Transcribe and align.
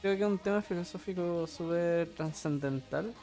creo 0.00 0.16
que 0.16 0.22
es 0.22 0.28
un 0.28 0.38
tema 0.38 0.62
filosófico 0.62 1.46
súper 1.46 2.08
trascendental. 2.14 3.14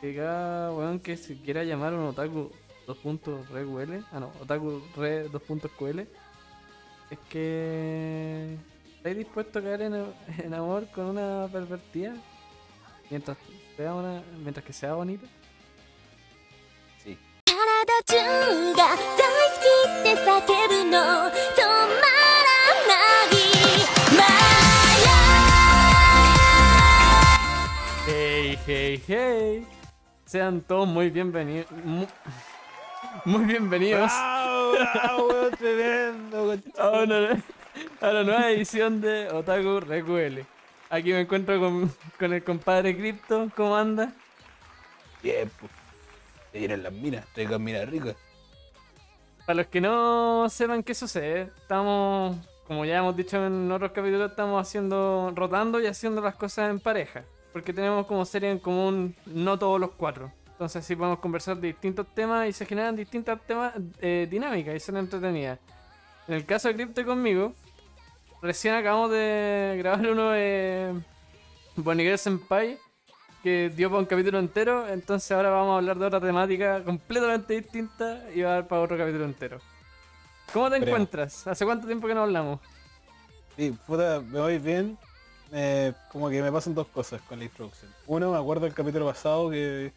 Que 0.00 0.16
cada 0.16 0.72
weón 0.72 0.98
que 0.98 1.16
se 1.16 1.36
quiera 1.36 1.62
llamar 1.62 1.94
un 1.94 2.06
otaku 2.06 2.50
2.reql, 2.86 4.04
ah 4.12 4.20
no, 4.20 4.32
otaku 4.40 4.82
re 4.96 5.30
2.ql, 5.30 6.00
es 7.10 7.18
que 7.30 8.56
estáis 8.96 9.16
dispuesto 9.16 9.60
a 9.60 9.62
caer 9.62 9.82
en, 9.82 9.94
en 10.38 10.54
amor 10.54 10.88
con 10.92 11.04
una 11.04 11.48
pervertida 11.52 12.14
mientras 13.10 13.36
sea 13.76 13.94
una, 13.94 14.22
mientras 14.42 14.64
que 14.64 14.72
sea 14.72 14.94
bonita. 14.94 15.26
Sí. 17.04 17.18
Hey, 28.64 29.02
hey. 29.08 29.66
Sean 30.24 30.60
todos 30.60 30.86
muy 30.86 31.10
bienvenidos. 31.10 31.68
Muy, 31.84 32.06
muy 33.24 33.44
bienvenidos 33.44 34.12
a 34.14 34.76
la 38.00 38.22
nueva 38.22 38.50
edición 38.52 39.00
de 39.00 39.28
Otaku 39.30 39.80
Recuele. 39.80 40.46
Aquí 40.90 41.12
me 41.12 41.22
encuentro 41.22 41.58
con, 41.58 41.92
con 42.16 42.32
el 42.32 42.44
compadre 42.44 42.96
Crypto. 42.96 43.50
¿Cómo 43.56 43.76
anda? 43.76 44.12
Bien, 45.24 45.50
pues. 45.58 45.72
Se 46.52 46.58
vienen 46.60 46.84
las 46.84 46.92
minas, 46.92 47.26
traigan 47.34 47.64
minas 47.64 47.88
ricas. 47.88 48.14
Para 49.44 49.56
los 49.56 49.66
que 49.66 49.80
no 49.80 50.48
sepan 50.48 50.84
qué 50.84 50.94
sucede, 50.94 51.50
estamos, 51.56 52.36
como 52.68 52.84
ya 52.84 52.98
hemos 52.98 53.16
dicho 53.16 53.44
en 53.44 53.72
otros 53.72 53.90
capítulos, 53.90 54.30
estamos 54.30 54.64
haciendo, 54.64 55.32
rotando 55.34 55.80
y 55.80 55.86
haciendo 55.88 56.20
las 56.20 56.36
cosas 56.36 56.70
en 56.70 56.78
pareja. 56.78 57.24
Porque 57.52 57.72
tenemos 57.72 58.06
como 58.06 58.24
serie 58.24 58.50
en 58.50 58.58
común 58.58 59.14
no 59.26 59.58
todos 59.58 59.78
los 59.80 59.90
cuatro. 59.92 60.32
Entonces 60.46 60.84
así 60.84 60.94
podemos 60.94 61.18
conversar 61.18 61.56
de 61.56 61.68
distintos 61.68 62.06
temas 62.14 62.48
y 62.48 62.52
se 62.52 62.64
generan 62.66 62.94
distintas 62.94 63.40
temas, 63.46 63.74
eh, 64.00 64.26
dinámicas 64.30 64.74
y 64.74 64.80
son 64.80 64.96
entretenidas. 64.96 65.58
En 66.28 66.34
el 66.34 66.46
caso 66.46 66.68
de 66.68 66.74
Crypto 66.74 67.00
y 67.00 67.04
conmigo, 67.04 67.52
recién 68.40 68.74
acabamos 68.74 69.10
de 69.10 69.74
grabar 69.78 70.06
uno 70.06 70.30
de 70.30 70.94
Boniguer 71.76 72.18
Senpai 72.18 72.78
que 73.42 73.72
dio 73.74 73.90
para 73.90 74.00
un 74.00 74.06
capítulo 74.06 74.38
entero, 74.38 74.88
entonces 74.88 75.32
ahora 75.32 75.50
vamos 75.50 75.74
a 75.74 75.78
hablar 75.78 75.98
de 75.98 76.06
otra 76.06 76.20
temática 76.20 76.84
completamente 76.84 77.54
distinta 77.54 78.22
y 78.32 78.42
va 78.42 78.50
a 78.50 78.54
dar 78.54 78.68
para 78.68 78.82
otro 78.82 78.96
capítulo 78.96 79.24
entero. 79.24 79.58
¿Cómo 80.52 80.70
te 80.70 80.76
Creo. 80.76 80.88
encuentras? 80.90 81.46
¿Hace 81.46 81.64
cuánto 81.64 81.86
tiempo 81.86 82.06
que 82.06 82.14
no 82.14 82.22
hablamos? 82.22 82.60
Sí, 83.56 83.76
puta, 83.86 84.20
me 84.20 84.38
voy 84.38 84.58
bien. 84.58 84.96
Eh, 85.54 85.92
como 86.10 86.30
que 86.30 86.42
me 86.42 86.50
pasan 86.50 86.74
dos 86.74 86.86
cosas 86.88 87.20
con 87.22 87.38
la 87.38 87.44
introducción. 87.44 87.90
Uno, 88.06 88.32
me 88.32 88.38
acuerdo 88.38 88.64
del 88.64 88.74
capítulo 88.74 89.04
pasado 89.06 89.50
que, 89.50 89.92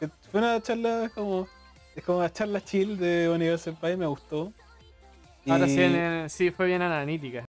que 0.00 0.08
fue 0.30 0.40
una 0.40 0.60
charla 0.62 1.10
como. 1.14 1.46
Es 1.94 2.04
como 2.04 2.18
una 2.18 2.32
charla 2.32 2.60
chill 2.64 2.96
de 2.96 3.28
Universo 3.28 3.64
Senpai, 3.64 3.96
me 3.96 4.06
gustó. 4.06 4.52
Ahora 5.48 5.66
Y- 5.66 5.70
sí, 5.74 5.82
en- 5.82 6.30
sí, 6.30 6.50
fue 6.50 6.66
bien 6.66 6.80
analítica. 6.82 7.44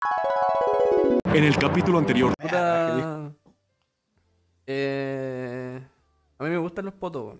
En 1.33 1.44
el 1.44 1.56
capítulo 1.56 1.98
anterior, 1.98 2.33
Puta, 2.41 3.31
eh, 4.66 5.81
a 6.39 6.44
mí 6.44 6.50
me 6.50 6.59
gustan 6.59 6.86
los 6.86 6.94
potos. 6.94 7.39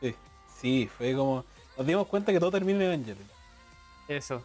Sí, 0.00 0.14
sí, 0.60 0.90
fue 0.96 1.14
como. 1.14 1.44
Nos 1.76 1.86
dimos 1.86 2.06
cuenta 2.06 2.30
que 2.32 2.38
todo 2.38 2.50
termina 2.50 2.78
en 2.84 2.92
Evangelion. 2.92 3.28
Eso. 4.06 4.42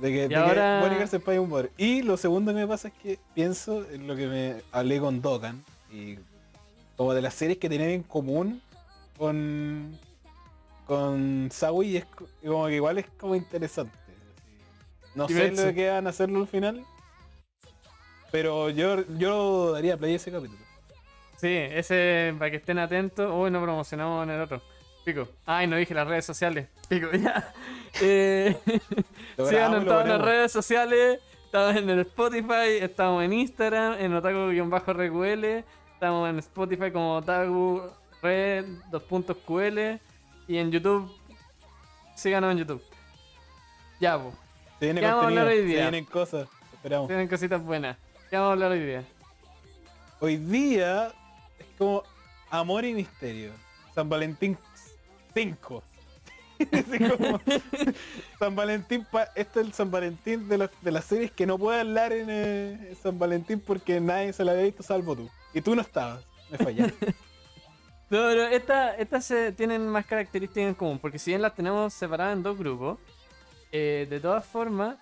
De 0.00 0.10
que, 0.12 0.22
de 0.22 0.28
que 0.28 0.36
ahora- 0.36 1.02
es 1.02 1.12
un 1.12 1.48
poder. 1.50 1.70
Y 1.76 2.02
lo 2.02 2.16
segundo 2.16 2.52
que 2.52 2.60
me 2.60 2.66
pasa 2.66 2.88
es 2.88 2.94
que 2.94 3.18
pienso 3.34 3.84
en 3.90 4.06
lo 4.06 4.16
que 4.16 4.26
me 4.26 4.62
hablé 4.72 4.98
con 5.00 5.20
Dokkan 5.20 5.62
y 5.92 6.16
como 6.96 7.12
de 7.14 7.22
las 7.22 7.34
series 7.34 7.58
que 7.58 7.68
tienen 7.68 7.90
en 7.90 8.02
común 8.02 8.62
con 9.18 9.98
con 10.86 11.48
Sawi 11.52 11.98
es 11.98 12.04
co- 12.06 12.26
como 12.44 12.66
que 12.66 12.74
igual 12.74 12.98
es 12.98 13.06
como 13.18 13.36
interesante. 13.36 13.96
No 15.14 15.28
sé 15.28 15.34
lo 15.68 15.74
que 15.74 15.88
van 15.88 16.06
a 16.06 16.10
hacerlo 16.10 16.40
al 16.40 16.48
final. 16.48 16.84
Pero 18.32 18.70
yo, 18.70 19.04
yo 19.18 19.72
daría 19.72 19.96
play 19.96 20.14
ese 20.14 20.30
capítulo. 20.32 20.60
Sí, 21.36 21.48
ese, 21.48 22.34
para 22.38 22.50
que 22.50 22.56
estén 22.58 22.78
atentos. 22.78 23.32
Uy, 23.34 23.50
no 23.50 23.62
promocionamos 23.62 24.24
en 24.24 24.30
el 24.30 24.40
otro. 24.40 24.62
Pico. 25.04 25.28
Ay, 25.46 25.66
no 25.66 25.76
dije 25.76 25.94
las 25.94 26.06
redes 26.06 26.24
sociales. 26.24 26.68
Pico, 26.88 27.10
ya. 27.12 27.52
Eh, 28.00 28.56
síganos 29.36 29.82
en 29.82 29.84
todas 29.86 30.08
las 30.08 30.20
redes 30.20 30.52
sociales. 30.52 31.20
Estamos 31.44 31.76
en 31.76 31.90
el 31.90 32.00
Spotify, 32.00 32.78
estamos 32.80 33.24
en 33.24 33.32
Instagram, 33.32 33.94
en 33.98 34.14
otaku-reql. 34.14 35.64
Estamos 35.94 36.30
en 36.30 36.38
Spotify 36.38 36.92
como 36.92 37.16
otaku 37.16 37.82
red 38.22 38.64
2.ql. 38.90 40.00
Y 40.46 40.58
en 40.58 40.70
YouTube, 40.70 41.10
síganos 42.14 42.52
en 42.52 42.58
YouTube. 42.58 42.82
Ya, 44.00 44.18
pues. 44.18 44.34
Se 44.78 44.86
viene 44.86 45.00
¿Qué 45.00 45.06
vamos 45.06 45.24
a 45.24 45.26
hablar 45.28 45.46
hoy 45.46 45.58
se 45.58 45.64
vienen 45.64 46.04
cosas. 46.04 46.48
Esperamos. 46.72 47.08
Tienen 47.08 47.28
cositas 47.28 47.62
buenas. 47.62 47.96
¿Qué 48.30 48.36
vamos 48.36 48.50
a 48.50 48.52
hablar 48.52 48.72
hoy 48.72 48.80
día? 48.80 49.04
Hoy 50.20 50.36
día 50.36 51.12
es 51.58 51.66
como 51.76 52.02
amor 52.50 52.84
y 52.84 52.94
misterio. 52.94 53.52
San 53.94 54.08
Valentín 54.08 54.56
5. 55.34 55.82
Así 56.72 56.98
como, 56.98 57.40
San 58.38 58.54
Valentín, 58.54 59.06
este 59.34 59.60
es 59.60 59.66
el 59.66 59.72
San 59.72 59.90
Valentín 59.90 60.46
de, 60.48 60.58
las- 60.58 60.70
de 60.82 60.90
las 60.90 61.04
series 61.06 61.30
que 61.30 61.46
no 61.46 61.56
puede 61.58 61.80
hablar 61.80 62.12
en 62.12 62.26
eh, 62.28 62.94
San 63.02 63.18
Valentín 63.18 63.60
porque 63.60 63.98
nadie 64.00 64.32
se 64.32 64.44
la 64.44 64.52
había 64.52 64.64
visto 64.64 64.82
salvo 64.82 65.16
tú. 65.16 65.30
Y 65.54 65.60
tú 65.62 65.74
no 65.74 65.82
estabas, 65.82 66.24
me 66.50 66.58
fallaste. 66.58 67.14
No, 68.10 68.18
pero 68.26 68.42
esta- 68.48 68.96
estas 68.96 69.24
se 69.24 69.52
tienen 69.52 69.86
más 69.86 70.04
características 70.04 70.66
en 70.70 70.74
común, 70.74 70.98
porque 70.98 71.16
si 71.20 71.30
bien 71.30 71.42
las 71.42 71.54
tenemos 71.54 71.94
separadas 71.94 72.36
en 72.36 72.42
dos 72.42 72.58
grupos, 72.58 72.98
eh, 73.70 74.08
de 74.10 74.18
todas 74.18 74.44
formas, 74.44 74.96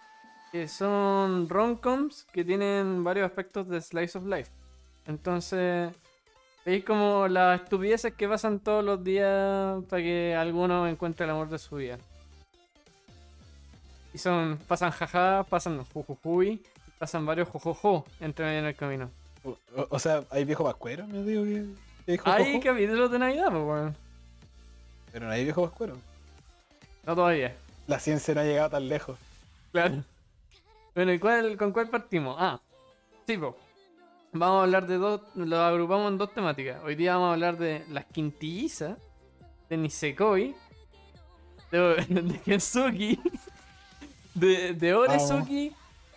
eh, 0.52 0.68
son 0.68 1.48
romcoms 1.48 2.24
que 2.30 2.44
tienen 2.44 3.02
varios 3.02 3.24
aspectos 3.24 3.66
de 3.66 3.80
slice 3.80 4.18
of 4.18 4.26
life. 4.26 4.50
Entonces, 5.06 5.90
veis 6.64 6.84
como 6.84 7.28
las 7.28 7.60
estupideces 7.62 8.12
que 8.14 8.28
pasan 8.28 8.60
todos 8.60 8.84
los 8.84 9.02
días 9.02 9.82
para 9.88 10.02
que 10.02 10.34
alguno 10.34 10.86
encuentre 10.86 11.24
el 11.24 11.30
amor 11.30 11.48
de 11.48 11.58
su 11.58 11.76
vida. 11.76 11.98
Y 14.12 14.18
son, 14.18 14.58
pasan 14.66 14.90
jaja, 14.90 15.44
pasan 15.48 15.84
jujujuy, 15.84 16.62
pasan 16.98 17.26
varios 17.26 17.48
jojojo 17.48 18.04
entre 18.20 18.44
medio 18.46 18.58
en 18.60 18.64
el 18.66 18.74
camino. 18.74 19.10
O, 19.44 19.50
o- 19.76 19.86
o 19.90 19.98
sea, 19.98 20.24
hay 20.30 20.44
viejo 20.44 20.64
pascuero, 20.64 21.06
me 21.06 21.22
digo 21.22 21.44
que, 21.44 22.18
Hay 22.24 22.58
capítulos 22.60 23.10
de 23.10 23.18
Navidad, 23.18 23.48
pues 23.50 23.62
bueno. 23.64 23.94
pero 25.12 25.26
no 25.26 25.32
hay 25.32 25.44
viejo 25.44 25.62
pascuero. 25.62 25.96
No 27.06 27.14
todavía. 27.14 27.54
La 27.86 27.98
ciencia 27.98 28.34
no 28.34 28.40
ha 28.40 28.44
llegado 28.44 28.70
tan 28.70 28.88
lejos. 28.88 29.18
Claro. 29.72 30.02
Bueno, 30.94 31.12
¿y 31.12 31.18
cuál, 31.18 31.56
con 31.56 31.72
cuál 31.72 31.88
partimos? 31.88 32.36
Ah, 32.38 32.58
sí, 33.26 33.36
po. 33.38 33.56
Vamos 34.32 34.60
a 34.60 34.62
hablar 34.64 34.86
de 34.86 34.96
dos, 34.98 35.22
lo 35.34 35.58
agrupamos 35.60 36.10
en 36.12 36.18
dos 36.18 36.32
temáticas. 36.34 36.82
Hoy 36.84 36.94
día 36.94 37.14
vamos 37.14 37.30
a 37.30 37.32
hablar 37.32 37.56
de 37.56 37.84
las 37.88 38.04
quintillizas, 38.06 38.98
de 39.70 39.76
Nisekoi, 39.76 40.54
de, 41.70 41.78
de 42.08 42.38
Kensuki, 42.40 43.18
de, 44.34 44.74
de 44.74 44.94
Oresuki 44.94 45.72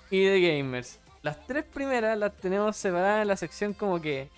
y 0.10 0.24
de 0.26 0.42
Gamers. 0.42 1.00
Las 1.22 1.46
tres 1.48 1.64
primeras 1.64 2.18
las 2.18 2.36
tenemos 2.38 2.76
separadas 2.76 3.22
en 3.22 3.28
la 3.30 3.38
sección 3.38 3.74
como 3.74 4.02
que 4.02 4.30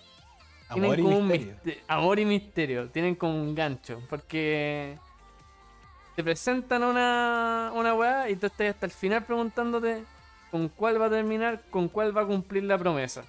Amor 0.70 1.00
y 1.00 1.02
tienen 1.02 1.04
como 1.06 1.18
un 1.18 1.28
misterio. 1.28 1.56
miste- 1.64 1.84
amor 1.88 2.20
y 2.20 2.26
misterio. 2.26 2.90
Tienen 2.90 3.16
como 3.16 3.36
un 3.42 3.56
gancho. 3.56 4.02
Porque 4.10 4.98
te 6.16 6.24
presentan 6.24 6.84
una, 6.84 7.72
una 7.74 7.94
weá 7.96 8.30
y 8.30 8.36
tú 8.36 8.46
estás 8.48 8.70
hasta 8.70 8.86
el 8.86 8.92
final 8.92 9.24
preguntándote 9.24 10.04
con 10.52 10.68
cuál 10.70 11.02
va 11.02 11.08
a 11.08 11.10
terminar, 11.10 11.64
con 11.72 11.88
cuál 11.90 12.16
va 12.16 12.22
a 12.22 12.26
cumplir 12.26 12.64
la 12.66 12.78
promesa. 12.78 13.24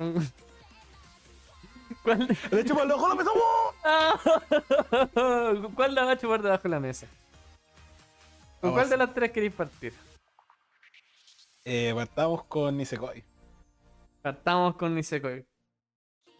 ¿Cuál, 2.02 2.26
¡Le 2.50 2.64
chupa 2.64 2.84
el 2.84 2.92
ojo 2.92 3.08
la 3.08 3.14
mesa! 3.14 3.30
¿Cuál 5.74 5.94
la 5.94 6.04
va 6.04 6.12
a 6.12 6.18
chupar 6.18 6.40
debajo 6.40 6.62
de 6.62 6.68
la 6.70 6.80
mesa? 6.80 7.06
¿Con 8.60 8.70
Vamos 8.70 8.78
cuál 8.78 8.88
de 8.88 8.96
las 8.96 9.12
tres 9.12 9.30
queréis 9.30 9.52
partir? 9.52 9.92
Eh, 11.64 11.92
partamos 11.94 12.44
con 12.44 12.74
Nisekoi. 12.76 13.24
Partamos 14.22 14.76
con 14.76 14.94
Nisekoi. 14.94 15.44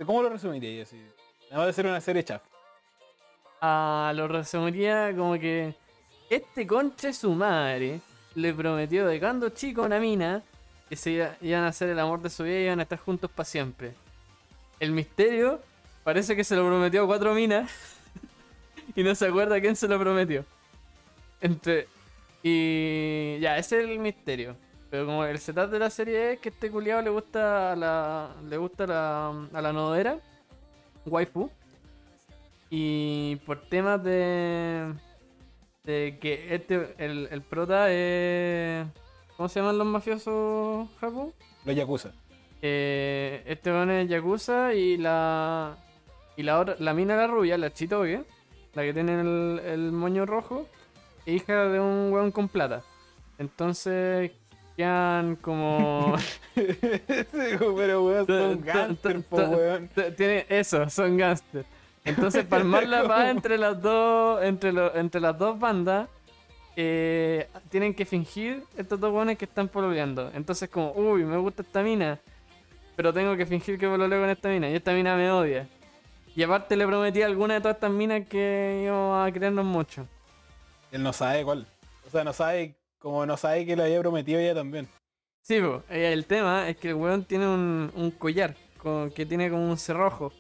¿Cómo 0.07 0.23
lo 0.23 0.31
resumiría 0.31 0.83
así? 0.83 0.99
Además 1.51 1.67
de 1.67 1.73
ser 1.75 1.87
una 1.87 2.01
serie 2.01 2.25
chaf. 2.25 2.43
Ah, 3.61 4.13
lo 4.15 4.27
resumiría 4.27 5.15
como 5.15 5.35
que 5.35 5.75
este 6.31 6.67
conche 6.67 7.13
su 7.13 7.35
madre 7.35 8.01
le 8.35 8.55
prometió 8.55 9.07
de 9.07 9.21
cuando 9.21 9.51
chico 9.51 9.83
una 9.83 10.01
mina 10.01 10.43
que 10.91 10.97
se 10.97 11.13
iba- 11.13 11.37
iban 11.41 11.63
a 11.65 11.69
hacer 11.69 11.89
el 11.89 11.99
amor 11.99 12.21
de 12.21 12.29
su 12.29 12.43
vida 12.43 12.59
y 12.61 12.65
iban 12.65 12.81
a 12.81 12.83
estar 12.83 12.99
juntos 12.99 13.31
para 13.31 13.47
siempre. 13.47 13.95
El 14.79 14.93
misterio 14.93 15.63
parece 16.05 16.37
que 16.37 16.45
se 16.45 16.57
lo 16.57 16.67
prometió 16.67 17.05
a 17.05 17.07
cuatro 17.07 17.33
minas 17.33 17.71
y 18.97 19.03
no 19.03 19.15
se 19.15 19.27
acuerda 19.29 19.61
quién 19.61 19.77
se 19.77 19.89
lo 19.89 19.99
prometió. 19.99 20.45
Entre 21.41 21.87
y 22.43 23.39
ya, 23.41 23.57
ese 23.59 23.79
es 23.83 23.89
el 23.89 23.99
misterio. 23.99 24.57
Pero 24.91 25.07
como 25.07 25.25
el 25.25 25.39
setup 25.39 25.71
de 25.71 25.79
la 25.79 25.91
serie 25.91 26.33
es 26.33 26.41
que 26.41 26.49
este 26.49 26.71
culiado 26.71 27.01
le 27.03 27.11
gusta 27.11 27.73
a 27.73 27.77
la. 27.77 28.35
le 28.49 28.57
gusta 28.57 28.85
a 28.85 28.87
la, 28.89 29.29
a 29.53 29.63
la 29.63 29.73
nodera, 29.73 30.19
waifu. 31.07 31.49
Y 32.71 33.37
por 33.47 33.61
temas 33.69 34.03
de. 34.03 34.93
de 35.85 36.19
que 36.21 36.55
este. 36.55 36.95
el, 36.99 37.29
el 37.31 37.43
prota 37.43 37.91
es. 37.93 38.87
¿Cómo 39.41 39.49
se 39.49 39.59
llaman 39.61 39.79
los 39.79 39.87
mafiosos 39.87 40.87
Japón? 41.01 41.33
Los 41.65 41.75
Yakuza. 41.75 42.11
Eh, 42.61 43.43
este 43.47 43.71
weón 43.73 43.91
es 43.91 44.07
Yakuza 44.07 44.75
y 44.75 44.99
la. 44.99 45.79
Y 46.37 46.43
la 46.43 46.61
otra, 46.61 46.77
la 46.79 46.93
mina 46.93 47.17
la 47.17 47.27
rubia, 47.27 47.57
la 47.57 47.73
Chitoge, 47.73 48.23
la 48.75 48.83
que 48.83 48.93
tiene 48.93 49.19
el, 49.19 49.63
el 49.65 49.93
moño 49.93 50.27
rojo, 50.27 50.67
hija 51.25 51.69
de 51.71 51.81
un 51.81 52.13
weón 52.13 52.33
con 52.33 52.49
plata. 52.51 52.83
Entonces 53.39 54.33
quedan 54.77 55.37
como. 55.37 56.17
Pero 56.55 58.05
weón, 58.05 58.27
son 58.27 58.61
gangster, 58.61 59.23
po 59.23 59.37
weón. 59.39 59.89
Tiene 60.19 60.45
eso, 60.51 60.91
son 60.91 61.17
gangsters. 61.17 61.67
Entonces, 62.05 62.45
para 62.45 62.61
armar 62.61 62.87
la 62.87 63.09
paz 63.09 63.31
entre 63.31 63.57
las 63.57 63.81
dos, 63.81 64.43
entre, 64.43 64.71
lo- 64.71 64.95
entre 64.95 65.19
las 65.19 65.39
dos 65.39 65.59
bandas, 65.59 66.11
eh, 66.77 67.49
tienen 67.69 67.95
que 67.95 68.05
fingir 68.05 68.65
estos 68.77 68.99
dos 68.99 69.13
buenos 69.13 69.37
que 69.37 69.45
están 69.45 69.69
pololeando. 69.69 70.31
Entonces, 70.35 70.69
como, 70.69 70.93
uy, 70.93 71.25
me 71.25 71.37
gusta 71.37 71.63
esta 71.63 71.83
mina, 71.83 72.19
pero 72.97 73.13
tengo 73.13 73.37
que 73.37 73.47
fingir 73.47 73.79
que 73.79 73.89
pololeo 73.89 74.21
con 74.21 74.31
esta 74.31 74.49
mina 74.49 74.69
y 74.69 74.75
esta 74.75 74.93
mina 74.93 75.17
me 75.17 75.31
odia. 75.31 75.69
Y 76.35 76.43
aparte 76.43 76.77
le 76.77 76.87
prometí 76.87 77.23
a 77.23 77.27
alguna 77.27 77.55
de 77.55 77.61
todas 77.61 77.77
estas 77.77 77.91
minas 77.91 78.27
que 78.29 78.83
íbamos 78.85 79.29
a 79.29 79.33
creernos 79.33 79.65
mucho. 79.65 80.07
Él 80.93 81.03
no 81.03 81.13
sabe 81.13 81.45
cuál. 81.45 81.67
O 82.07 82.11
sea, 82.11 82.25
no 82.25 82.33
sabe, 82.33 82.75
como 82.99 83.27
no 83.27 83.37
sabe 83.37 83.67
que 83.67 83.77
le 83.77 83.85
había 83.85 84.01
prometido 84.01 84.41
ella 84.41 84.55
también. 84.55 84.89
Sí, 85.43 85.61
po, 85.61 85.83
eh, 85.89 86.13
el 86.13 86.27
tema 86.27 86.69
es 86.69 86.77
que 86.77 86.89
el 86.91 86.95
weón 86.95 87.25
tiene 87.25 87.47
un, 87.47 87.91
un 87.95 88.11
collar 88.13 88.55
con, 88.79 89.11
que 89.11 89.27
tiene 89.27 89.51
como 89.51 89.69
un 89.69 89.77
cerrojo. 89.77 90.33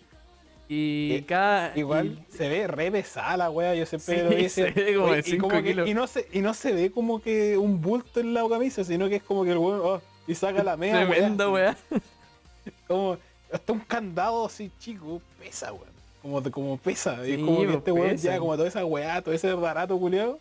Y 0.72 1.14
Eh, 1.16 1.24
cada. 1.26 1.76
Igual 1.76 2.24
y- 2.28 2.32
se 2.32 2.48
ve 2.48 2.68
re 2.68 2.92
pesada 2.92 3.36
la 3.36 3.50
wea, 3.50 3.74
yo 3.74 3.84
siempre 3.86 4.16
Sí, 4.18 4.22
lo 4.22 4.30
vi 4.36 4.44
y 4.44 4.48
se 4.48 4.64
decía, 4.66 4.84
ve 4.84 4.94
como 4.94 5.06
"Oye", 5.06 5.14
de 5.14 5.20
y 5.20 5.22
cinco 5.32 5.48
que- 5.48 5.62
kilos. 5.64 5.88
y 5.88 5.94
no 5.94 6.06
se, 6.06 6.28
y 6.32 6.40
no 6.40 6.54
se 6.54 6.72
ve 6.72 6.90
como 6.92 7.20
que 7.20 7.58
un 7.58 7.80
bulto 7.80 8.20
en 8.20 8.32
la 8.34 8.48
camisa, 8.48 8.84
sino 8.84 9.08
que 9.08 9.16
es 9.16 9.22
como 9.24 9.42
que 9.42 9.50
el 9.50 9.58
weón, 9.58 9.80
oh, 9.82 10.00
y 10.28 10.34
saca 10.36 10.62
la 10.62 10.76
media 10.76 11.06
Tremenda 11.08 11.50
weá. 11.50 11.76
Como 12.86 13.16
hasta 13.52 13.72
un 13.72 13.80
candado 13.80 14.46
así 14.46 14.70
chico, 14.78 15.20
pesa, 15.40 15.72
weón. 15.72 15.90
Como, 16.22 16.42
como 16.52 16.76
pesa. 16.76 17.26
y 17.26 17.32
es 17.32 17.38
como 17.38 17.60
que 17.62 17.66
pues, 17.66 17.76
este 17.78 17.92
weón 17.92 18.16
ya 18.16 18.38
como 18.38 18.54
toda 18.56 18.68
esa 18.68 18.84
weá, 18.84 19.22
todo 19.22 19.34
ese 19.34 19.52
barato 19.54 19.98
culiado. 19.98 20.38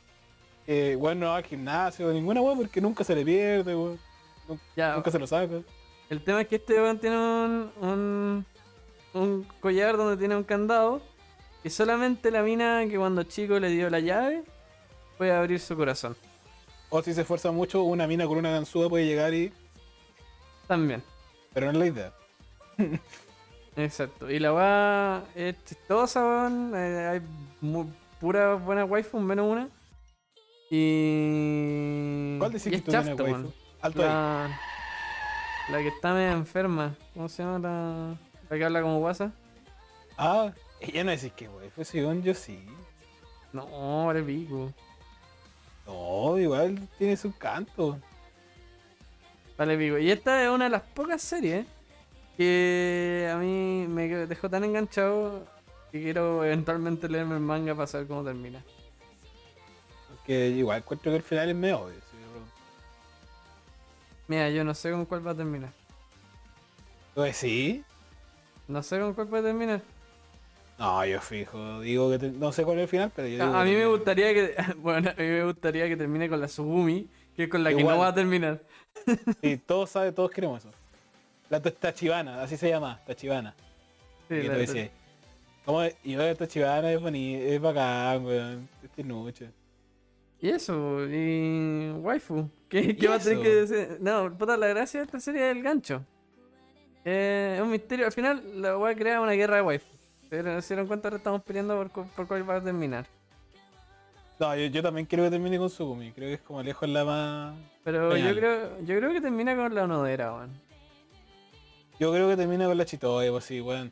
Eh, 0.68 0.96
weón 0.96 1.20
no 1.20 1.28
va 1.28 1.38
al 1.38 1.44
gimnasio, 1.44 2.12
ninguna 2.14 2.40
weón, 2.42 2.58
porque 2.60 2.80
nunca 2.82 3.04
se 3.04 3.16
le 3.16 3.26
pierde, 3.26 3.76
weón. 3.76 4.00
Ya, 4.76 4.94
Nunca 4.96 5.10
se 5.10 5.18
lo 5.18 5.26
saca. 5.26 5.56
el 6.10 6.24
tema 6.24 6.42
es 6.42 6.48
que 6.48 6.58
este 6.58 6.74
weón 6.76 7.00
tiene 7.00 7.16
un, 7.18 7.72
un, 7.82 8.46
un 9.14 9.48
collar 9.60 9.98
donde 9.98 10.18
tiene 10.18 10.36
un 10.36 10.44
candado. 10.44 11.02
Y 11.64 11.70
solamente 11.70 12.32
la 12.32 12.42
mina 12.42 12.86
que 12.90 12.98
cuando 12.98 13.24
chico 13.24 13.60
le 13.60 13.70
dio 13.70 13.90
la 13.90 14.00
llave 14.00 14.44
puede 15.18 15.32
abrir 15.32 15.60
su 15.60 15.76
corazón. 15.76 16.16
O 16.90 17.02
si 17.04 17.14
se 17.14 17.22
esfuerza 17.22 17.52
mucho, 17.52 17.84
una 17.84 18.08
mina 18.08 18.26
con 18.26 18.38
una 18.38 18.52
ganzúa 18.52 18.90
puede 18.90 19.06
llegar 19.06 19.34
y. 19.34 19.52
También. 20.68 21.04
Pero 21.54 21.68
no 21.68 21.72
es 21.74 21.78
la 21.78 21.86
idea. 21.86 22.14
Exacto. 23.76 24.30
Y 24.30 24.40
la 24.40 24.54
weá 24.54 25.24
es 25.36 25.56
chistosa, 25.66 26.22
weón. 26.22 26.74
eh, 26.76 27.08
hay 27.08 27.22
pura 28.20 28.56
buena 28.56 28.86
waifu, 28.86 29.20
menos 29.20 29.46
una. 29.46 29.70
Y. 30.72 32.38
¿Cuál 32.40 32.52
decís 32.54 32.70
que 32.70 32.76
es 32.78 32.84
tú 32.84 32.92
chafta, 32.92 33.24
waifu? 33.24 33.52
Alto 33.82 34.02
ahí. 34.02 34.08
La, 34.08 34.60
la 35.72 35.78
que 35.80 35.88
está 35.90 36.14
media 36.14 36.32
enferma. 36.32 36.96
¿Cómo 37.14 37.30
se 37.30 37.44
llama 37.44 37.60
la, 37.60 38.18
la 38.50 38.58
que 38.58 38.66
habla 38.66 38.82
como 38.82 39.00
guasa? 39.00 39.32
Ah, 40.18 40.52
ella 40.80 41.04
no 41.04 41.12
decís 41.12 41.32
que 41.34 41.48
wey, 41.48 41.70
pues 41.76 41.88
según 41.88 42.24
yo 42.24 42.34
sí. 42.34 42.66
No, 43.54 44.06
vale 44.08 44.22
pico. 44.24 44.72
No, 45.88 46.38
igual 46.38 46.88
tiene 46.98 47.18
su 47.18 47.36
canto. 47.36 48.00
Vale 49.58 49.78
pico. 49.78 49.98
Y 49.98 50.12
esta 50.12 50.44
es 50.44 50.50
una 50.50 50.66
de 50.66 50.70
las 50.72 50.82
pocas 50.84 51.22
series 51.22 51.66
que 52.38 53.30
a 53.34 53.38
mí 53.38 53.86
me 53.88 54.08
dejó 54.08 54.50
tan 54.50 54.64
enganchado 54.64 55.46
que 55.92 56.02
quiero 56.02 56.46
eventualmente 56.46 57.10
leerme 57.10 57.36
el 57.36 57.42
manga 57.42 57.74
para 57.76 57.88
saber 57.88 58.08
cómo 58.08 58.24
termina. 58.24 58.64
Porque 60.10 60.48
igual 60.50 60.78
encuentro 60.80 61.12
que 61.12 61.18
el 61.18 61.24
final 61.24 61.50
es 61.50 61.56
medio 61.56 61.82
obvio. 61.82 61.96
sí, 61.96 62.18
pero- 62.32 62.46
Mira, 64.28 64.50
yo 64.50 64.64
no 64.64 64.74
sé 64.76 64.92
con 64.92 65.06
cuál 65.06 65.26
va 65.26 65.32
a 65.32 65.36
terminar. 65.36 65.72
Pues 67.16 67.36
sí. 67.36 67.84
No 68.70 68.84
sé 68.84 69.00
con 69.00 69.14
cuál 69.16 69.28
a 69.36 69.42
terminar. 69.48 69.82
No, 70.78 71.04
yo 71.06 71.20
fijo. 71.20 71.82
Digo 71.82 72.10
que 72.12 72.20
te- 72.20 72.32
no 72.32 72.52
sé 72.52 72.64
cuál 72.64 72.78
es 72.78 72.84
el 72.84 72.88
final, 72.88 73.12
pero 73.14 73.28
yo 73.28 73.34
digo 73.34 73.44
A, 73.46 73.62
a 73.62 73.66
que 73.66 73.72
mí 73.72 73.76
me 73.76 73.86
gustaría 73.88 74.34
que. 74.34 74.56
Bueno, 74.78 75.10
a 75.10 75.14
mí 75.20 75.28
me 75.28 75.44
gustaría 75.44 75.88
que 75.88 75.98
termine 75.98 76.30
con 76.30 76.40
la 76.40 76.48
Sugumi, 76.48 77.10
que 77.36 77.44
es 77.44 77.50
con 77.50 77.64
la 77.64 77.72
que 77.72 77.80
Igual. 77.80 77.96
no 77.96 78.02
va 78.02 78.08
a 78.10 78.14
terminar. 78.14 78.62
Sí, 79.42 79.58
todos 79.66 79.90
saben, 79.90 80.14
todos 80.14 80.30
queremos 80.32 80.60
eso. 80.64 80.72
La 81.50 81.60
Tachibana, 81.62 82.44
así 82.44 82.56
se 82.58 82.70
llama, 82.70 83.00
Tachibana. 83.06 83.56
Sí, 84.30 84.36
y 84.36 84.44
la- 84.44 84.54
decías. 84.54 84.90
Y 86.04 86.12
yo, 86.14 86.36
Tachibana 86.38 86.92
es 86.94 87.02
bonito, 87.02 87.44
es 87.44 87.60
bacán, 87.60 88.24
weón. 88.26 88.70
Es 88.96 89.06
noche. 89.06 89.50
Y 90.42 90.50
eso, 90.50 91.06
y 91.10 91.90
waifu. 91.98 92.50
¿Qué, 92.70 92.80
¿Y 92.82 92.96
qué 92.96 93.08
va 93.08 93.16
a 93.16 93.20
tener 93.20 93.42
que 93.44 93.50
decir? 93.50 93.98
No, 94.00 94.32
puta, 94.38 94.56
la 94.56 94.68
gracia 94.68 95.00
de 95.02 95.06
esta 95.08 95.20
serie 95.20 95.50
es 95.50 95.58
el 95.58 95.64
gancho. 95.64 96.06
Eh, 97.12 97.56
es 97.56 97.62
un 97.62 97.72
misterio. 97.72 98.06
Al 98.06 98.12
final, 98.12 98.62
la 98.62 98.76
voy 98.76 98.92
a 98.92 98.96
crear 98.96 99.20
una 99.20 99.32
guerra 99.32 99.56
de 99.56 99.62
waifu. 99.64 99.88
Pero 100.30 100.62
se 100.62 100.76
dan 100.76 100.86
cuenta, 100.86 101.08
ahora 101.08 101.18
estamos 101.18 101.42
peleando 101.42 101.76
por, 101.76 102.08
por 102.08 102.28
cuál 102.28 102.48
va 102.48 102.58
a 102.58 102.64
terminar. 102.64 103.08
No, 104.40 104.56
yo, 104.56 104.68
yo 104.68 104.84
también 104.84 105.08
quiero 105.08 105.24
que 105.24 105.32
termine 105.32 105.58
con 105.58 105.72
Sugumi. 105.72 106.12
Creo 106.12 106.28
que 106.28 106.36
es 106.36 106.42
como 106.42 106.62
lejos 106.62 106.88
la 106.88 107.04
más. 107.04 107.56
Pero 107.84 108.16
yo 108.16 108.36
creo, 108.36 108.80
yo 108.82 108.98
creo 108.98 109.12
que 109.12 109.22
termina 109.22 109.56
con 109.56 109.74
la 109.74 109.86
onodera, 109.86 110.36
weón. 110.36 110.52
Yo 112.00 112.14
creo 112.14 112.30
que 112.30 112.38
termina 112.38 112.68
con 112.68 112.78
la 112.78 112.86
Chitoya, 112.86 113.32
pues 113.32 113.44
sí, 113.44 113.60
weón. 113.60 113.92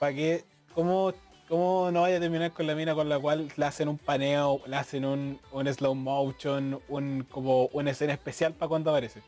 ¿Para 0.00 0.12
qué? 0.12 0.44
¿Cómo, 0.74 1.14
¿Cómo 1.48 1.90
no 1.92 2.02
vaya 2.02 2.16
a 2.16 2.20
terminar 2.20 2.50
con 2.50 2.66
la 2.66 2.74
mina 2.74 2.94
con 2.94 3.08
la 3.08 3.20
cual 3.20 3.48
le 3.56 3.64
hacen 3.64 3.88
un 3.88 3.98
paneo, 3.98 4.60
le 4.66 4.76
hacen 4.76 5.04
un, 5.04 5.38
un 5.52 5.72
slow 5.72 5.94
motion, 5.94 6.80
un 6.88 7.24
como 7.30 7.66
una 7.66 7.92
escena 7.92 8.14
especial 8.14 8.52
para 8.52 8.68
cuando 8.68 8.90
aparece? 8.90 9.22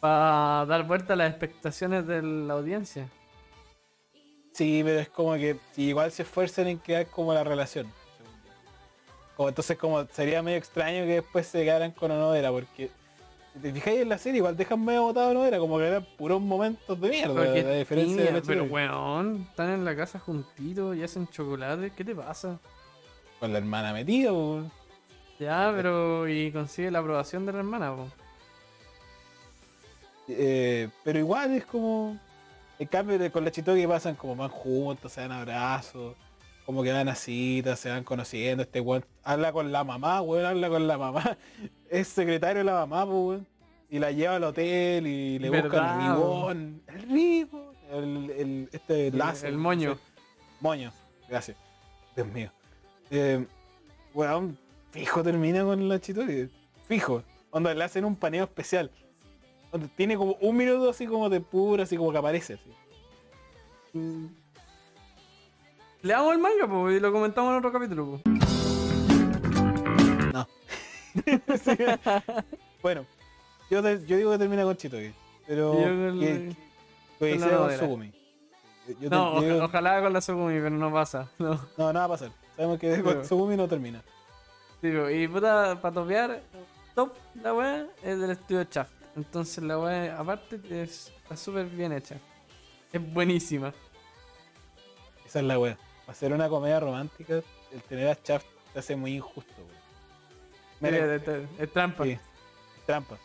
Para 0.00 0.66
dar 0.66 0.86
vuelta 0.86 1.14
a 1.14 1.16
las 1.16 1.30
expectaciones 1.30 2.06
de 2.06 2.22
la 2.22 2.54
audiencia. 2.54 3.08
Sí, 4.52 4.80
pero 4.84 5.00
es 5.00 5.08
como 5.08 5.34
que 5.34 5.58
igual 5.76 6.10
se 6.10 6.22
esfuerzan 6.22 6.68
en 6.68 6.78
crear 6.78 7.06
como 7.06 7.34
la 7.34 7.44
relación. 7.44 7.92
Como, 9.36 9.50
entonces 9.50 9.76
como 9.76 10.04
sería 10.06 10.42
medio 10.42 10.56
extraño 10.56 11.04
que 11.04 11.20
después 11.20 11.46
se 11.46 11.62
quedaran 11.62 11.90
con 11.90 12.10
Onodera, 12.10 12.50
porque 12.50 12.90
si 13.52 13.60
te 13.60 13.72
fijáis 13.72 14.00
en 14.00 14.08
la 14.08 14.16
serie, 14.16 14.38
igual 14.38 14.56
dejan 14.56 14.82
medio 14.82 15.02
botado 15.02 15.28
a 15.28 15.30
Onodera, 15.32 15.58
como 15.58 15.76
que 15.76 15.86
eran 15.86 16.06
puros 16.16 16.40
momentos 16.40 16.98
de 16.98 17.08
mierda, 17.10 17.34
Porque 17.34 17.78
diferencia 17.78 18.32
de 18.32 18.42
pero 18.42 18.64
weón, 18.64 19.46
están 19.50 19.70
en 19.70 19.84
la 19.84 19.94
casa 19.94 20.18
juntitos 20.18 20.96
y 20.96 21.02
hacen 21.02 21.28
chocolate. 21.28 21.92
¿Qué 21.94 22.04
te 22.04 22.14
pasa? 22.14 22.58
Con 23.38 23.52
la 23.52 23.58
hermana 23.58 23.92
metida, 23.92 24.30
pues. 24.32 24.64
Ya, 25.38 25.70
pero. 25.76 26.26
Y 26.28 26.50
consigue 26.50 26.90
la 26.90 27.00
aprobación 27.00 27.44
de 27.44 27.52
la 27.52 27.58
hermana, 27.58 27.94
po. 27.94 28.08
Eh, 30.28 30.88
pero 31.04 31.18
igual 31.18 31.52
es 31.52 31.64
como. 31.66 32.18
En 32.78 32.88
cambio, 32.88 33.18
de- 33.18 33.30
con 33.30 33.44
la 33.44 33.50
Chitoki 33.50 33.86
pasan 33.86 34.16
como 34.16 34.36
van 34.36 34.50
juntos, 34.50 35.12
se 35.12 35.22
dan 35.22 35.32
abrazos, 35.32 36.14
como 36.66 36.82
que 36.82 36.92
van 36.92 37.08
a 37.08 37.14
citas, 37.14 37.80
se 37.80 37.88
van 37.88 38.04
conociendo. 38.04 38.62
Este 38.64 38.80
weón 38.80 39.04
habla 39.22 39.52
con 39.52 39.72
la 39.72 39.82
mamá, 39.84 40.20
weón, 40.20 40.44
habla 40.44 40.68
con 40.68 40.86
la 40.86 40.98
mamá. 40.98 41.36
Es 41.90 42.08
secretario 42.08 42.58
de 42.58 42.64
la 42.64 42.74
mamá, 42.86 43.04
weón. 43.04 43.46
Y 43.88 43.98
la 44.00 44.10
lleva 44.10 44.34
al 44.36 44.44
hotel 44.44 45.06
y 45.06 45.38
le 45.38 45.48
busca 45.48 45.94
el 45.94 46.02
ribón. 46.02 46.82
El 46.88 47.02
ribón. 47.02 47.66
El, 47.90 48.30
el- 48.30 48.68
este 48.72 49.06
El- 49.08 49.18
lazo. 49.18 49.46
el 49.46 49.56
moño. 49.56 49.96
Moño, 50.60 50.92
gracias. 51.28 51.56
Dios 52.16 52.26
mío. 52.26 52.50
Eh, 53.10 53.46
weón, 54.12 54.58
fijo 54.90 55.22
termina 55.22 55.62
con 55.62 55.88
la 55.88 56.00
Chitoki. 56.00 56.48
Fijo. 56.88 57.22
Onda, 57.52 57.72
le 57.72 57.84
hacen 57.84 58.04
un 58.04 58.16
paneo 58.16 58.44
especial. 58.44 58.90
Donde 59.76 59.88
tiene 59.94 60.16
como 60.16 60.32
un 60.40 60.56
minuto 60.56 60.88
así 60.88 61.06
como 61.06 61.28
de 61.28 61.38
pura, 61.38 61.82
así 61.82 61.98
como 61.98 62.10
que 62.10 62.16
aparece 62.16 62.54
así. 62.54 62.72
Mm. 63.92 64.26
Le 66.00 66.12
damos 66.14 66.32
el 66.32 66.38
manga, 66.38 66.66
po, 66.66 66.90
y 66.90 66.98
lo 66.98 67.12
comentamos 67.12 67.50
en 67.52 67.58
otro 67.58 67.70
capítulo, 67.72 68.06
po. 68.12 68.20
No. 70.32 70.48
Sí. 71.62 71.76
bueno, 72.82 73.04
yo, 73.70 73.82
te- 73.82 74.06
yo 74.06 74.16
digo 74.16 74.30
que 74.32 74.38
termina 74.38 74.62
con 74.64 74.76
Chitoki. 74.78 75.12
Pero 75.46 75.74
Y 75.74 75.76
yo 75.76 75.88
con 75.88 76.20
que, 76.20 76.30
el- 76.30 76.56
que 77.18 77.38
con 77.38 77.68
la. 77.68 77.78
Sugumi. 77.78 78.12
Yo- 78.88 78.92
yo 78.94 78.98
te- 78.98 79.08
No, 79.10 79.40
digo- 79.42 79.64
ojalá 79.64 80.00
con 80.02 80.12
la 80.14 80.20
Sugumi, 80.22 80.54
pero 80.54 80.70
no 80.70 80.90
pasa. 80.90 81.28
No. 81.38 81.60
no, 81.76 81.92
nada 81.92 82.06
va 82.06 82.14
a 82.14 82.18
pasar. 82.18 82.32
Sabemos 82.56 82.78
que 82.78 82.88
Pero- 82.88 83.04
con 83.04 83.24
Sugumi 83.26 83.56
no 83.58 83.68
termina. 83.68 84.02
Y 84.82 85.28
puta, 85.28 85.78
para 85.82 85.94
topear, 85.94 86.42
top, 86.94 87.12
la 87.42 87.52
weá, 87.52 87.86
es 88.02 88.18
del 88.18 88.30
estudio 88.30 88.66
Shaft. 88.70 88.95
Entonces 89.16 89.64
la 89.64 89.78
weá, 89.78 90.18
aparte, 90.18 90.60
es- 90.82 91.12
está 91.22 91.36
súper 91.36 91.66
bien 91.66 91.92
hecha. 91.92 92.16
Es 92.92 93.12
buenísima. 93.12 93.72
Esa 95.24 95.40
es 95.40 95.44
la. 95.44 95.58
Para 95.58 95.76
hacer 96.08 96.32
una 96.32 96.48
comedia 96.48 96.78
romántica, 96.78 97.40
el 97.72 97.82
tener 97.88 98.08
a 98.08 98.18
Shaft 98.22 98.46
te 98.72 98.78
hace 98.78 98.94
muy 98.94 99.14
injusto, 99.16 99.52
weón. 99.58 99.76
Mira, 100.80 101.14
Es, 101.16 101.26
es- 101.26 101.48
es 101.58 101.72
trampa. 101.72 102.04
Sí, 102.04 102.18
trampa. 102.84 103.16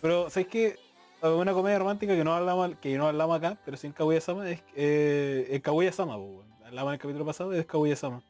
Pero, 0.00 0.30
¿sabes 0.30 0.48
qué? 0.48 0.78
Una 1.22 1.52
comedia 1.52 1.78
romántica 1.78 2.14
que 2.16 2.24
no 2.24 2.32
hablamos, 2.34 2.76
que 2.80 2.96
no 2.96 3.08
hablamos 3.08 3.36
acá, 3.36 3.58
pero 3.64 3.76
sin 3.76 3.92
Kaguya-sama, 3.92 4.48
es 4.48 4.62
eh, 4.74 5.48
el 5.50 5.60
Kaguya-sama, 5.60 6.16
weón. 6.16 6.46
Hablamos 6.64 6.90
en 6.90 6.94
el 6.94 7.00
capítulo 7.00 7.26
pasado, 7.26 7.52
es 7.52 7.66
Kaguya-sama. 7.66 8.22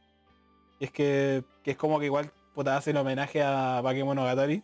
Y 0.80 0.86
es 0.86 0.90
que, 0.90 1.44
que 1.62 1.72
es 1.72 1.76
como 1.76 2.00
que 2.00 2.06
igual 2.06 2.32
puta, 2.54 2.76
hacen 2.76 2.96
homenaje 2.96 3.42
a 3.42 3.80
Bakemonogatari. 3.82 4.54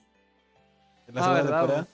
En 1.06 1.14
la 1.14 1.20
Ah, 1.20 1.24
segunda 1.24 1.42
verdad, 1.42 1.58
temporada. 1.60 1.86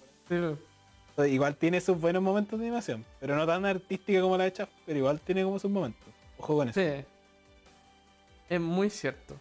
Igual 1.28 1.56
tiene 1.56 1.80
sus 1.80 2.00
buenos 2.00 2.22
momentos 2.22 2.58
de 2.58 2.66
animación, 2.66 3.04
pero 3.20 3.36
no 3.36 3.46
tan 3.46 3.64
artística 3.66 4.20
como 4.20 4.36
la 4.38 4.44
de 4.44 4.50
Shaft, 4.50 4.72
pero 4.86 4.98
igual 4.98 5.20
tiene 5.20 5.44
como 5.44 5.58
sus 5.58 5.70
momentos. 5.70 6.06
Ojo 6.38 6.56
con 6.56 6.68
eso. 6.68 6.80
Sí. 6.80 7.04
Es 8.48 8.60
muy 8.60 8.88
cierto. 8.90 9.36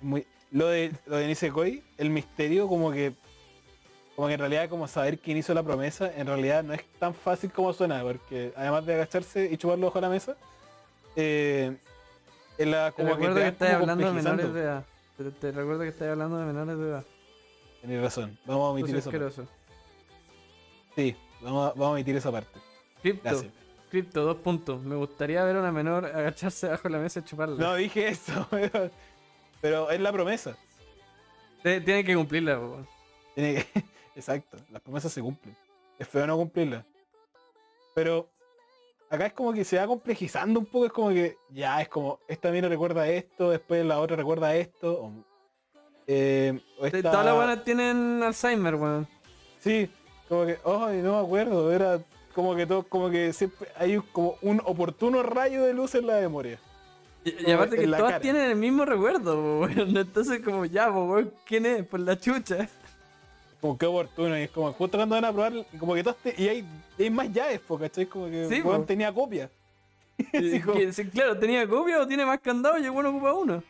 Muy, 0.00 0.26
lo 0.50 0.68
de 0.68 0.92
lo 1.06 1.16
de 1.16 1.26
Nisekoi, 1.26 1.82
el 1.98 2.10
misterio 2.10 2.68
como 2.68 2.92
que 2.92 3.12
como 4.14 4.28
que 4.28 4.34
en 4.34 4.40
realidad 4.40 4.68
como 4.68 4.86
saber 4.86 5.18
quién 5.18 5.36
hizo 5.36 5.52
la 5.54 5.62
promesa, 5.64 6.12
en 6.16 6.26
realidad 6.28 6.62
no 6.62 6.72
es 6.74 6.84
tan 7.00 7.12
fácil 7.14 7.50
como 7.50 7.72
suena, 7.72 8.00
porque 8.02 8.52
además 8.56 8.86
de 8.86 8.94
agacharse 8.94 9.48
y 9.50 9.56
chuparlo 9.56 9.86
bajo 9.86 10.00
la 10.00 10.08
mesa, 10.08 10.36
eh, 11.16 11.76
en 12.58 12.70
la, 12.70 12.92
Te 12.92 13.02
como 13.02 13.08
que 13.08 13.14
recuerdo 13.14 13.34
te 13.36 13.42
que 13.42 13.48
estás 13.48 13.70
hablando 13.74 14.06
de 14.06 14.12
menores 14.12 14.54
de 14.54 14.60
edad. 14.60 14.84
Te, 15.16 15.30
te 15.32 15.50
recuerdo 15.52 15.80
que 15.82 15.88
estás 15.88 16.08
hablando 16.08 16.38
de 16.38 16.44
menores 16.46 16.78
de 16.78 16.84
edad. 16.88 17.04
Tenés 17.80 18.02
razón, 18.02 18.38
vamos 18.46 18.62
a 18.62 18.66
Eso 18.66 18.70
omitir 18.70 18.96
es 18.96 19.00
esa 19.00 19.10
parte. 19.10 19.26
asqueroso. 19.26 19.50
Sí, 20.96 21.16
vamos 21.40 21.66
a, 21.66 21.70
vamos 21.70 21.86
a 21.86 21.90
omitir 21.92 22.16
esa 22.16 22.30
parte. 22.32 22.58
Cripto, 23.02 23.22
Gracias. 23.28 23.52
cripto, 23.90 24.22
dos 24.24 24.36
puntos. 24.36 24.82
Me 24.82 24.94
gustaría 24.96 25.44
ver 25.44 25.56
a 25.56 25.60
una 25.60 25.72
menor 25.72 26.06
agacharse 26.06 26.68
bajo 26.68 26.88
la 26.88 26.98
mesa 26.98 27.20
y 27.20 27.24
chuparla. 27.24 27.56
No 27.56 27.74
dije 27.74 28.08
eso, 28.08 28.46
pero, 28.50 28.90
pero 29.60 29.90
es 29.90 30.00
la 30.00 30.12
promesa. 30.12 30.56
Tiene 31.62 32.04
que 32.04 32.14
cumplirla, 32.14 32.58
po. 32.58 32.86
Tiene 33.34 33.64
que- 33.72 33.84
Exacto, 34.16 34.56
las 34.70 34.80
promesas 34.82 35.12
se 35.12 35.20
cumplen. 35.20 35.56
Es 35.98 36.06
feo 36.08 36.26
no 36.26 36.36
cumplirlas. 36.36 36.84
Pero 37.94 38.28
acá 39.10 39.26
es 39.26 39.32
como 39.32 39.52
que 39.52 39.64
se 39.64 39.76
va 39.78 39.86
complejizando 39.86 40.60
un 40.60 40.66
poco, 40.66 40.86
es 40.86 40.92
como 40.92 41.08
que 41.10 41.36
ya 41.50 41.80
es 41.82 41.88
como, 41.88 42.20
esta 42.28 42.50
mina 42.50 42.68
recuerda 42.68 43.08
esto, 43.08 43.50
después 43.50 43.84
la 43.84 43.98
otra 43.98 44.16
recuerda 44.16 44.54
esto. 44.54 45.04
O, 45.04 45.12
eh, 46.06 46.60
o 46.78 46.86
esta- 46.86 47.02
Todas 47.10 47.24
las 47.26 47.34
buenas 47.34 47.64
tienen 47.64 48.22
Alzheimer, 48.22 48.74
weón. 48.76 49.08
Sí, 49.60 49.90
como 50.28 50.46
que, 50.46 50.58
ay, 50.64 50.98
no 51.02 51.18
me 51.20 51.26
acuerdo, 51.26 51.72
era 51.72 52.00
como 52.34 52.54
que 52.56 52.66
todo, 52.66 52.82
como 52.84 53.10
que 53.10 53.32
siempre 53.32 53.68
hay 53.76 54.00
como 54.12 54.36
un 54.42 54.60
oportuno 54.64 55.22
rayo 55.22 55.64
de 55.64 55.74
luz 55.74 55.94
en 55.94 56.06
la 56.06 56.20
memoria. 56.20 56.58
Y, 57.24 57.48
y 57.48 57.52
aparte 57.52 57.76
que 57.76 57.86
todas 57.86 58.02
cara. 58.02 58.20
tienen 58.20 58.50
el 58.50 58.56
mismo 58.56 58.84
recuerdo, 58.84 59.60
weón. 59.60 59.96
Entonces 59.96 60.40
como 60.40 60.64
ya, 60.66 60.90
weón, 60.90 61.32
¿quién 61.46 61.64
es? 61.66 61.86
Por 61.86 62.00
la 62.00 62.18
chucha. 62.18 62.68
Como 63.60 63.78
que 63.78 63.86
oportuno, 63.86 64.38
y 64.38 64.42
es 64.42 64.50
como 64.50 64.72
justo 64.74 64.98
cuando 64.98 65.14
van 65.14 65.24
a 65.24 65.32
probar, 65.32 65.52
como 65.78 65.94
que 65.94 66.02
todas 66.02 66.18
te- 66.18 66.34
y 66.36 66.48
hay, 66.48 66.64
hay 66.98 67.08
más 67.10 67.32
llaves, 67.32 67.60
¿cachai? 67.80 68.04
Como 68.06 68.26
que 68.26 68.46
Sí, 68.48 68.60
po. 68.60 68.78
tenía 68.82 69.12
copia. 69.12 69.48
Y- 70.34 70.60
como- 70.60 70.78
que- 70.78 70.92
sí, 70.92 71.06
claro, 71.08 71.38
tenía 71.38 71.66
copia 71.66 72.00
o 72.02 72.06
tiene 72.06 72.26
más 72.26 72.40
candado 72.40 72.78
y 72.78 72.84
el 72.84 72.90
bueno 72.90 73.08
ocupa 73.10 73.32
uno. 73.32 73.62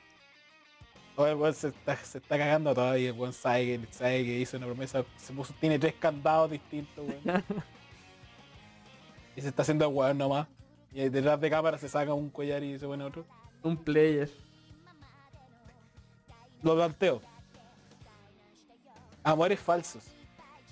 O 1.17 1.27
el 1.27 1.37
weón 1.37 1.55
se 1.55 1.69
está, 1.69 1.97
se 1.97 2.19
está 2.19 2.37
cagando 2.37 2.75
todavía, 2.75 3.11
el 3.11 3.19
weón 3.19 3.33
sabe 3.33 3.79
que, 3.79 3.93
sabe 3.93 4.25
que 4.25 4.41
hizo 4.41 4.57
una 4.57 4.67
promesa, 4.67 5.05
se 5.17 5.33
puso, 5.33 5.55
tiene 5.61 5.79
tres 5.79 5.95
candados 5.95 6.51
distintos, 6.51 7.05
weón. 7.07 7.45
y 9.37 9.41
se 9.41 9.49
está 9.49 9.63
haciendo 9.63 9.89
el 9.89 9.95
weón 9.95 10.19
nomás. 10.19 10.49
Y 10.93 11.09
detrás 11.09 11.41
de 11.41 11.51
cámara 11.51 11.79
se 11.79 11.89
saca 11.89 12.15
un 12.15 12.31
collar 12.31 12.63
y 12.63 12.79
se 12.79 12.87
pone 12.87 13.05
otro. 13.05 13.25
Un 13.63 13.77
player. 13.77 14.31
Lo 16.63 16.75
planteo. 16.75 17.21
Amores 19.23 19.61
falsos. 19.61 20.05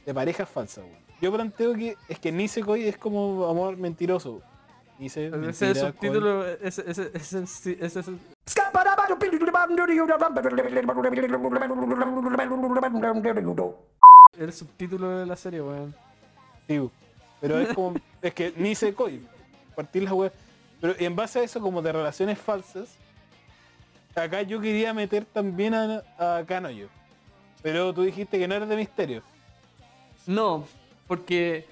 De 0.04 0.12
parejas 0.12 0.48
falsas, 0.48 0.84
weón. 0.84 1.02
Yo 1.20 1.32
planteo 1.32 1.74
que 1.74 1.96
es 2.08 2.18
que 2.18 2.32
Nisekoi 2.32 2.88
es 2.88 2.96
como 2.98 3.46
amor 3.46 3.76
mentiroso. 3.76 4.42
Nise, 4.98 5.26
Ese 5.26 5.28
es 5.28 5.32
el 5.32 5.40
mentira, 5.40 5.74
subtítulo, 5.74 6.48
ese, 6.48 6.90
ese, 6.90 7.10
ese, 7.14 7.42
ese, 7.42 7.78
ese 7.80 8.00
es 8.00 8.08
el- 14.36 14.46
el 14.46 14.52
subtítulo 14.52 15.08
de 15.18 15.26
la 15.26 15.36
serie, 15.36 15.60
weón. 15.60 15.94
Sí, 16.68 16.90
pero 17.40 17.58
es 17.60 17.74
como, 17.74 17.94
es 18.22 18.34
que 18.34 18.52
ni 18.56 18.74
se 18.74 18.94
coi, 18.94 19.20
partir 19.74 20.02
la 20.04 20.14
web. 20.14 20.32
Pero 20.80 20.94
en 20.98 21.14
base 21.14 21.40
a 21.40 21.42
eso, 21.42 21.60
como 21.60 21.80
de 21.82 21.92
relaciones 21.92 22.38
falsas, 22.38 22.96
acá 24.14 24.42
yo 24.42 24.60
quería 24.60 24.92
meter 24.94 25.24
también 25.24 25.74
a, 25.74 26.02
a 26.18 26.44
Kanoyo. 26.46 26.88
Pero 27.62 27.92
tú 27.94 28.02
dijiste 28.02 28.38
que 28.38 28.48
no 28.48 28.54
eres 28.56 28.68
de 28.68 28.76
misterio. 28.76 29.22
No, 30.26 30.66
porque 31.06 31.66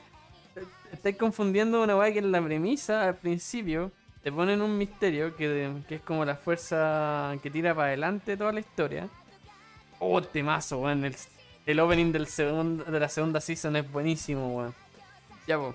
estáis 0.93 1.17
confundiendo 1.17 1.83
una 1.83 1.97
weá 1.97 2.13
que 2.13 2.19
en 2.21 2.31
la 2.33 2.43
premisa 2.43 3.09
al 3.09 3.17
principio 3.17 3.91
te 4.23 4.31
ponen 4.31 4.61
un 4.61 4.77
misterio 4.77 5.35
que, 5.37 5.73
que 5.89 5.97
es 5.97 6.01
como 6.03 6.25
la 6.25 6.37
fuerza 6.37 7.37
que 7.43 7.51
tira 7.51 7.75
para 7.75 7.89
adelante 7.89 8.37
toda 8.37 8.53
la 8.53 8.61
historia. 8.61 9.09
Oh, 9.99 10.21
temazo, 10.23 10.79
weón. 10.81 11.05
El, 11.05 11.17
el 11.67 11.81
opening 11.81 12.13
del 12.13 12.27
segundo, 12.27 12.85
de 12.85 13.01
la 13.01 13.09
segunda 13.09 13.41
season 13.41 13.77
es 13.77 13.91
buenísimo, 13.91 14.57
weón. 14.57 14.75
Ya, 15.47 15.59
po. 15.59 15.75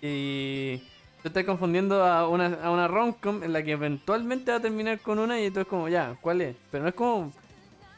Y 0.00 0.78
tú 1.22 1.28
estás 1.28 1.44
confundiendo 1.44 2.04
a 2.04 2.28
una, 2.28 2.58
a 2.62 2.70
una 2.70 2.86
romcom 2.86 3.42
en 3.42 3.52
la 3.52 3.62
que 3.62 3.72
eventualmente 3.72 4.50
va 4.50 4.58
a 4.58 4.60
terminar 4.60 5.00
con 5.00 5.18
una 5.18 5.40
y 5.40 5.50
tú 5.50 5.60
es 5.60 5.66
como, 5.66 5.88
ya, 5.88 6.16
¿cuál 6.20 6.40
es? 6.40 6.56
Pero 6.70 6.84
no 6.84 6.88
es 6.88 6.94
como 6.94 7.32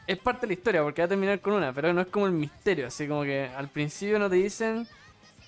es 0.09 0.17
parte 0.17 0.41
de 0.41 0.47
la 0.47 0.53
historia 0.53 0.81
porque 0.81 1.03
va 1.03 1.05
a 1.05 1.09
terminar 1.09 1.39
con 1.39 1.53
una, 1.53 1.71
pero 1.71 1.93
no 1.93 2.01
es 2.01 2.07
como 2.07 2.25
el 2.25 2.31
misterio, 2.31 2.87
así 2.87 3.07
como 3.07 3.21
que 3.21 3.47
al 3.55 3.69
principio 3.69 4.17
no 4.17 4.27
te 4.27 4.37
dicen, 4.37 4.87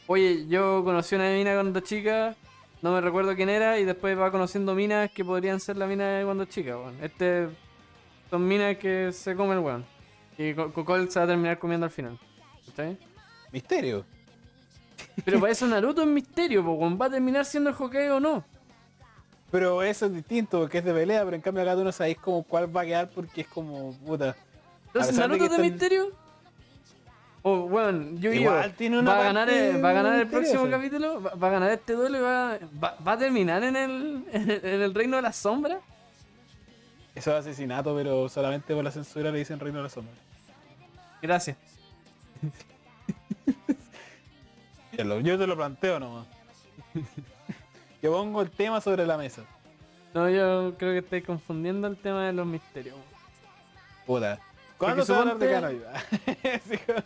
oye, 0.05 0.45
yo 0.47 0.83
conocí 0.83 1.15
una 1.15 1.31
mina 1.31 1.55
cuando 1.55 1.79
chica, 1.79 2.35
no 2.81 2.91
me 2.93 3.01
recuerdo 3.01 3.35
quién 3.35 3.49
era, 3.49 3.79
y 3.79 3.85
después 3.85 4.17
va 4.17 4.31
conociendo 4.31 4.73
minas 4.75 5.11
que 5.11 5.23
podrían 5.25 5.59
ser 5.59 5.77
la 5.77 5.85
mina 5.87 6.07
de 6.17 6.25
cuando 6.25 6.45
chica, 6.45 6.77
weón. 6.77 6.95
Este 7.01 7.47
son 8.29 8.47
minas 8.47 8.77
que 8.77 9.11
se 9.11 9.35
come 9.35 9.53
el 9.53 9.59
weón. 9.59 9.85
Y 10.37 10.53
Co- 10.53 10.71
Cocol 10.73 11.09
se 11.11 11.19
va 11.19 11.25
a 11.25 11.27
terminar 11.27 11.59
comiendo 11.59 11.85
al 11.85 11.91
final. 11.91 12.17
¿Cachai? 12.67 12.97
Misterio. 13.51 14.05
Pero 15.25 15.39
para 15.41 15.51
eso 15.51 15.67
Naruto 15.67 16.01
es 16.01 16.07
misterio, 16.07 16.63
weón. 16.63 16.97
¿Va 16.99 17.05
a 17.07 17.09
terminar 17.11 17.45
siendo 17.45 17.69
el 17.69 17.75
Hokage 17.77 18.09
o 18.11 18.19
no? 18.19 18.43
Pero 19.51 19.83
eso 19.83 20.05
es 20.05 20.13
distinto, 20.13 20.61
porque 20.61 20.77
es 20.77 20.85
de 20.85 20.93
pelea, 20.93 21.23
pero 21.25 21.35
en 21.35 21.41
cambio 21.41 21.61
acá 21.63 21.75
tú 21.75 21.83
no 21.83 21.91
sabéis 21.91 22.17
como 22.19 22.41
cuál 22.43 22.73
va 22.75 22.81
a 22.81 22.85
quedar 22.85 23.09
porque 23.09 23.41
es 23.41 23.47
como 23.47 23.93
puta. 24.05 24.33
Entonces, 24.87 25.13
de 25.15 25.19
¿Naruto 25.21 25.43
es 25.43 25.49
de 25.49 25.55
están- 25.57 25.69
misterio? 25.71 26.11
O, 27.43 27.67
bueno, 27.67 28.19
yo 28.19 28.31
Igual 28.31 28.73
tiene 28.73 28.99
una 28.99 29.13
va 29.13 29.21
a 29.21 29.23
ganar, 29.23 29.49
el- 29.49 29.83
va 29.83 29.89
a 29.89 29.93
ganar 29.93 30.19
el 30.19 30.27
próximo 30.27 30.69
capítulo, 30.69 31.21
va, 31.21 31.33
va 31.33 31.47
a 31.47 31.51
ganar 31.51 31.71
este 31.71 31.93
duelo 31.93 32.17
y 32.17 32.21
va, 32.21 32.59
va, 32.83 32.95
va 33.05 33.11
a 33.13 33.17
terminar 33.17 33.63
en 33.63 33.75
el, 33.75 34.25
en 34.31 34.51
el, 34.51 34.65
en 34.65 34.81
el 34.81 34.93
reino 34.93 35.15
de 35.15 35.23
las 35.23 35.37
sombras. 35.37 35.79
Eso 37.15 37.31
es 37.31 37.37
asesinato, 37.45 37.95
pero 37.95 38.29
solamente 38.29 38.73
por 38.75 38.83
la 38.83 38.91
censura 38.91 39.31
le 39.31 39.39
dicen 39.39 39.59
Reino 39.59 39.79
de 39.79 39.83
la 39.83 39.89
Sombra. 39.89 40.13
Gracias. 41.21 41.57
Yo 45.23 45.37
te 45.37 45.47
lo 45.47 45.55
planteo 45.55 45.99
nomás. 45.99 46.27
Yo 48.01 48.11
pongo 48.11 48.41
el 48.41 48.49
tema 48.49 48.81
sobre 48.81 49.05
la 49.05 49.17
mesa. 49.17 49.43
No, 50.13 50.29
yo 50.29 50.73
creo 50.77 50.91
que 50.93 50.97
estoy 50.99 51.21
confundiendo 51.21 51.87
el 51.87 51.97
tema 51.97 52.25
de 52.25 52.33
los 52.33 52.45
misterios. 52.45 52.97
Puta. 54.05 54.39
¿Cuándo 54.85 55.05
se 55.05 55.11
va 55.13 55.19
a 55.19 55.21
hablar 55.21 55.37
de 55.37 56.79
como- 56.85 57.03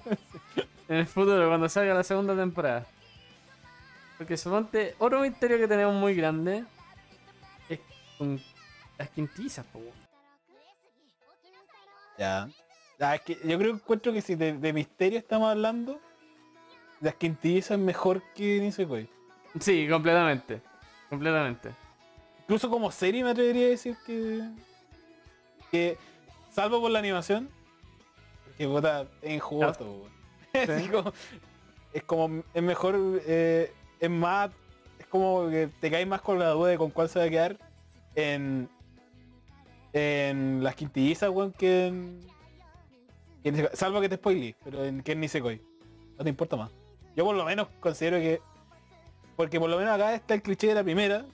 En 0.88 0.96
el 0.98 1.08
futuro, 1.08 1.48
cuando 1.48 1.68
salga 1.70 1.94
la 1.94 2.04
segunda 2.04 2.36
temporada. 2.36 2.86
Porque 4.18 4.38
suponte, 4.38 4.96
otro 5.00 5.20
misterio 5.20 5.58
que 5.58 5.68
tenemos 5.68 5.94
muy 5.96 6.16
grande 6.16 6.64
es 7.68 7.80
con 8.18 8.40
las 8.98 9.10
quintizas, 9.10 9.66
po. 9.66 9.82
Ya. 12.18 12.48
Ya, 12.98 13.16
es 13.16 13.22
que 13.22 13.34
yo 13.44 13.58
creo 13.58 13.72
que 13.74 13.82
encuentro 13.82 14.14
que 14.14 14.22
si 14.22 14.36
de, 14.36 14.54
de 14.54 14.72
misterio 14.74 15.20
estamos 15.20 15.50
hablando, 15.52 16.00
las 17.02 17.16
quintillizas 17.16 17.72
es 17.72 17.80
mejor 17.80 18.22
que 18.34 18.60
Nisekoi. 18.62 19.10
Sí, 19.60 19.88
completamente. 19.90 20.62
Completamente. 21.10 21.72
Incluso 22.44 22.70
como 22.70 22.90
serie 22.92 23.24
me 23.24 23.32
atrevería 23.32 23.66
a 23.68 23.70
decir 23.72 23.98
que. 24.06 24.48
que. 25.72 25.98
Salvo 26.52 26.80
por 26.80 26.90
la 26.92 27.00
animación. 27.00 27.50
Que 28.58 28.68
puta, 28.68 29.08
es 29.22 29.34
injusto. 29.36 30.04
Así 30.54 30.88
como- 30.92 31.12
es 31.94 32.04
como. 32.04 32.44
Es 32.54 32.64
mejor. 32.64 32.96
eh, 33.26 33.72
es 34.00 34.10
más. 34.10 34.52
Es 35.00 35.06
como 35.08 35.50
que 35.50 35.70
te 35.80 35.92
caes 35.92 36.08
más 36.08 36.22
con 36.22 36.40
la 36.40 36.50
duda 36.50 36.70
de 36.70 36.78
con 36.78 36.90
cuál 36.92 37.10
se 37.10 37.20
va 37.20 37.26
a 37.26 37.30
quedar 37.30 37.58
en. 38.16 38.70
En 39.94 40.62
las 40.62 40.76
quintillizas, 40.76 41.30
weón, 41.30 41.54
que 41.54 41.88
en. 41.88 42.20
que 43.44 43.50
en 43.50 43.70
salvo 43.74 44.02
que 44.02 44.10
te 44.10 44.16
spoilé, 44.16 44.56
pero 44.64 44.84
en 44.84 45.02
que 45.02 45.14
en 45.14 45.22
Nisekoi. 45.22 45.62
no 46.18 46.24
te 46.24 46.30
importa 46.30 46.58
más. 46.58 46.72
Yo 47.16 47.24
por 47.24 47.36
lo 47.36 47.46
menos 47.46 47.68
considero 47.80 48.18
que. 48.18 48.42
Porque 49.38 49.60
por 49.60 49.70
lo 49.70 49.78
menos 49.78 49.94
acá 49.94 50.14
está 50.16 50.34
el 50.34 50.42
cliché 50.42 50.68
de 50.68 50.76
la 50.76 50.84
primera. 50.84 51.26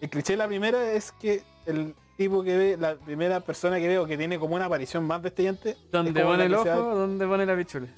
El 0.00 0.10
cliché 0.10 0.32
de 0.34 0.36
la 0.38 0.48
primera 0.48 0.92
es 0.92 1.12
que 1.12 1.42
el 1.66 1.94
tipo 2.16 2.42
que 2.42 2.56
ve, 2.56 2.76
la 2.76 2.96
primera 2.96 3.40
persona 3.40 3.78
que 3.78 3.88
veo 3.88 4.06
que 4.06 4.16
tiene 4.16 4.38
como 4.38 4.54
una 4.56 4.66
aparición 4.66 5.04
más 5.06 5.22
destellante. 5.22 5.70
es 5.70 5.90
¿Dónde 5.90 6.22
pone 6.24 6.44
el 6.46 6.54
ojo? 6.54 6.62
se 6.64 6.68
da- 6.70 6.76
¿Dónde 6.76 7.26
pone 7.26 7.46
la 7.46 7.56
pichula? 7.56 7.88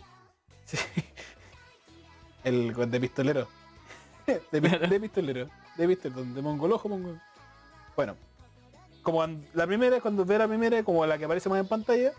Sí. 0.65 0.79
El 2.45 2.73
de 2.75 3.01
pistolero. 3.01 3.49
De, 4.27 4.61
pi- 4.61 4.69
de 4.69 5.01
pistolero. 5.01 5.49
De 5.77 5.87
pistolero. 5.89 6.25
De 6.25 6.43
mongolojo, 6.43 6.89
mongol. 6.89 7.21
Bueno. 7.95 8.17
Como 9.03 9.25
la 9.55 9.67
primera, 9.67 10.01
cuando 10.01 10.25
ve 10.25 10.37
la 10.39 10.49
primera, 10.49 10.83
como 10.83 11.07
la 11.07 11.17
que 11.17 11.25
aparece 11.25 11.49
más 11.49 11.61
en 11.61 11.69
pantalla, 11.69 12.13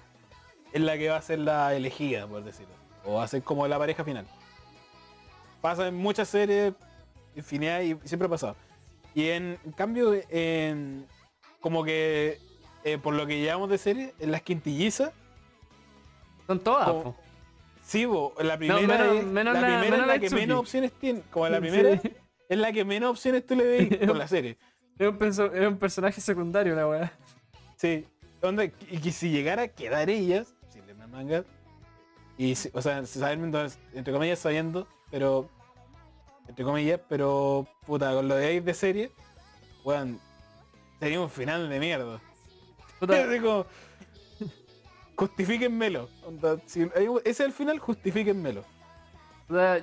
es 0.72 0.82
la 0.82 0.98
que 0.98 1.10
va 1.10 1.18
a 1.18 1.22
ser 1.22 1.40
la 1.40 1.74
elegida, 1.76 2.26
por 2.28 2.44
decirlo. 2.44 2.74
O 3.06 3.16
va 3.16 3.24
a 3.24 3.28
ser 3.28 3.44
como 3.44 3.68
la 3.68 3.78
pareja 3.78 4.04
final. 4.06 4.26
Pasa 5.62 5.88
en 5.88 5.96
muchas 5.96 6.30
series, 6.30 6.74
infinidad, 7.36 7.82
y 7.82 7.98
siempre 8.06 8.28
ha 8.28 8.30
pasado. 8.30 8.56
Y 9.14 9.28
en, 9.30 9.58
en 9.66 9.72
cambio, 9.74 10.14
en, 10.30 11.06
como 11.62 11.84
que 11.84 12.40
eh, 12.84 12.98
por 12.98 13.14
lo 13.16 13.26
que 13.28 13.40
llevamos 13.40 13.70
de 13.70 13.78
serie, 13.78 14.14
en 14.20 14.32
las 14.32 14.42
quintillizas, 14.42 15.12
Son 16.46 16.60
todas, 16.60 16.88
Como-. 16.90 17.16
Sí, 17.84 18.06
bo, 18.06 18.34
la 18.42 18.58
primera, 18.58 18.82
menos- 18.82 19.16
es, 19.18 19.26
menos 19.26 19.54
la, 19.54 19.62
la- 19.62 19.68
primera 19.68 19.82
menos 19.82 20.00
es 20.02 20.08
la 20.08 20.20
que 20.20 20.30
menos 20.36 20.60
opciones 20.60 20.92
tiene. 20.94 21.22
Como 21.32 21.48
la 21.48 21.60
primera 21.62 21.98
Sí. 22.02 22.12
es 22.50 22.58
la 22.58 22.72
que 22.72 22.84
menos 22.86 23.12
opciones 23.12 23.46
tú 23.46 23.56
le 23.56 23.64
veis 23.66 23.98
por 24.08 24.16
la 24.16 24.28
serie. 24.28 24.58
Es 25.00 25.08
un, 25.08 25.24
es 25.56 25.68
un 25.68 25.78
personaje 25.78 26.20
secundario 26.22 26.76
la 26.76 26.88
weá. 26.88 27.14
Sí. 27.76 28.06
Onda, 28.42 28.66
y 28.66 28.72
que 29.00 29.12
si 29.12 29.30
llegara 29.32 29.64
a 29.64 29.68
quedar 29.70 30.10
ellas, 30.10 30.54
si 30.70 30.82
le 30.82 30.94
manga, 30.94 31.44
y 32.38 32.56
si- 32.56 32.70
o 32.74 32.82
sea, 32.82 33.06
sabiendo, 33.06 33.66
entre 33.94 34.14
comillas 34.14 34.40
sabiendo, 34.40 34.88
pero 35.12 35.50
entre 36.48 36.64
comillas, 36.66 37.00
pero 37.10 37.68
puta, 37.86 38.14
con 38.14 38.28
lo 38.28 38.36
de 38.36 38.54
ir 38.56 38.64
de 38.64 38.74
serie, 38.74 39.12
weón, 39.84 40.20
sería 41.00 41.20
un 41.22 41.30
final 41.30 41.70
de 41.70 41.80
mierda. 41.80 42.20
Como, 43.42 43.66
justifíquenmelo. 45.16 46.10
Si 46.66 46.82
ese 46.82 47.22
es 47.26 47.40
el 47.40 47.52
final, 47.54 47.80
justifíquenmelo. 47.80 48.64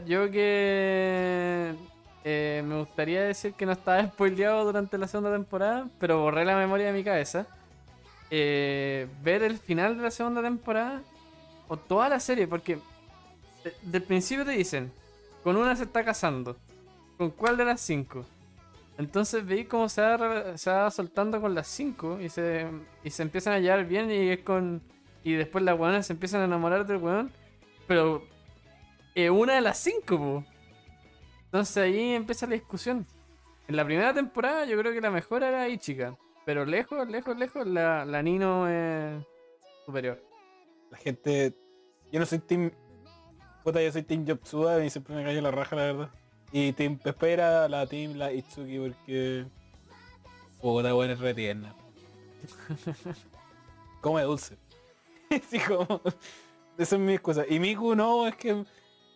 yo 0.07 0.31
que 0.31 1.75
eh, 2.25 2.63
me 2.67 2.79
gustaría 2.81 3.23
decir 3.23 3.55
que 3.55 3.67
no 3.67 3.73
estaba 3.73 4.05
spoileado 4.07 4.65
durante 4.65 4.99
la 4.99 5.09
segunda 5.09 5.33
temporada, 5.33 5.89
pero 5.99 6.21
borré 6.23 6.45
la 6.45 6.57
memoria 6.57 6.87
de 6.87 6.93
mi 6.93 7.05
cabeza. 7.05 7.47
Eh, 8.31 9.07
ver 9.23 9.43
el 9.43 9.59
final 9.59 9.97
de 9.97 10.03
la 10.05 10.11
segunda 10.11 10.43
temporada 10.43 11.03
o 11.69 11.77
toda 11.77 12.09
la 12.09 12.19
serie, 12.21 12.47
porque 12.49 12.79
de- 13.63 13.75
del 13.83 14.03
principio 14.03 14.45
te 14.45 14.53
dicen, 14.53 14.91
con 15.45 15.57
una 15.57 15.77
se 15.77 15.85
está 15.85 16.05
casando, 16.05 16.57
¿con 17.19 17.31
cuál 17.31 17.57
de 17.57 17.65
las 17.67 17.81
cinco? 17.81 18.25
Entonces 18.97 19.45
veis 19.45 19.67
cómo 19.67 19.89
se 19.89 20.03
va, 20.03 20.91
soltando 20.91 21.41
con 21.41 21.55
las 21.55 21.67
cinco 21.67 22.21
y 22.21 22.29
se, 22.29 22.69
y 23.03 23.11
se 23.11 23.23
empiezan 23.23 23.55
a 23.55 23.59
llevar 23.59 23.85
bien 23.87 24.11
y 24.11 24.31
es 24.31 24.41
con... 24.41 24.83
Y 25.25 25.33
después 25.33 25.65
las 25.65 25.79
weonas 25.79 26.07
se 26.07 26.13
empiezan 26.13 26.43
a 26.43 26.45
enamorar 26.45 26.87
del 26.87 26.99
weón, 26.99 27.33
pero 27.89 28.23
eh, 29.15 29.31
una 29.31 29.55
de 29.55 29.63
las 29.63 29.79
cinco, 29.79 30.19
po. 30.19 30.45
Entonces 31.47 31.77
ahí 31.79 32.13
empieza 32.13 32.47
la 32.47 32.55
discusión. 32.55 33.07
En 33.67 33.77
la 33.77 33.85
primera 33.85 34.13
temporada 34.13 34.67
yo 34.67 34.79
creo 34.79 34.93
que 34.93 35.01
la 35.01 35.11
mejor 35.11 35.43
era 35.43 35.69
Ichika. 35.69 36.17
Pero 36.45 36.67
lejos, 36.67 37.09
lejos, 37.09 37.37
lejos, 37.39 37.67
la, 37.67 38.05
la 38.05 38.23
Nino 38.23 38.69
es 38.69 39.25
superior. 39.87 40.23
La 40.91 40.99
gente. 40.99 41.55
Yo 42.13 42.21
no 42.21 42.27
soy 42.27 42.41
Team. 42.41 42.71
Puta, 43.63 43.83
yo 43.83 43.91
soy 43.91 44.03
Team 44.03 44.27
Jobsuda 44.29 44.85
y 44.85 44.91
siempre 44.91 45.15
me 45.15 45.25
cayó 45.25 45.41
la 45.41 45.51
raja, 45.51 45.75
la 45.75 45.83
verdad. 45.83 46.11
Y 46.57 46.73
Team 46.73 47.01
Espera, 47.05 47.69
la 47.69 47.85
Team, 47.85 48.15
la 48.15 48.33
Itsuki, 48.33 48.79
porque. 48.79 49.45
Puta, 50.63 50.93
buena 50.93 51.15
es 51.15 51.19
re 51.19 51.35
tierna. 51.35 51.75
Come 54.01 54.23
dulce. 54.23 54.57
sí, 55.51 55.59
como. 55.59 56.01
Esa 56.79 56.95
es 56.95 57.01
mi 57.01 57.15
excusa. 57.15 57.45
Y 57.49 57.59
Miku 57.59 57.97
no, 57.97 58.29
es 58.29 58.37
que. 58.37 58.65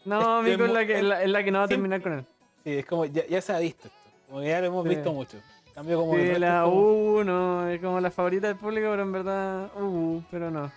No, 0.04 0.42
Mico 0.42 0.64
es 0.64 0.72
la 0.72 0.84
que, 0.84 0.96
es 0.98 1.04
la, 1.04 1.22
es 1.22 1.30
la 1.30 1.44
que 1.44 1.52
no 1.52 1.58
va 1.60 1.64
a 1.66 1.68
terminar 1.68 2.02
con 2.02 2.12
él. 2.14 2.24
Sí, 2.64 2.70
es 2.78 2.86
como. 2.86 3.04
Ya, 3.04 3.24
ya 3.28 3.40
se 3.40 3.52
ha 3.52 3.60
visto 3.60 3.86
esto. 3.86 3.98
Como 4.26 4.40
que 4.40 4.48
ya 4.48 4.60
lo 4.60 4.66
hemos 4.66 4.82
Sí. 4.82 4.88
visto 4.96 5.12
mucho. 5.12 5.38
Cambio 5.76 6.00
como. 6.00 6.14
Sí, 6.16 6.38
la 6.40 6.56
es 6.58 6.64
como- 6.64 6.80
U 7.20 7.24
no, 7.24 7.68
es 7.68 7.80
como 7.80 8.00
la 8.00 8.10
favorita 8.10 8.48
del 8.48 8.56
público, 8.56 8.88
pero 8.90 9.02
en 9.02 9.12
verdad, 9.12 9.70
uh, 9.80 10.20
pero 10.28 10.50
no. 10.50 10.72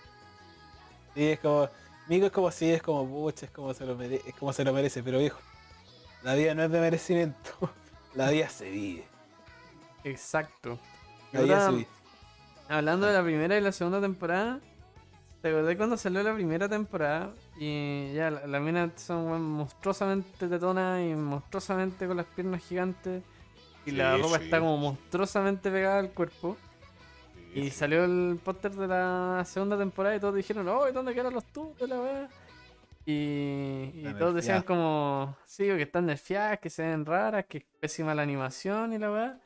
Sí, 1.16 1.24
es 1.30 1.40
como. 1.40 1.68
Miku 2.06 2.26
es 2.26 2.32
como 2.32 2.52
si 2.52 2.70
es 2.70 2.82
como 2.82 3.04
pucha, 3.04 3.46
es 3.46 3.50
como 3.50 3.74
se 3.74 3.84
lo 3.84 3.96
merece, 3.96 4.28
es 4.28 4.34
como 4.36 4.52
se 4.52 4.62
lo 4.62 4.72
merece, 4.72 5.02
pero 5.02 5.18
viejo. 5.18 5.40
La 6.22 6.34
vida 6.34 6.54
no 6.54 6.62
es 6.64 6.70
de 6.70 6.80
merecimiento. 6.80 7.50
La 8.14 8.30
vida 8.30 8.48
se 8.48 8.70
vive. 8.70 9.04
Exacto. 10.04 10.78
La 11.32 11.40
vida 11.42 11.56
Ahora, 11.56 11.70
se 11.70 11.76
vive. 11.76 11.88
Hablando 12.68 13.06
de 13.06 13.12
la 13.12 13.22
primera 13.22 13.56
y 13.56 13.60
la 13.60 13.72
segunda 13.72 14.00
temporada, 14.00 14.60
¿te 15.40 15.48
acordás 15.48 15.76
cuando 15.76 15.96
salió 15.96 16.22
la 16.22 16.32
primera 16.34 16.68
temporada? 16.68 17.34
Y 17.58 18.12
ya, 18.14 18.30
las 18.30 18.48
la 18.48 18.60
minas 18.60 18.92
son 18.96 19.42
monstruosamente 19.42 20.48
tetonas 20.48 21.00
y 21.02 21.14
monstruosamente 21.14 22.06
con 22.06 22.16
las 22.16 22.26
piernas 22.26 22.62
gigantes. 22.62 23.22
Y 23.84 23.90
la 23.90 24.16
ropa 24.16 24.38
sí. 24.38 24.44
está 24.44 24.60
como 24.60 24.76
monstruosamente 24.78 25.70
pegada 25.70 25.98
al 25.98 26.10
cuerpo. 26.10 26.56
Y 27.54 27.70
salió 27.70 28.04
el 28.04 28.38
póster 28.42 28.72
de 28.72 28.86
la 28.86 29.42
segunda 29.44 29.76
temporada 29.76 30.16
y 30.16 30.20
todos 30.20 30.34
dijeron, 30.34 30.66
oh, 30.68 30.88
¿y 30.88 30.92
dónde 30.92 31.12
quedan 31.14 31.34
los 31.34 31.44
tubos 31.44 31.76
la 31.86 32.00
weá? 32.00 32.28
Y, 33.04 33.90
y 33.94 34.14
todos 34.18 34.34
decían 34.34 34.62
como, 34.62 35.36
sí, 35.44 35.64
que 35.64 35.82
están 35.82 36.06
nerfeadas, 36.06 36.58
que 36.60 36.70
se 36.70 36.82
ven 36.82 37.04
raras, 37.04 37.44
que 37.46 37.58
es 37.58 37.64
pésima 37.80 38.14
la 38.14 38.22
animación 38.22 38.92
y 38.92 38.98
la 38.98 39.10
weá. 39.10 39.38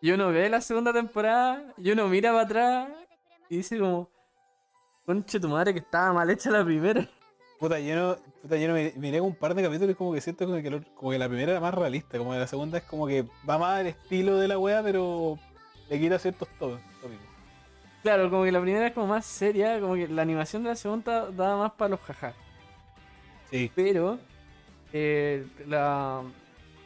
Y 0.00 0.10
uno 0.12 0.28
ve 0.28 0.48
la 0.48 0.60
segunda 0.60 0.92
temporada 0.92 1.64
y 1.76 1.90
uno 1.90 2.08
mira 2.08 2.30
para 2.30 2.42
atrás 2.44 2.88
y 3.48 3.56
dice 3.58 3.78
como, 3.78 4.08
conche 5.06 5.38
tu 5.40 5.48
madre 5.48 5.72
que 5.72 5.80
estaba 5.80 6.12
mal 6.12 6.30
hecha 6.30 6.50
la 6.50 6.64
primera. 6.64 7.06
Puta, 7.58 7.78
yo 7.78 7.94
no, 7.94 8.16
puta, 8.42 8.56
yo 8.56 8.66
no 8.66 8.74
miré 8.96 9.20
un 9.20 9.36
par 9.36 9.54
de 9.54 9.62
capítulos 9.62 9.92
y 9.92 9.94
como 9.94 10.12
que 10.12 10.20
siento 10.20 10.46
como 10.46 10.60
que, 10.60 10.68
lo- 10.68 10.82
como 10.96 11.12
que 11.12 11.18
la 11.18 11.28
primera 11.28 11.52
era 11.52 11.60
más 11.60 11.72
realista, 11.72 12.18
como 12.18 12.32
que 12.32 12.38
la 12.40 12.48
segunda 12.48 12.78
es 12.78 12.84
como 12.84 13.06
que 13.06 13.24
va 13.48 13.56
más 13.56 13.78
al 13.80 13.86
estilo 13.86 14.36
de 14.36 14.48
la 14.48 14.58
wea, 14.58 14.82
pero 14.82 15.38
le 15.88 16.00
quita 16.00 16.18
ciertos 16.18 16.48
to- 16.58 16.80
tópicos. 17.00 17.24
Claro, 18.02 18.28
como 18.30 18.42
que 18.42 18.50
la 18.50 18.60
primera 18.60 18.88
es 18.88 18.92
como 18.92 19.06
más 19.06 19.24
seria, 19.24 19.78
como 19.80 19.94
que 19.94 20.08
la 20.08 20.22
animación 20.22 20.64
de 20.64 20.70
la 20.70 20.74
segunda 20.74 21.30
daba 21.30 21.56
más 21.56 21.72
para 21.74 21.90
los 21.90 22.00
jajas. 22.00 22.34
Sí, 23.52 23.70
pero 23.74 24.18
eh, 24.92 25.46
la 25.68 26.22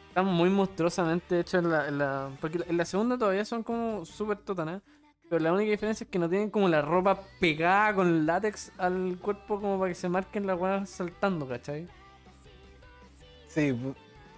están 0.09 0.25
muy 0.27 0.49
monstruosamente 0.49 1.39
hechas 1.39 1.63
en 1.63 1.71
la, 1.71 1.87
en 1.87 1.97
la- 1.97 2.29
porque 2.41 2.59
en 2.67 2.77
la 2.77 2.85
segunda 2.85 3.17
todavía 3.17 3.45
son 3.45 3.63
como 3.63 4.05
súper 4.05 4.37
totanas 4.39 4.81
pero 5.29 5.43
la 5.43 5.53
única 5.53 5.71
diferencia 5.71 6.05
es 6.05 6.09
que 6.09 6.19
no 6.19 6.29
tienen 6.29 6.49
como 6.49 6.69
la 6.69 6.81
ropa 6.81 7.21
pegada 7.41 7.93
con 7.95 8.25
látex 8.25 8.71
al 8.77 9.17
cuerpo 9.21 9.59
como 9.61 9.77
para 9.79 9.89
que 9.91 9.95
se 9.95 10.09
marquen 10.09 10.47
las 10.47 10.57
weas 10.59 10.89
saltando, 10.89 11.47
¿cachai? 11.47 11.87
sí, 13.47 13.73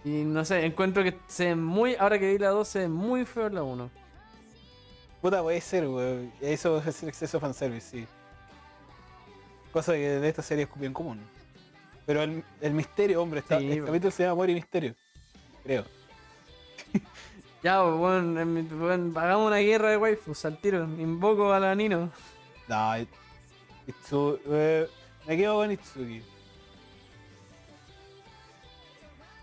Y 0.03 0.23
no 0.23 0.45
sé, 0.45 0.65
encuentro 0.65 1.03
que 1.03 1.17
se 1.27 1.47
ve 1.47 1.55
muy, 1.55 1.95
ahora 1.95 2.17
que 2.19 2.31
vi 2.31 2.37
la 2.39 2.49
2 2.49 2.67
se 2.67 2.79
ve 2.79 2.87
muy 2.89 3.25
feo 3.25 3.47
en 3.47 3.55
la 3.55 3.63
1. 3.63 3.91
puta 5.21 5.41
puede 5.41 5.61
ser, 5.61 5.87
weón. 5.87 6.31
Eso 6.41 6.77
es 6.85 7.03
el 7.03 7.09
exceso 7.09 7.37
de 7.37 7.41
fanservice, 7.41 7.89
sí. 7.89 8.07
Cosa 9.71 9.93
que 9.93 9.99
de 10.19 10.29
esta 10.29 10.41
serie 10.41 10.65
es 10.65 10.79
bien 10.79 10.93
común. 10.93 11.19
Pero 12.09 12.23
el, 12.23 12.43
el 12.59 12.73
misterio, 12.73 13.21
hombre, 13.21 13.41
está, 13.41 13.59
Sí, 13.59 13.65
el 13.65 13.73
weón. 13.73 13.85
capítulo 13.85 14.09
se 14.09 14.23
llama 14.23 14.31
Amor 14.31 14.49
y 14.49 14.55
Misterio. 14.55 14.95
Creo. 15.63 15.85
Ya, 17.61 17.83
pues, 17.83 17.95
bueno, 17.97 18.45
bueno, 18.77 19.19
hagamos 19.19 19.45
una 19.47 19.57
guerra 19.57 19.89
de 19.91 19.97
waifus 19.97 20.43
al 20.45 20.57
tiro, 20.59 20.85
invoco 20.85 21.53
a 21.53 21.59
la 21.59 21.75
Nino. 21.75 22.09
No, 22.67 22.97
Itsu, 23.85 24.39
eh, 24.47 24.87
me 25.27 25.37
quedo 25.37 25.55
con 25.57 25.71
Itsuki. 25.71 26.23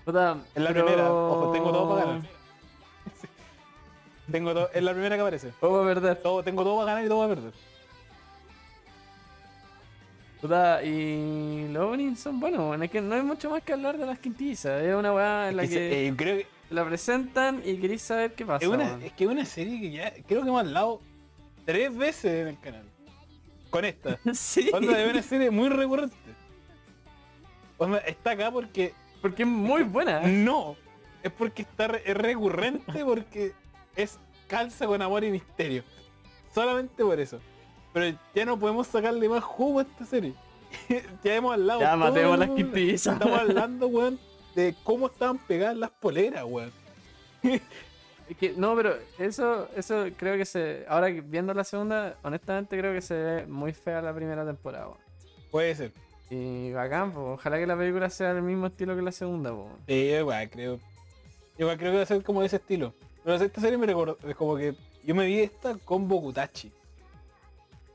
Puta, 0.04 0.38
En 0.56 0.64
la 0.64 0.70
pero- 0.72 0.86
primera, 0.86 1.12
ojo, 1.12 1.52
tengo 1.52 1.70
todo 1.70 1.88
para 1.94 2.04
ganar. 2.06 2.22
Tengo 4.32 4.54
todo, 4.54 4.70
es 4.72 4.82
la 4.82 4.90
primera 4.92 5.14
que 5.14 5.20
aparece. 5.20 5.52
A 5.60 5.84
perder. 5.84 6.16
Todo, 6.20 6.42
tengo 6.42 6.64
todo 6.64 6.78
para 6.78 6.86
ganar 6.94 7.04
y 7.04 7.08
todo 7.08 7.28
para 7.28 7.34
perder. 7.36 7.52
Puta, 10.46 10.82
y 10.84 11.68
los 11.72 11.84
openings 11.88 12.20
son 12.20 12.38
buenos, 12.38 12.64
bueno, 12.66 12.84
es 12.84 12.90
que 12.90 13.00
no 13.00 13.14
hay 13.14 13.22
mucho 13.22 13.50
más 13.50 13.62
que 13.62 13.72
hablar 13.72 13.98
de 13.98 14.06
las 14.06 14.18
quintillizas. 14.18 14.82
Es 14.82 14.94
una 14.94 15.12
weá 15.12 15.48
en 15.48 15.56
la 15.56 15.62
Es 15.64 15.68
que, 15.70 15.74
que 15.74 15.80
se- 15.90 16.06
eh, 16.08 16.14
creo 16.16 16.36
que 16.38 16.46
la 16.70 16.84
presentan 16.84 17.62
y 17.64 17.76
queréis 17.78 18.02
saber 18.02 18.34
qué 18.34 18.44
pasa. 18.46 18.64
es 18.64 18.70
una, 18.70 18.98
es 19.04 19.12
que 19.12 19.24
es 19.24 19.30
una 19.30 19.44
serie 19.44 19.80
que 19.80 19.90
ya 19.90 20.12
creo 20.26 20.42
que 20.42 20.48
hemos 20.48 20.60
hablado 20.60 21.00
tres 21.64 21.96
veces 21.96 22.42
en 22.42 22.48
el 22.48 22.60
canal. 22.60 22.84
Con 23.70 23.84
esta. 23.84 24.18
sí, 24.34 24.70
Onda 24.72 24.96
de 24.96 25.10
una 25.10 25.22
serie 25.22 25.50
muy 25.50 25.68
recurrente. 25.68 26.14
Onda, 27.78 27.98
está 27.98 28.30
acá 28.30 28.50
porque 28.50 28.94
porque 29.20 29.42
es 29.42 29.48
muy 29.48 29.82
buena. 29.82 30.20
no. 30.20 30.76
Es 31.22 31.32
porque 31.32 31.62
está 31.62 31.88
re- 31.88 32.02
es 32.06 32.16
recurrente 32.16 33.04
porque 33.04 33.52
es 33.96 34.18
calza 34.46 34.86
con 34.86 35.02
amor 35.02 35.24
y 35.24 35.30
misterio. 35.32 35.82
Solamente 36.54 37.02
por 37.02 37.18
eso. 37.18 37.40
Pero 37.96 38.14
ya 38.34 38.44
no 38.44 38.58
podemos 38.58 38.88
sacarle 38.88 39.26
más 39.26 39.42
jugo 39.42 39.78
a 39.78 39.82
esta 39.84 40.04
serie. 40.04 40.34
ya 41.24 41.34
hemos 41.34 41.54
hablado. 41.54 41.80
Ya 41.80 41.96
matemos 41.96 42.38
las 42.38 42.50
quintillizas. 42.50 43.14
Estamos 43.14 43.38
hablando, 43.38 43.86
weón, 43.86 44.18
de 44.54 44.74
cómo 44.84 45.06
estaban 45.06 45.38
pegadas 45.38 45.78
las 45.78 45.90
poleras, 45.92 46.44
weón. 46.46 46.70
Que, 48.40 48.52
no, 48.56 48.74
pero 48.74 48.96
eso, 49.18 49.68
eso 49.76 50.06
creo 50.18 50.36
que 50.36 50.44
se. 50.44 50.84
Ahora 50.88 51.06
viendo 51.06 51.54
la 51.54 51.64
segunda, 51.64 52.18
honestamente 52.22 52.76
creo 52.76 52.92
que 52.92 53.00
se 53.00 53.14
ve 53.14 53.46
muy 53.46 53.72
fea 53.72 54.02
la 54.02 54.12
primera 54.12 54.44
temporada. 54.44 54.88
weón. 54.88 54.98
Puede 55.50 55.74
ser. 55.74 55.92
Y 56.28 56.72
bacán, 56.72 57.12
pues. 57.12 57.24
Ojalá 57.24 57.56
que 57.56 57.66
la 57.66 57.78
película 57.78 58.10
sea 58.10 58.34
del 58.34 58.42
mismo 58.42 58.66
estilo 58.66 58.94
que 58.94 59.00
la 59.00 59.12
segunda, 59.12 59.54
pues. 59.54 59.68
Sí, 59.86 59.94
igual 59.94 60.50
creo. 60.50 60.80
Igual 61.56 61.78
creo 61.78 61.92
que 61.92 61.96
va 61.96 62.02
a 62.02 62.06
ser 62.06 62.22
como 62.22 62.40
de 62.40 62.48
ese 62.48 62.56
estilo. 62.56 62.92
Pero 63.24 63.36
esta 63.36 63.60
serie 63.60 63.78
me 63.78 63.86
recordó, 63.86 64.18
es 64.28 64.36
como 64.36 64.54
que 64.56 64.74
yo 65.02 65.14
me 65.14 65.24
vi 65.24 65.38
esta 65.38 65.76
con 65.76 66.06
Bokutachi. 66.06 66.70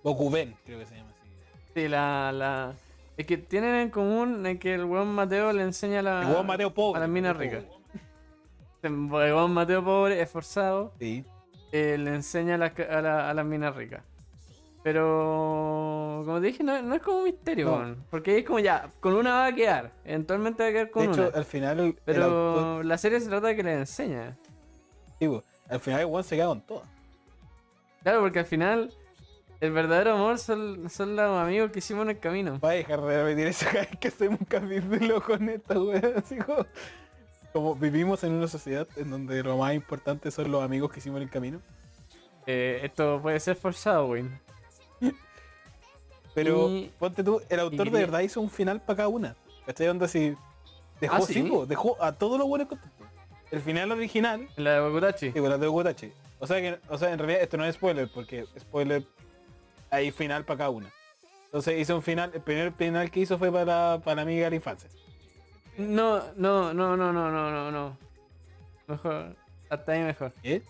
Bokuben, 0.04 0.56
creo 0.66 0.80
que 0.80 0.86
se 0.86 0.96
llama 0.96 1.10
así. 1.12 1.30
Sí, 1.74 1.88
la, 1.88 2.32
la. 2.32 2.74
Es 3.18 3.26
que 3.26 3.38
tienen 3.38 3.76
en 3.76 3.90
común 3.90 4.58
que 4.60 4.74
el 4.74 4.86
weón 4.86 5.14
Mateo 5.14 5.52
le 5.54 5.64
enseña 5.64 6.00
a 6.00 6.02
la. 6.04 6.22
El 6.24 6.28
hueón 6.30 6.46
Mateo 6.48 6.74
pobre. 6.74 6.98
a 6.98 7.02
las 7.02 7.10
minas 7.10 7.36
Mateo 7.36 7.60
ricas. 7.60 7.64
pobre. 7.66 7.82
El 8.84 8.96
weón 9.12 9.54
Mateo 9.54 9.84
pobre, 9.84 10.22
esforzado, 10.22 10.92
Sí. 11.00 11.24
eh, 11.72 11.98
le 12.00 12.16
enseña 12.16 12.56
a, 12.56 12.58
las 12.58 12.72
a, 12.80 13.02
la- 13.02 13.30
a 13.30 13.44
minas 13.44 13.76
ricas. 13.76 14.02
Pero, 14.84 16.24
como 16.26 16.40
te 16.42 16.48
dije, 16.48 16.64
no, 16.64 16.82
no 16.82 16.96
es 16.96 17.02
como 17.04 17.20
un 17.20 17.24
misterio, 17.26 17.66
No. 17.68 17.74
weón. 17.78 18.04
Porque 18.10 18.40
es 18.40 18.46
como 18.46 18.58
ya, 18.60 18.90
con 19.00 19.14
una 19.14 19.32
va 19.36 19.46
a 19.48 19.54
quedar. 19.56 19.92
Eventualmente 20.04 20.64
va 20.64 20.70
a 20.70 20.72
quedar 20.72 20.90
con 20.90 21.06
De 21.06 21.12
hecho, 21.12 21.28
una. 21.28 21.38
al 21.38 21.46
final 21.46 21.80
el, 21.80 21.86
el 21.86 21.94
Pero 22.04 22.24
autor- 22.80 22.86
la 22.86 22.98
serie 22.98 23.20
se 23.20 23.30
trata 23.30 23.48
de 23.48 23.56
que 23.56 23.64
le 23.64 23.74
enseña. 23.74 24.36
sí, 25.20 25.30
al 25.70 25.80
final 25.80 26.00
el 26.02 26.06
weón 26.08 26.24
se 26.24 26.36
queda 26.36 26.48
con 26.48 26.62
todo. 26.62 26.84
Claro, 28.04 28.22
porque 28.22 28.40
al 28.40 28.46
final, 28.46 28.92
el 29.62 29.72
verdadero 29.72 30.14
amor 30.16 30.38
son, 30.40 30.90
son 30.90 31.16
los 31.16 31.38
amigos 31.40 31.72
que 31.72 31.80
hicimos 31.80 32.04
en 32.04 32.10
el 32.10 32.20
camino. 32.20 32.60
Va 32.60 32.72
a 32.72 32.74
dejar 32.74 33.00
de 33.02 33.24
repetir 33.24 33.48
eso 33.48 33.66
cada 33.72 33.82
vez 33.86 33.98
que 34.00 34.08
hacemos 34.10 34.40
un 34.40 34.46
capítulo 34.46 35.22
con 35.22 35.48
esta 35.50 35.80
weá, 35.80 36.02
así 36.18 36.38
como, 36.38 36.66
como 37.54 37.76
vivimos 37.76 38.24
en 38.24 38.34
una 38.34 38.48
sociedad 38.48 38.88
en 38.98 39.10
donde 39.12 39.42
lo 39.44 39.56
más 39.58 39.74
importante 39.74 40.30
son 40.32 40.52
los 40.52 40.64
amigos 40.64 40.92
que 40.92 41.00
hicimos 41.00 41.18
en 41.18 41.24
el 41.24 41.30
camino. 41.30 41.62
Eh, 42.48 42.82
esto 42.84 43.20
puede 43.22 43.40
ser 43.40 43.56
forzado, 43.56 44.08
güey. 44.08 44.26
Pero 46.34 46.70
Y- 46.70 46.92
ponte 46.98 47.24
tú, 47.24 47.42
el 47.50 47.60
autor 47.60 47.88
y- 47.88 47.92
de 47.92 48.00
verdad 48.00 48.22
hizo 48.22 48.42
un 48.42 48.50
final 48.50 48.82
para 48.82 48.98
cada 48.98 49.10
una. 49.10 49.36
¿Cachai? 49.66 49.88
Onda 49.90 50.06
así. 50.06 50.36
Dejó, 51.00 51.16
Ah, 51.16 51.22
sí, 51.22 51.34
¿sí? 51.34 51.44
po, 51.44 51.66
dejó 51.66 52.02
a 52.02 52.14
todos 52.14 52.38
los 52.40 52.48
buenos 52.48 52.68
contentos. 52.68 53.08
El 53.52 53.60
final 53.62 53.92
original, 53.92 54.48
la 54.56 54.74
de 54.76 54.80
Bokutachi. 54.80 55.30
digo, 55.32 55.50
la 55.50 55.58
de 55.58 55.68
Gotache. 55.68 56.14
O 56.40 56.48
sea 56.48 56.58
que, 56.62 56.80
o 56.90 56.98
sea, 56.98 57.12
en 57.12 57.20
realidad 57.20 57.42
esto 57.42 57.58
no 57.58 57.66
es 57.66 57.76
spoiler, 57.76 58.10
porque 58.14 58.46
spoiler 58.60 59.04
hay 59.92 60.12
final 60.12 60.46
para 60.46 60.60
cada 60.60 60.70
una. 60.72 60.90
Entonces 61.46 61.80
hizo 61.80 61.96
un 61.96 62.02
final, 62.02 62.32
el 62.34 62.42
primer 62.42 62.72
final 62.72 63.12
que 63.12 63.20
hizo 63.20 63.38
fue 63.38 63.52
para, 63.52 64.00
para 64.04 64.22
amiga 64.22 64.46
de 64.46 64.52
la 64.52 64.56
infancia. 64.56 64.90
No, 65.78 66.22
no, 66.38 66.74
no, 66.74 66.96
no, 66.98 67.12
no, 67.12 67.30
no, 67.30 67.52
no, 67.52 67.72
no. 67.72 67.98
Mejor, 68.88 69.36
hasta 69.70 69.92
ahí 69.92 70.02
mejor. 70.02 70.32
¿Qué? 70.42 70.62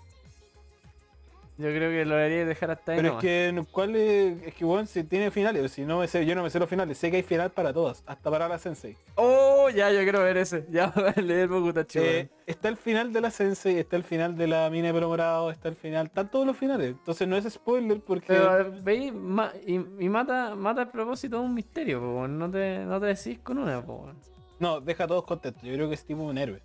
Yo 1.57 1.67
creo 1.67 1.91
que 1.91 2.05
lo 2.05 2.15
debería 2.15 2.45
dejar 2.45 2.71
hasta 2.71 2.93
ahí 2.93 2.97
Pero 2.97 3.13
es 3.13 3.21
que, 3.21 3.63
¿cuál 3.71 3.95
es? 3.95 4.41
Es 4.41 4.55
que, 4.55 4.65
bueno, 4.65 4.87
si 4.87 5.03
tiene 5.03 5.29
finales, 5.29 5.71
si 5.71 5.83
no 5.83 5.99
me 5.99 6.07
sé, 6.07 6.25
yo 6.25 6.33
no 6.33 6.41
me 6.41 6.49
sé 6.49 6.57
los 6.57 6.67
finales, 6.67 6.97
sé 6.97 7.11
que 7.11 7.17
hay 7.17 7.23
final 7.23 7.51
para 7.51 7.71
todas, 7.71 8.01
hasta 8.07 8.31
para 8.31 8.47
la 8.47 8.57
Sensei. 8.57 8.97
Oh, 9.15 9.50
ya, 9.69 9.91
yo 9.91 10.01
quiero 10.01 10.19
ver 10.23 10.37
ese. 10.37 10.65
Ya 10.69 10.87
voy 10.95 11.11
a 11.15 11.21
leer 11.21 11.47
Bokutachi, 11.47 11.99
Eh, 11.99 12.29
está 12.45 12.67
el 12.69 12.77
final 12.77 13.13
de 13.13 13.21
la 13.21 13.31
Sensei, 13.31 13.77
está 13.79 13.95
el 13.95 14.03
final 14.03 14.35
de 14.35 14.47
la 14.47 14.69
mina 14.69 14.87
de 14.87 14.93
pelo 14.93 15.07
morado, 15.09 15.51
está 15.51 15.69
el 15.69 15.75
final, 15.75 16.07
están 16.07 16.29
todos 16.31 16.45
los 16.45 16.57
finales. 16.57 16.91
Entonces 16.91 17.27
no 17.27 17.35
es 17.37 17.45
spoiler 17.51 18.01
porque. 18.01 18.27
Pero 18.27 18.71
veis, 18.81 19.13
ma- 19.13 19.53
y, 19.65 19.75
y 19.75 20.09
mata, 20.09 20.55
mata 20.55 20.81
el 20.83 20.87
propósito 20.89 21.37
de 21.39 21.43
un 21.45 21.53
misterio, 21.53 21.99
po, 21.99 22.27
no 22.27 22.49
te, 22.49 22.79
no 22.79 22.99
te 22.99 23.05
decís 23.07 23.39
con 23.39 23.57
una, 23.57 23.81
po. 23.85 24.11
No, 24.59 24.79
deja 24.81 25.05
a 25.05 25.07
todos 25.07 25.23
contentos. 25.23 25.63
Yo 25.63 25.73
creo 25.73 25.87
que 25.87 25.95
es 25.95 26.05
tipo 26.05 26.21
un 26.21 26.37
héroe. 26.37 26.61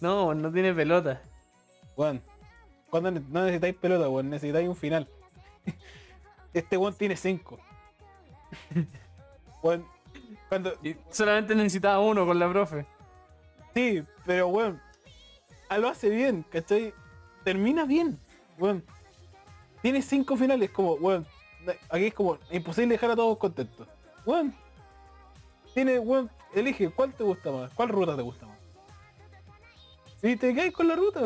No, 0.00 0.32
no 0.34 0.52
tiene 0.52 0.72
pelota. 0.74 1.22
Juan, 1.96 2.20
cuando 2.90 3.10
no 3.10 3.42
necesitáis 3.42 3.74
pelota, 3.76 4.08
weón, 4.08 4.30
necesitáis 4.30 4.68
un 4.68 4.76
final. 4.76 5.08
este 6.54 6.76
weón 6.76 6.94
tiene 6.94 7.16
cinco. 7.16 7.58
Weón, 9.62 9.84
cuando. 10.48 10.74
Y 10.82 10.96
solamente 11.10 11.54
necesitaba 11.54 12.00
uno 12.00 12.26
con 12.26 12.38
la 12.38 12.48
profe. 12.50 12.86
Sí, 13.74 14.02
pero 14.26 14.48
weón, 14.48 14.80
ah, 15.68 15.78
lo 15.78 15.88
hace 15.88 16.08
bien, 16.10 16.44
¿cachai? 16.50 16.92
Termina 17.44 17.84
bien, 17.84 18.18
weón. 18.58 18.84
Tiene 19.82 20.02
cinco 20.02 20.36
finales, 20.36 20.70
como, 20.70 20.94
weón. 20.94 21.26
Aquí 21.90 22.06
es 22.06 22.14
como 22.14 22.38
imposible 22.50 22.94
dejar 22.94 23.10
a 23.10 23.16
todos 23.16 23.38
contentos. 23.38 23.86
Weón. 24.24 24.54
Tiene, 25.74 25.98
weón, 25.98 26.30
elige 26.54 26.90
cuál 26.90 27.12
te 27.12 27.22
gusta 27.22 27.50
más, 27.52 27.70
cuál 27.72 27.90
ruta 27.90 28.16
te 28.16 28.22
gusta 28.22 28.46
más. 28.46 28.58
Y 30.22 30.36
te 30.36 30.54
caes 30.54 30.72
con 30.72 30.88
la 30.88 30.96
ruta. 30.96 31.20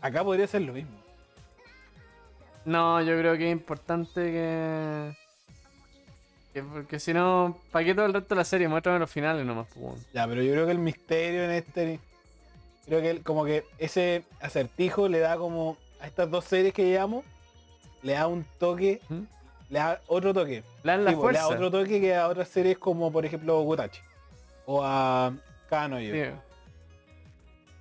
Acá 0.00 0.22
podría 0.22 0.46
ser 0.46 0.62
lo 0.62 0.72
mismo. 0.72 0.96
No, 2.64 3.00
yo 3.00 3.16
creo 3.16 3.38
que 3.38 3.46
es 3.46 3.52
importante 3.52 4.20
que. 4.20 5.25
Que 6.56 6.62
porque 6.62 6.98
si 6.98 7.12
no, 7.12 7.58
¿para 7.70 7.84
qué 7.84 7.94
todo 7.94 8.06
el 8.06 8.14
resto 8.14 8.34
de 8.34 8.38
la 8.38 8.44
serie? 8.44 8.66
Muéstrame 8.66 8.98
los 8.98 9.10
finales 9.10 9.44
nomás. 9.44 9.66
Ya, 10.14 10.26
pero 10.26 10.42
yo 10.42 10.52
creo 10.52 10.64
que 10.64 10.72
el 10.72 10.78
misterio 10.78 11.44
en 11.44 11.50
este. 11.50 12.00
Creo 12.86 13.02
que 13.02 13.10
el- 13.10 13.22
como 13.22 13.44
que 13.44 13.64
ese 13.76 14.24
acertijo 14.40 15.06
le 15.06 15.18
da 15.18 15.36
como. 15.36 15.76
A 16.00 16.06
estas 16.06 16.30
dos 16.30 16.46
series 16.46 16.72
que 16.72 16.84
llevamos. 16.84 17.26
Le 18.02 18.14
da 18.14 18.26
un 18.26 18.44
toque. 18.58 19.02
¿Mm? 19.10 19.22
Le 19.68 19.78
da 19.78 20.00
otro 20.06 20.32
toque. 20.32 20.62
Le 20.82 20.92
dan 20.92 21.04
la 21.04 21.12
pues, 21.12 21.32
le 21.34 21.38
da 21.38 21.44
fuerza. 21.44 21.48
otro 21.66 21.70
toque 21.70 22.00
que 22.00 22.14
a 22.14 22.28
otras 22.28 22.48
series 22.48 22.78
como 22.78 23.12
por 23.12 23.26
ejemplo 23.26 23.60
Gotachi. 23.60 24.00
O 24.64 24.80
a 24.82 25.34
Kano 25.68 26.00
yo. 26.00 26.14
Sí. 26.14 26.30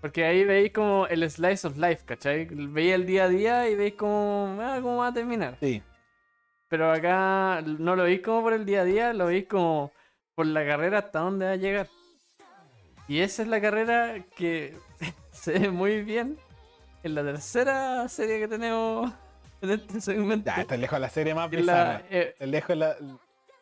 Porque 0.01 0.25
ahí 0.25 0.43
veis 0.43 0.73
como 0.73 1.07
el 1.07 1.29
slice 1.31 1.65
of 1.65 1.77
life, 1.77 2.03
¿cachai? 2.05 2.45
Veis 2.45 2.93
el 2.93 3.05
día 3.05 3.23
a 3.23 3.29
día 3.29 3.69
y 3.69 3.75
veis 3.75 3.93
como, 3.93 4.57
ah, 4.61 4.79
cómo 4.81 4.97
va 4.97 5.07
a 5.07 5.13
terminar. 5.13 5.55
Sí. 5.61 5.81
Pero 6.67 6.91
acá 6.91 7.61
no 7.65 7.95
lo 7.95 8.03
veis 8.03 8.21
como 8.21 8.41
por 8.41 8.53
el 8.53 8.65
día 8.65 8.81
a 8.81 8.85
día, 8.85 9.13
lo 9.13 9.27
veis 9.27 9.45
como 9.47 9.91
por 10.33 10.45
la 10.47 10.65
carrera 10.65 10.99
hasta 10.99 11.19
dónde 11.19 11.45
va 11.45 11.51
a 11.51 11.55
llegar. 11.57 11.87
Y 13.07 13.19
esa 13.19 13.43
es 13.43 13.47
la 13.47 13.61
carrera 13.61 14.15
que 14.35 14.75
se 15.31 15.59
ve 15.59 15.69
muy 15.69 16.01
bien 16.03 16.37
en 17.03 17.13
la 17.15 17.23
tercera 17.23 18.07
serie 18.09 18.39
que 18.39 18.47
tenemos 18.47 19.11
en 19.61 19.69
este 19.71 20.01
segmento. 20.01 20.51
Ya, 20.55 20.61
está 20.61 20.75
lejos 20.77 20.99
la 20.99 21.09
serie 21.09 21.35
más 21.35 21.49
bizarra. 21.49 22.01
eh, 22.09 22.29
Está 22.33 22.45
lejos 22.47 22.75
la. 22.75 22.95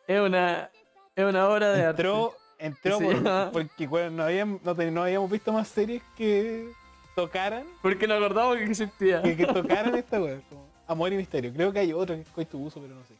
es 0.06 0.20
una, 0.20 0.70
es 1.14 1.24
una 1.24 1.48
obra 1.48 1.70
de 1.72 1.84
arte. 1.84 2.02
Entró, 2.02 2.34
entró 2.58 2.98
se 2.98 3.04
por- 3.04 3.14
llama- 3.16 3.50
porque 3.52 3.86
bueno, 3.86 4.10
no, 4.10 4.22
habíamos, 4.24 4.62
no, 4.62 4.74
te- 4.74 4.90
no 4.90 5.02
habíamos 5.02 5.30
visto 5.30 5.52
más 5.52 5.68
series 5.68 6.02
que 6.16 6.70
tocaran. 7.14 7.64
Porque 7.82 8.08
no 8.08 8.14
acordamos 8.14 8.56
que 8.56 8.64
existía. 8.64 9.20
Que, 9.20 9.36
que 9.36 9.46
tocaran 9.46 9.94
esta 9.94 10.20
wea. 10.22 10.40
Amor 10.86 11.12
y 11.12 11.16
misterio. 11.16 11.52
Creo 11.52 11.72
que 11.72 11.78
hay 11.80 11.92
otro 11.92 12.14
que 12.14 12.22
es 12.22 12.28
Coito 12.28 12.58
Buso, 12.58 12.80
pero 12.80 12.94
no 12.94 13.02
sé. 13.04 13.14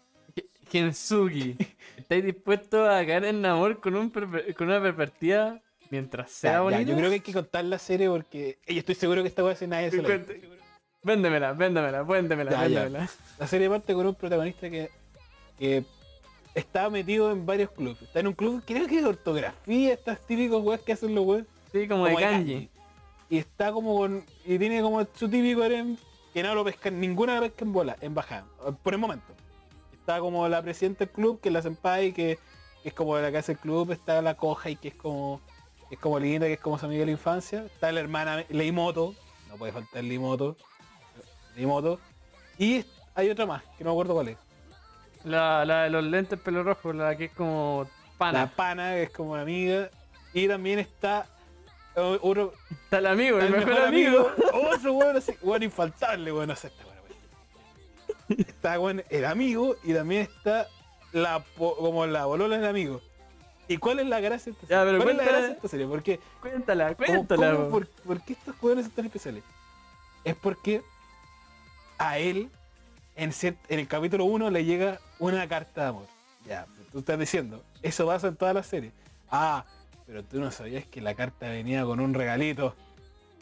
Gensugi, 0.70 1.56
¿estáis 1.96 2.24
dispuestos 2.24 2.88
a 2.88 3.04
caer 3.06 3.26
en 3.26 3.44
amor 3.46 3.80
con, 3.80 3.94
un 3.94 4.10
con 4.10 4.66
una 4.66 4.80
pervertida 4.82 5.60
mientras 5.90 6.30
sea 6.32 6.62
bonita? 6.62 6.82
yo 6.82 6.96
creo 6.96 7.08
que 7.10 7.14
hay 7.14 7.20
que 7.20 7.32
contar 7.32 7.64
la 7.64 7.78
serie 7.78 8.08
porque 8.08 8.58
y 8.66 8.78
estoy 8.78 8.94
seguro 8.96 9.22
que 9.22 9.28
esta 9.28 9.44
weá 9.44 9.54
si 9.54 9.66
nadie 9.68 9.90
se 9.90 9.98
la 10.02 10.08
Cuente- 10.08 10.40
Véndemela, 11.04 11.52
véndemela, 11.52 12.02
véndemela, 12.02 12.50
Ya, 12.50 12.56
ya. 12.66 12.82
véndemela. 12.82 13.08
La 13.38 13.46
serie 13.46 13.68
parte 13.68 13.92
con 13.94 14.06
un 14.06 14.14
protagonista 14.14 14.68
que, 14.70 14.90
que 15.58 15.84
está 16.54 16.88
metido 16.90 17.30
en 17.30 17.44
varios 17.44 17.70
clubes. 17.70 18.00
Está 18.02 18.20
en 18.20 18.28
un 18.28 18.32
club, 18.32 18.62
creo 18.66 18.86
que 18.88 19.00
de 19.02 19.06
ortografía, 19.06 19.92
estas 19.92 20.18
típicos 20.26 20.64
weas 20.64 20.80
que 20.80 20.92
hacen 20.94 21.14
los 21.14 21.24
weas. 21.26 21.44
Sí, 21.72 21.86
como, 21.86 22.06
de 22.06 22.14
como 22.14 22.16
de 22.26 22.32
kanji. 22.32 22.68
Y 23.28 23.36
está 23.38 23.70
como 23.70 23.96
con. 23.98 24.24
Y 24.46 24.58
tiene 24.58 24.80
como 24.80 25.06
su 25.14 25.28
típico 25.28 25.62
harem 25.62 25.96
que 26.34 26.42
no 26.42 26.54
lo 26.54 26.64
pescan, 26.64 27.00
ninguna 27.00 27.40
pesca 27.40 27.64
en 27.64 27.72
bola, 27.72 27.96
en 28.00 28.12
bajada, 28.12 28.44
por 28.82 28.92
el 28.92 28.98
momento. 28.98 29.32
Está 29.92 30.18
como 30.18 30.46
la 30.48 30.60
presidenta 30.60 31.04
del 31.04 31.14
club, 31.14 31.40
que 31.40 31.48
es 31.48 31.52
la 31.52 31.62
senpai, 31.62 32.12
que, 32.12 32.40
que 32.82 32.88
es 32.88 32.92
como 32.92 33.16
la 33.16 33.30
que 33.30 33.38
hace 33.38 33.52
el 33.52 33.58
club, 33.58 33.92
está 33.92 34.20
la 34.20 34.36
coja 34.36 34.68
y 34.68 34.76
que 34.76 34.88
es 34.88 34.94
como. 34.94 35.40
que 35.88 35.94
es 35.94 36.00
como 36.00 36.18
linda, 36.18 36.46
que 36.46 36.54
es 36.54 36.60
como 36.60 36.76
su 36.76 36.86
amiga 36.86 37.00
de 37.00 37.06
la 37.06 37.12
infancia. 37.12 37.64
Está 37.64 37.92
la 37.92 38.00
hermana 38.00 38.44
Leimoto, 38.48 39.14
no 39.48 39.56
puede 39.56 39.72
faltar 39.72 40.02
Leimoto. 40.02 40.56
Leimoto. 41.54 42.00
Y 42.58 42.84
hay 43.14 43.30
otra 43.30 43.46
más, 43.46 43.62
que 43.78 43.84
no 43.84 43.90
me 43.90 43.94
acuerdo 43.94 44.14
cuál 44.14 44.28
es. 44.28 44.38
La, 45.22 45.64
la 45.64 45.84
de 45.84 45.90
los 45.90 46.04
lentes 46.04 46.38
pelo 46.40 46.64
rojo, 46.64 46.92
la 46.92 47.16
que 47.16 47.26
es 47.26 47.32
como 47.32 47.86
pana. 48.18 48.40
La 48.40 48.46
pana, 48.48 48.90
que 48.94 49.04
es 49.04 49.10
como 49.10 49.36
la 49.36 49.42
amiga. 49.42 49.88
Y 50.32 50.48
también 50.48 50.80
está 50.80 51.28
otro, 51.96 52.52
Está 52.84 52.98
el 52.98 53.06
amigo, 53.06 53.38
el, 53.38 53.46
el 53.54 53.66
mejor, 53.66 53.82
amigo. 53.84 54.30
Otro 54.52 54.92
weón 54.94 55.16
así, 55.16 55.32
weón 55.42 55.62
infaltable, 55.62 56.32
weón, 56.32 56.48
no 56.48 56.56
sé 56.56 56.68
esta 56.68 56.82
weón, 56.84 56.98
weón. 58.28 58.40
Está 58.48 58.80
weón, 58.80 59.04
el 59.10 59.24
amigo 59.24 59.76
y 59.84 59.92
también 59.94 60.22
está 60.22 60.66
la 61.12 61.44
como 61.56 62.06
la 62.06 62.24
bolola 62.26 62.56
del 62.56 62.66
amigo. 62.66 63.00
¿Y 63.68 63.78
cuál 63.78 63.98
es 64.00 64.06
la 64.06 64.20
gracia 64.20 64.52
de 64.52 64.58
esta 64.60 64.66
Ya, 64.66 64.80
serie? 64.84 64.92
pero 64.92 65.02
¿Cuál 65.04 65.10
es 65.10 65.16
la 65.16 65.24
gracia 65.24 65.46
de 65.48 65.52
esta 65.54 65.68
serie? 65.68 65.86
Porque, 65.86 66.20
Cuéntala, 66.40 66.94
¿cómo- 66.94 67.06
cuéntala. 67.06 67.52
cómo- 67.54 67.70
por, 67.70 67.86
por 67.88 68.20
qué 68.22 68.32
estos 68.34 68.54
weones 68.62 68.84
son 68.86 68.94
tan 68.94 69.06
especiales? 69.06 69.42
Es 70.24 70.34
porque 70.36 70.82
a 71.98 72.18
él, 72.18 72.50
en, 73.16 73.32
en 73.42 73.78
el 73.78 73.88
capítulo 73.88 74.24
1, 74.24 74.50
le 74.50 74.64
llega 74.64 74.98
una 75.18 75.48
carta 75.48 75.82
de 75.82 75.86
amor. 75.88 76.06
Ya, 76.46 76.66
tú 76.92 76.98
estás 76.98 77.18
diciendo, 77.18 77.62
eso 77.82 78.06
pasa 78.06 78.28
en 78.28 78.36
todas 78.36 78.54
las 78.54 78.66
series. 78.66 78.92
Ah, 79.30 79.64
pero 80.06 80.22
tú 80.24 80.40
no 80.40 80.50
sabías 80.50 80.84
que 80.86 81.00
la 81.00 81.14
carta 81.14 81.48
venía 81.48 81.84
con 81.84 82.00
un 82.00 82.14
regalito. 82.14 82.74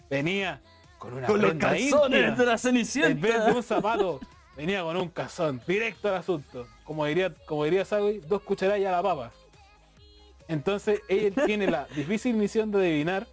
Venía 0.09 0.61
con 0.99 1.15
una 1.15 1.27
Con 1.27 1.41
los 1.41 1.51
prenda 1.51 1.69
calzones 1.71 1.91
íntima. 1.91 2.11
de 2.11 2.21
la 2.21 2.33
En 2.33 2.37
vez 2.37 2.53
de 2.53 2.59
Cenicienta. 2.59 3.53
un 3.55 3.63
zapato, 3.63 4.21
venía 4.57 4.83
con 4.83 4.97
un 4.97 5.09
calzón. 5.09 5.61
Directo 5.67 6.09
al 6.09 6.15
asunto. 6.17 6.67
Como 6.85 7.05
diría, 7.07 7.33
como 7.47 7.65
diría 7.65 7.85
Sagui, 7.85 8.19
dos 8.19 8.43
cucharadas 8.43 8.85
a 8.85 8.91
la 8.93 9.03
papa. 9.03 9.33
Entonces 10.49 11.01
ella 11.09 11.45
tiene 11.47 11.71
la 11.71 11.87
difícil 11.97 12.35
misión 12.35 12.71
de 12.71 12.79
adivinar 12.79 13.27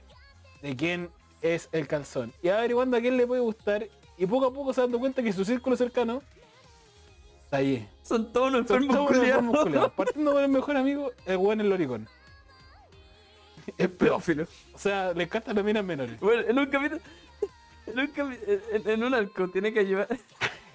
de 0.61 0.75
quién 0.75 1.09
es 1.41 1.69
el 1.71 1.87
calzón. 1.87 2.33
Y 2.41 2.49
averiguando 2.49 2.97
a 2.97 3.01
quién 3.01 3.17
le 3.17 3.27
puede 3.27 3.41
gustar. 3.41 3.87
Y 4.17 4.25
poco 4.25 4.47
a 4.47 4.53
poco 4.53 4.73
se 4.73 4.81
dando 4.81 4.99
cuenta 4.99 5.21
que 5.23 5.31
su 5.31 5.45
círculo 5.45 5.75
cercano 5.77 6.21
está 7.45 7.57
ahí. 7.57 7.87
Son 8.03 8.31
todos 8.31 8.49
unos 8.49 8.67
Son 8.67 8.83
enfermos. 8.83 9.57
Partiendo 9.95 10.33
con 10.33 10.43
el 10.43 10.49
mejor 10.49 10.77
amigo, 10.77 11.11
el 11.25 11.37
weón 11.37 11.61
el 11.61 11.69
loricón. 11.69 12.07
Es 13.77 13.88
pedófilo. 13.89 14.45
O 14.73 14.77
sea, 14.79 15.13
le 15.13 15.23
encantan 15.23 15.55
las 15.55 15.65
minas 15.65 15.84
menores. 15.84 16.19
Bueno, 16.19 16.43
en 16.47 16.58
un 16.60 16.65
capítulo. 16.67 17.01
En 17.88 17.99
un, 17.99 18.13
capi- 18.13 18.38
en, 18.73 18.89
en 18.89 19.03
un 19.03 19.13
arco 19.13 19.47
tiene 19.49 19.73
que 19.73 19.79
ayudar. 19.79 20.08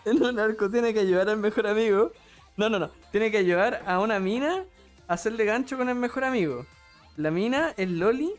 En 0.07 0.22
un 0.22 0.38
arco 0.38 0.68
tiene 0.68 0.92
que 0.92 1.00
ayudar 1.00 1.30
al 1.30 1.38
mejor 1.38 1.66
amigo. 1.66 2.12
No, 2.59 2.68
no, 2.68 2.78
no. 2.78 2.90
Tiene 3.11 3.30
que 3.30 3.38
ayudar 3.38 3.83
a 3.87 4.00
una 4.00 4.20
mina 4.20 4.62
a 5.09 5.14
hacerle 5.14 5.46
gancho 5.46 5.78
con 5.78 5.88
el 5.88 5.94
mejor 5.94 6.24
amigo. 6.24 6.66
La 7.16 7.30
mina, 7.30 7.72
el 7.78 7.98
Loli, 7.98 8.30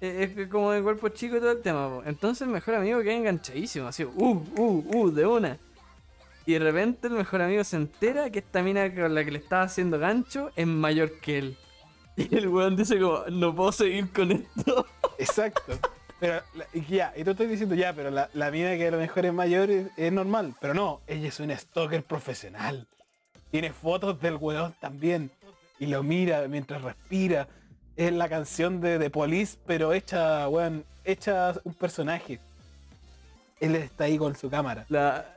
eh, 0.00 0.32
es 0.38 0.48
como 0.48 0.70
de 0.72 0.80
cuerpo 0.82 1.10
chico 1.10 1.36
y 1.36 1.40
todo 1.40 1.52
el 1.52 1.60
tema. 1.60 1.90
po. 1.90 2.02
Entonces 2.06 2.46
el 2.46 2.54
mejor 2.54 2.76
amigo 2.76 3.02
queda 3.02 3.12
enganchadísimo, 3.12 3.86
así, 3.88 4.02
uh, 4.04 4.10
uh, 4.14 4.84
uh, 4.96 5.10
de 5.10 5.26
una. 5.26 5.58
Y 6.46 6.54
de 6.54 6.58
repente 6.60 7.08
el 7.08 7.12
mejor 7.12 7.42
amigo 7.42 7.62
se 7.64 7.76
entera 7.76 8.30
que 8.30 8.38
esta 8.38 8.62
mina 8.62 8.90
con 8.94 9.14
la 9.14 9.24
que 9.26 9.30
le 9.30 9.38
estaba 9.40 9.64
haciendo 9.64 9.98
gancho 9.98 10.52
es 10.56 10.66
mayor 10.66 11.20
que 11.20 11.36
él. 11.38 11.56
Y 12.16 12.34
el 12.36 12.48
weón 12.48 12.76
dice 12.76 12.98
como, 13.00 13.24
no 13.30 13.54
puedo 13.54 13.72
seguir 13.72 14.12
con 14.12 14.30
esto. 14.32 14.86
Exacto. 15.18 15.78
Pero 16.20 16.40
la- 16.54 16.66
y 16.72 16.82
ya, 16.84 17.12
y 17.16 17.24
tú 17.24 17.32
estás 17.32 17.48
diciendo 17.48 17.74
ya, 17.74 17.92
pero 17.92 18.10
la, 18.10 18.30
la 18.34 18.50
mina 18.50 18.76
que 18.76 18.86
a 18.86 18.90
lo 18.92 18.98
mejor 18.98 19.26
es 19.26 19.32
mayor 19.32 19.70
es, 19.70 19.86
es 19.96 20.12
normal. 20.12 20.54
Pero 20.60 20.74
no, 20.74 21.00
ella 21.06 21.28
es 21.28 21.40
una 21.40 21.56
stalker 21.58 22.02
profesional. 22.04 22.86
Tiene 23.50 23.72
fotos 23.72 24.20
del 24.20 24.36
weón 24.36 24.74
también. 24.80 25.30
Y 25.78 25.86
lo 25.86 26.02
mira 26.02 26.46
mientras 26.48 26.82
respira. 26.82 27.48
Es 27.96 28.12
la 28.12 28.28
canción 28.28 28.80
de, 28.80 28.98
de 28.98 29.10
Police, 29.10 29.56
pero 29.66 29.92
hecha, 29.92 30.48
weón, 30.48 30.84
hecha 31.04 31.54
un 31.64 31.74
personaje. 31.74 32.38
Él 33.60 33.74
está 33.76 34.04
ahí 34.04 34.18
con 34.18 34.36
su 34.36 34.48
cámara. 34.50 34.84
La... 34.88 35.36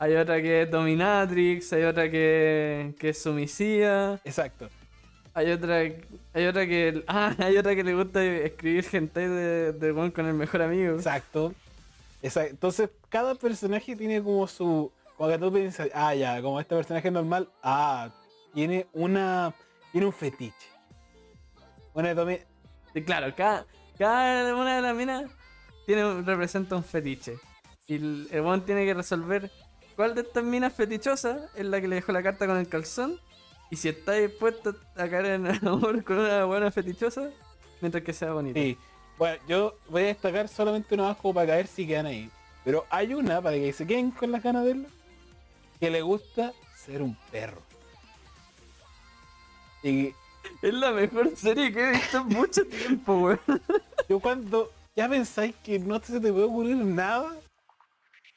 Hay 0.00 0.14
otra 0.14 0.40
que 0.40 0.62
es 0.62 0.70
dominatrix, 0.70 1.72
hay 1.72 1.82
otra 1.82 2.08
que, 2.08 2.94
que 3.00 3.08
es 3.08 3.20
sumisiva, 3.20 4.20
Exacto. 4.24 4.68
Hay 5.38 5.52
otra 5.52 5.78
hay 6.34 6.46
otra 6.46 6.66
que 6.66 7.04
ah, 7.06 7.34
hay 7.38 7.56
otra 7.56 7.74
que 7.74 7.84
le 7.84 7.94
gusta 7.94 8.22
escribir 8.24 8.84
hentai 8.90 9.26
de, 9.28 9.72
de 9.72 9.92
weón 9.92 10.10
con 10.10 10.26
el 10.26 10.34
mejor 10.34 10.62
amigo. 10.62 10.96
Exacto. 10.96 11.54
Exacto. 12.22 12.50
Entonces, 12.50 12.90
cada 13.08 13.34
personaje 13.34 13.94
tiene 13.96 14.22
como 14.22 14.46
su. 14.46 14.92
Como 15.16 15.30
que 15.30 15.38
tú 15.38 15.52
piensas, 15.52 15.88
ah, 15.94 16.14
ya, 16.14 16.40
como 16.42 16.60
este 16.60 16.74
personaje 16.76 17.10
normal, 17.10 17.48
ah, 17.62 18.10
tiene 18.54 18.86
una. 18.92 19.54
Tiene 19.92 20.06
un 20.06 20.12
fetiche. 20.12 20.68
Una 21.94 22.14
domi- 22.14 22.44
Y 22.94 23.02
claro, 23.02 23.32
cada, 23.36 23.66
cada 23.98 24.54
una 24.54 24.76
de 24.76 24.82
las 24.82 24.94
minas 24.94 25.30
tiene 25.86 26.22
representa 26.22 26.76
un 26.76 26.84
fetiche. 26.84 27.34
Y 27.86 27.96
el, 27.96 28.28
el 28.30 28.62
tiene 28.64 28.84
que 28.84 28.94
resolver 28.94 29.50
cuál 29.96 30.14
de 30.14 30.20
estas 30.20 30.44
minas 30.44 30.72
fetichosas 30.72 31.50
es 31.56 31.64
la 31.64 31.80
que 31.80 31.88
le 31.88 31.96
dejó 31.96 32.12
la 32.12 32.22
carta 32.22 32.46
con 32.46 32.56
el 32.58 32.68
calzón. 32.68 33.18
Y 33.70 33.76
si 33.76 33.88
está 33.88 34.12
dispuesto 34.12 34.74
a 34.96 35.08
caer 35.08 35.26
en 35.26 35.46
amor 35.66 36.02
con 36.04 36.18
una 36.18 36.44
buena 36.44 36.70
fetichosa, 36.70 37.30
mientras 37.80 38.02
que 38.02 38.12
sea 38.12 38.32
bonita. 38.32 38.58
Sí. 38.58 38.76
Bueno, 39.18 39.42
yo 39.48 39.74
voy 39.88 40.02
a 40.02 40.06
destacar 40.06 40.48
solamente 40.48 40.94
una 40.94 41.04
más 41.04 41.16
como 41.16 41.34
para 41.34 41.48
caer 41.48 41.66
si 41.66 41.86
quedan 41.86 42.06
ahí. 42.06 42.30
Pero 42.64 42.86
hay 42.90 43.14
una, 43.14 43.40
para 43.42 43.56
que 43.56 43.72
se 43.72 43.86
queden 43.86 44.10
con 44.10 44.30
las 44.30 44.42
ganas 44.42 44.64
de 44.64 44.74
verlo, 44.74 44.88
que 45.80 45.90
le 45.90 46.02
gusta 46.02 46.52
ser 46.76 47.02
un 47.02 47.16
perro. 47.30 47.62
Y 49.82 50.12
Es 50.62 50.74
la 50.74 50.92
mejor 50.92 51.36
serie 51.36 51.72
que 51.72 51.80
he 51.80 51.90
visto 51.92 52.18
en 52.18 52.28
mucho 52.28 52.64
tiempo, 52.66 53.18
weón. 53.18 53.40
yo 54.08 54.18
cuando 54.20 54.72
ya 54.96 55.08
pensáis 55.08 55.54
que 55.62 55.78
no 55.78 56.00
se 56.00 56.20
te 56.20 56.32
puede 56.32 56.44
ocurrir 56.44 56.76
nada, 56.76 57.36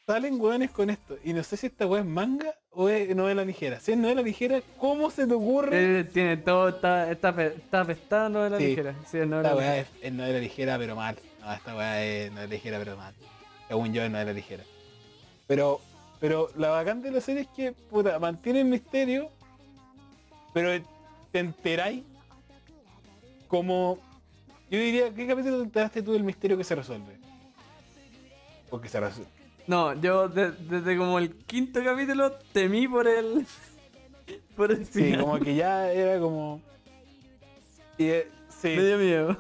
salen 0.06 0.40
hueones 0.40 0.72
con 0.72 0.90
esto. 0.90 1.18
Y 1.24 1.34
no 1.34 1.44
sé 1.44 1.58
si 1.58 1.68
esta 1.68 1.86
hueá 1.88 2.02
es 2.02 2.08
manga 2.08 2.54
o 2.72 2.90
es 2.90 3.16
novela 3.16 3.44
ligera. 3.46 3.80
Si 3.80 3.92
es 3.92 3.98
novela 3.98 4.22
ligera, 4.22 4.62
¿cómo 4.78 5.10
se 5.12 5.28
te 5.28 5.34
ocurre? 5.34 6.00
Eh, 6.00 6.04
tiene 6.06 6.38
todo, 6.38 6.70
está, 6.70 7.12
está, 7.12 7.30
está 7.44 7.82
apestada 7.82 8.30
no 8.30 8.44
de 8.44 8.50
la 8.50 8.58
Sí. 8.58 8.68
ligera. 8.68 8.96
Sí, 9.10 9.18
no 9.26 9.38
Esta 9.38 9.50
la 9.50 9.56
weá 9.56 9.78
es, 9.78 9.88
es 10.02 10.12
novela 10.14 10.40
ligera 10.40 10.78
pero 10.78 10.96
mal. 10.96 11.18
No, 11.42 11.54
esta 11.54 11.76
weá 11.76 12.04
es 12.04 12.32
novela 12.32 12.48
ligera 12.48 12.80
pero 12.80 12.98
mal. 12.98 13.14
Según 13.68 13.94
yo 13.94 14.04
es 14.04 14.12
novela 14.12 14.34
ligera. 14.34 14.64
Pero, 15.48 15.82
pero 16.20 16.50
la 16.58 16.70
bacán 16.70 17.02
de 17.02 17.12
la 17.12 17.22
serie 17.22 17.42
es 17.44 17.48
que 17.50 17.72
puta, 17.72 18.18
mantiene 18.20 18.62
el 18.62 18.66
misterio, 18.68 19.30
pero 20.54 20.70
te 21.32 21.40
enteráis 21.40 22.04
como. 23.48 23.98
Yo 24.70 24.80
diría, 24.80 25.14
¿qué 25.14 25.28
capítulo 25.28 25.58
te 25.58 25.64
enteraste 25.64 26.02
tú 26.02 26.14
del 26.14 26.24
misterio 26.24 26.58
que 26.58 26.64
se 26.64 26.76
resuelve? 26.76 27.18
Porque 28.70 28.88
se 28.88 29.02
resuelve. 29.02 29.30
No, 29.67 29.93
yo 30.02 30.28
de- 30.28 30.52
desde 30.52 30.97
como 30.97 31.17
el 31.19 31.32
quinto 31.45 31.84
capítulo 31.84 32.32
temí 32.52 32.88
por 32.88 33.08
el. 33.08 33.45
por 34.56 34.71
el 34.71 34.86
Sí, 34.86 35.04
final. 35.04 35.21
como 35.21 35.39
que 35.39 35.56
ya 35.56 35.91
era 35.91 36.19
como. 36.19 36.62
y, 37.97 38.06
eh, 38.06 38.28
sí. 38.50 38.69
Me 38.69 38.84
dio 38.86 38.97
miedo. 38.97 39.38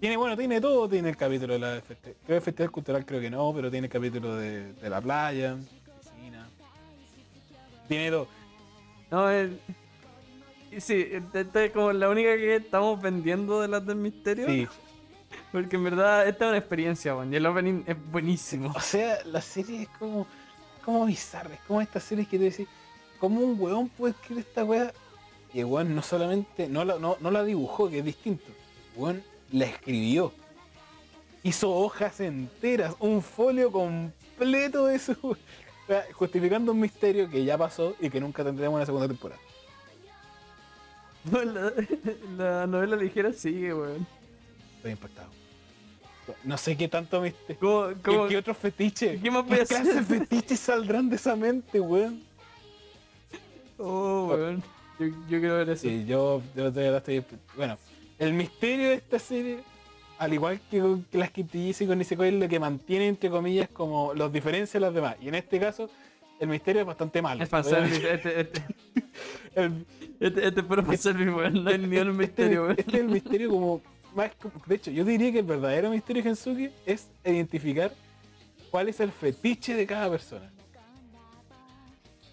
Tiene, 0.00 0.16
bueno, 0.16 0.36
tiene 0.36 0.60
todo, 0.60 0.88
tiene 0.88 1.10
el 1.10 1.16
capítulo 1.16 1.52
de 1.54 1.58
la 1.58 1.76
festi- 1.78 2.14
creo 2.26 2.38
que 2.38 2.40
festival 2.40 2.70
cultural 2.70 3.04
creo 3.04 3.20
que 3.20 3.28
no, 3.30 3.52
pero 3.54 3.70
tiene 3.70 3.86
el 3.86 3.92
capítulo 3.92 4.34
de, 4.36 4.72
de 4.72 4.90
la 4.90 5.00
playa, 5.00 5.56
piscina. 6.00 6.48
Tiene 7.86 8.10
todo. 8.10 8.26
No, 9.10 9.30
el. 9.30 9.60
Sí, 10.78 11.06
esta 11.34 11.64
es 11.64 11.72
como 11.72 11.92
la 11.92 12.08
única 12.08 12.34
que 12.36 12.56
estamos 12.56 13.00
vendiendo 13.02 13.60
de 13.60 13.68
las 13.68 13.84
del 13.84 13.96
misterio. 13.96 14.46
Sí. 14.46 14.66
Porque 15.52 15.76
en 15.76 15.84
verdad 15.84 16.28
esta 16.28 16.44
es 16.44 16.48
una 16.50 16.58
experiencia, 16.58 17.14
weón. 17.14 17.32
Y 17.32 17.36
el 17.36 17.46
opening 17.46 17.82
es 17.86 17.96
buenísimo. 18.10 18.72
O 18.74 18.80
sea, 18.80 19.18
la 19.24 19.40
serie 19.40 19.82
es 19.82 19.88
como, 19.98 20.26
como 20.84 21.06
bizarra, 21.06 21.54
es 21.54 21.60
como 21.66 21.80
estas 21.80 22.04
series 22.04 22.28
que 22.28 22.38
te 22.38 22.44
decís, 22.44 22.68
¿cómo 23.18 23.40
un 23.40 23.60
weón 23.60 23.88
puede 23.88 24.14
escribir 24.14 24.44
esta 24.46 24.64
weá? 24.64 24.92
Y 25.52 25.60
el 25.60 25.66
weón 25.66 25.94
no 25.94 26.02
solamente, 26.02 26.68
no 26.68 26.84
la, 26.84 26.98
no, 26.98 27.16
no 27.20 27.30
la 27.30 27.42
dibujó, 27.42 27.90
que 27.90 27.98
es 27.98 28.04
distinto. 28.04 28.46
El 28.94 29.02
weón 29.02 29.24
la 29.50 29.64
escribió. 29.64 30.32
Hizo 31.42 31.70
hojas 31.70 32.20
enteras, 32.20 32.94
un 33.00 33.20
folio 33.20 33.72
completo 33.72 34.86
de 34.86 34.98
sea, 35.86 36.06
justificando 36.12 36.70
un 36.70 36.80
misterio 36.80 37.28
que 37.28 37.44
ya 37.44 37.58
pasó 37.58 37.96
y 37.98 38.08
que 38.08 38.20
nunca 38.20 38.44
tendremos 38.44 38.76
una 38.76 38.86
segunda 38.86 39.08
temporada. 39.08 39.40
La, 41.32 41.72
la 42.60 42.66
novela 42.68 42.94
ligera 42.94 43.32
sigue, 43.32 43.74
weón. 43.74 44.06
Estoy 44.76 44.92
impactado. 44.92 45.39
No 46.44 46.56
sé 46.58 46.76
qué 46.76 46.88
tanto 46.88 47.20
misterio. 47.20 47.58
¿Cómo, 47.60 47.88
¿Qué, 47.88 47.94
cómo- 48.02 48.28
qué 48.28 48.36
otros 48.36 48.56
fetiches? 48.56 49.20
¿Qué 49.22 49.30
más 49.30 49.44
fetiches 50.06 50.60
saldrán 50.60 51.08
de 51.08 51.16
esa 51.16 51.36
mente, 51.36 51.80
weón? 51.80 52.22
Oh, 53.78 54.28
weón. 54.30 54.62
Yo, 54.98 55.06
yo 55.06 55.40
quiero 55.40 55.56
ver 55.56 55.70
eso. 55.70 55.82
Sí, 55.82 56.04
yo, 56.06 56.42
yo 56.54 56.70
de 56.70 56.82
verdad 56.90 56.98
estoy. 57.08 57.24
Bueno, 57.56 57.78
el 58.18 58.32
misterio 58.34 58.88
de 58.90 58.94
esta 58.94 59.18
serie, 59.18 59.60
al 60.18 60.32
igual 60.34 60.60
que, 60.70 60.80
con- 60.80 61.04
que 61.04 61.18
las 61.18 61.30
Kitty 61.30 61.74
y 61.80 61.86
con 61.86 61.96
Nisekoi, 61.98 62.28
es 62.28 62.34
lo 62.34 62.48
que 62.48 62.60
mantiene, 62.60 63.08
entre 63.08 63.30
comillas, 63.30 63.68
como 63.72 64.12
los 64.14 64.30
diferencia 64.32 64.78
de 64.78 64.86
las 64.86 64.94
demás. 64.94 65.16
Y 65.22 65.28
en 65.28 65.36
este 65.36 65.58
caso, 65.58 65.88
el 66.38 66.48
misterio 66.48 66.82
es 66.82 66.86
bastante 66.86 67.22
malo. 67.22 67.42
Es 67.42 67.48
fanservice. 67.48 68.12
Este, 68.14 68.40
este, 68.40 68.62
El- 69.54 69.86
este, 70.20 70.46
este 70.48 70.60
es 70.60 70.66
puro 70.66 70.84
fanservice, 70.84 71.30
weón. 71.30 71.64
No 71.64 71.70
hay 71.70 71.78
ni 71.78 71.96
un 71.96 72.08
este, 72.08 72.12
misterio, 72.12 72.62
weón. 72.64 72.76
este 72.78 72.96
es 72.96 73.02
el 73.02 73.08
misterio 73.08 73.48
como 73.50 73.80
más. 74.14 74.30
De 74.66 74.74
hecho, 74.74 74.90
yo 74.90 75.04
diría 75.04 75.32
que 75.32 75.40
el 75.40 75.46
verdadero 75.46 75.90
misterio 75.90 76.22
de 76.22 76.28
Gensuki 76.30 76.70
es 76.86 77.08
identificar 77.24 77.92
cuál 78.70 78.88
es 78.88 79.00
el 79.00 79.10
fetiche 79.10 79.74
de 79.74 79.86
cada 79.86 80.10
persona. 80.10 80.50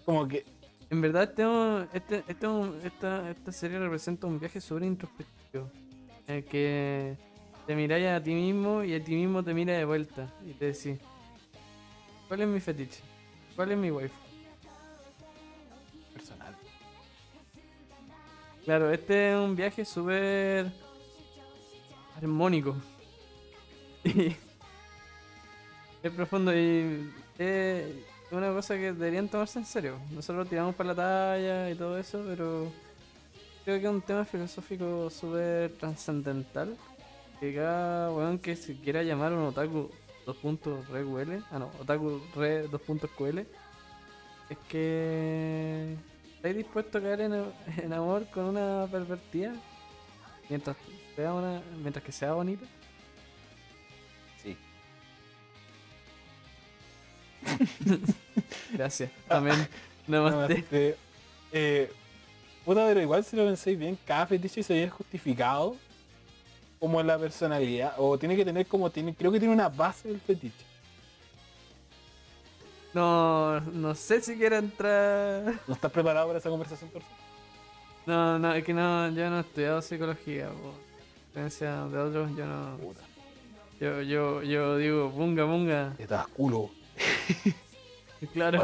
Como 0.04 0.26
que 0.26 0.44
En 0.90 1.00
verdad, 1.00 1.24
este, 1.24 1.96
este, 1.96 2.24
este 2.28 2.86
esta, 2.86 3.30
esta 3.30 3.52
serie 3.52 3.78
representa 3.78 4.26
un 4.26 4.38
viaje 4.38 4.60
súper 4.60 4.84
introspectivo. 4.84 5.70
En 6.26 6.36
el 6.36 6.44
que 6.44 7.16
te 7.66 7.74
miráis 7.74 8.06
a 8.06 8.22
ti 8.22 8.32
mismo 8.32 8.82
y 8.82 8.94
a 8.94 9.04
ti 9.04 9.14
mismo 9.14 9.42
te 9.42 9.52
mira 9.52 9.74
de 9.74 9.84
vuelta. 9.84 10.32
Y 10.46 10.52
te 10.52 10.66
decís, 10.72 10.98
¿cuál 12.26 12.40
es 12.40 12.48
mi 12.48 12.60
fetiche? 12.60 13.00
¿Cuál 13.54 13.72
es 13.72 13.78
mi 13.78 13.90
wife? 13.90 14.14
personal. 16.14 16.54
Claro, 18.64 18.90
este 18.90 19.32
es 19.32 19.36
un 19.36 19.56
viaje 19.56 19.84
súper 19.84 20.70
armónico. 22.18 22.76
Es 26.00 26.12
profundo 26.12 26.56
y 26.56 27.12
es 27.38 27.84
una 28.30 28.52
cosa 28.52 28.76
que 28.76 28.92
deberían 28.92 29.28
tomarse 29.28 29.58
en 29.58 29.64
serio. 29.64 29.98
Nosotros 30.12 30.48
tiramos 30.48 30.76
para 30.76 30.90
la 30.90 30.94
talla 30.94 31.70
y 31.70 31.74
todo 31.74 31.98
eso, 31.98 32.22
pero 32.24 32.70
creo 33.64 33.80
que 33.80 33.84
es 33.84 33.90
un 33.90 34.00
tema 34.00 34.24
filosófico 34.24 35.10
súper 35.10 35.72
trascendental. 35.72 36.76
Que 37.40 37.52
cada 37.52 38.12
weón 38.12 38.38
que 38.38 38.54
se 38.54 38.76
quiera 38.76 39.02
llamar 39.02 39.32
un 39.32 39.46
otaku 39.46 39.90
2.reql, 40.24 41.44
ah 41.50 41.58
no, 41.58 41.70
otaku 41.80 42.20
re 42.36 42.68
2.ql, 42.70 43.38
es 44.50 44.58
que 44.68 45.96
estáis 46.36 46.56
dispuesto 46.56 46.98
a 46.98 47.00
caer 47.00 47.22
en 47.22 47.92
amor 47.92 48.24
con 48.32 48.44
una 48.44 48.86
pervertida 48.88 49.52
mientras 50.48 50.76
sea 51.18 51.34
una, 51.34 51.60
mientras 51.82 52.04
que 52.04 52.12
sea 52.12 52.32
bonita. 52.32 52.64
Sí. 54.40 54.56
Gracias. 58.72 59.10
Amén. 59.28 59.66
Namaste. 60.06 60.38
Namaste. 60.38 60.96
Eh, 61.50 61.92
puta, 62.64 62.86
pero 62.86 63.02
igual 63.02 63.24
si 63.24 63.34
lo 63.34 63.44
pensáis 63.46 63.76
bien, 63.76 63.98
cada 64.06 64.28
fetiche 64.28 64.62
se 64.62 64.74
ve 64.74 64.88
justificado 64.88 65.74
como 66.78 67.02
la 67.02 67.18
personalidad. 67.18 67.94
O 67.96 68.16
tiene 68.16 68.36
que 68.36 68.44
tener 68.44 68.64
como 68.68 68.88
tiene. 68.88 69.12
Creo 69.12 69.32
que 69.32 69.40
tiene 69.40 69.52
una 69.52 69.68
base 69.68 70.08
el 70.10 70.20
fetiche. 70.20 70.64
No, 72.94 73.58
no 73.60 73.92
sé 73.96 74.20
si 74.20 74.36
quiero 74.36 74.54
entrar. 74.54 75.58
¿No 75.66 75.74
estás 75.74 75.90
preparado 75.90 76.28
para 76.28 76.38
esa 76.38 76.48
conversación, 76.48 76.90
por 76.90 77.02
favor? 77.02 77.18
No, 78.06 78.38
no, 78.38 78.54
es 78.54 78.62
que 78.62 78.72
no, 78.72 79.10
yo 79.10 79.28
no 79.28 79.38
he 79.38 79.40
estudiado 79.40 79.82
psicología, 79.82 80.48
por 80.50 80.87
diferencia 81.44 81.84
de 81.86 81.98
otros, 81.98 82.36
yo 82.36 82.46
no. 82.46 82.76
Puta. 82.78 83.00
Yo, 83.80 84.02
yo, 84.02 84.42
yo 84.42 84.76
digo, 84.76 85.08
bunga, 85.10 85.44
bunga. 85.44 85.94
Estás 85.98 86.26
culo. 86.28 86.70
Claro. 88.32 88.60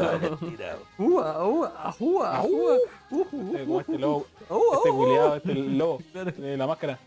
Ua, 0.97 1.45
ua, 1.47 1.95
ua, 1.99 2.43
ua, 2.43 2.77
Este, 3.09 3.63
como 3.65 3.79
este 3.79 3.97
lobo. 3.97 4.27
Este 4.41 4.89
culiado, 4.89 5.35
este 5.37 5.53
lobo. 5.55 5.99
De 6.13 6.57
la 6.57 6.67
máscara. 6.67 6.99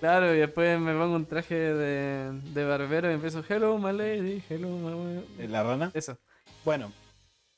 Claro, 0.00 0.34
y 0.34 0.38
después 0.38 0.80
me 0.80 0.94
pongo 0.94 1.14
un 1.16 1.26
traje 1.26 1.54
de, 1.56 2.40
de 2.54 2.64
barbero 2.64 3.10
y 3.10 3.14
empiezo, 3.14 3.44
hello, 3.46 3.76
my 3.76 3.92
lady, 3.92 4.42
hello, 4.48 4.68
my... 4.70 5.24
Eh, 5.44 5.48
La 5.48 5.62
rana. 5.62 5.90
Eso, 5.92 6.16
Bueno, 6.64 6.90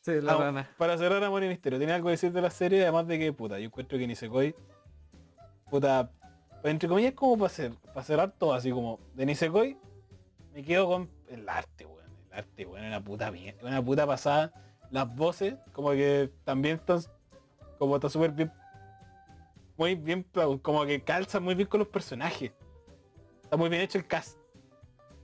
sí, 0.01 0.21
la 0.21 0.33
Ah, 0.33 0.37
rana. 0.39 0.71
Para 0.77 0.99
cerrar 0.99 1.23
Amor 1.23 1.45
y 1.45 1.49
Misterio, 1.49 1.79
¿tiene 1.79 1.93
algo 1.93 2.07
que 2.07 2.13
decir 2.13 2.33
de 2.33 2.41
la 2.43 2.51
serie? 2.51 2.83
Además 2.83 3.07
de 3.07 3.17
que, 3.17 3.33
puta, 3.33 3.61
yo 3.61 3.67
encuentro 3.67 3.97
que 3.97 4.09
Nisekoi, 4.09 4.57
puta, 5.71 6.11
entre 6.65 6.89
comillas, 6.89 7.15
como 7.15 7.37
para 7.37 7.47
hacer, 7.47 7.73
para 7.95 8.03
cerrar 8.03 8.33
todo 8.33 8.53
así 8.53 8.71
como, 8.71 8.99
de 9.15 9.27
Nisekoi, 9.27 9.79
me 10.53 10.63
quedo 10.63 10.87
con 10.89 11.11
el 11.29 11.49
arte, 11.49 11.87
weón. 11.87 12.01
El 12.31 12.39
arte, 12.39 12.67
weón, 12.67 12.85
una 12.85 13.03
puta 13.03 13.31
bien, 13.31 13.57
una 13.63 13.83
puta 13.83 14.07
pasada. 14.07 14.53
Las 14.91 15.15
voces, 15.15 15.55
como 15.73 15.91
que 15.93 16.31
también 16.45 16.77
están, 16.77 17.01
como 17.79 17.95
está 17.95 18.09
súper 18.09 18.33
bien, 18.33 18.53
muy 19.77 19.95
bien, 19.95 20.27
como 20.61 20.85
que 20.85 21.03
calza 21.03 21.41
muy 21.41 21.55
bien 21.55 21.69
con 21.69 21.79
los 21.79 21.89
personajes. 21.89 22.53
Está 23.43 23.57
muy 23.57 23.69
bien 23.69 23.83
hecho 23.83 23.99
el 23.99 24.07
cast. 24.07 24.39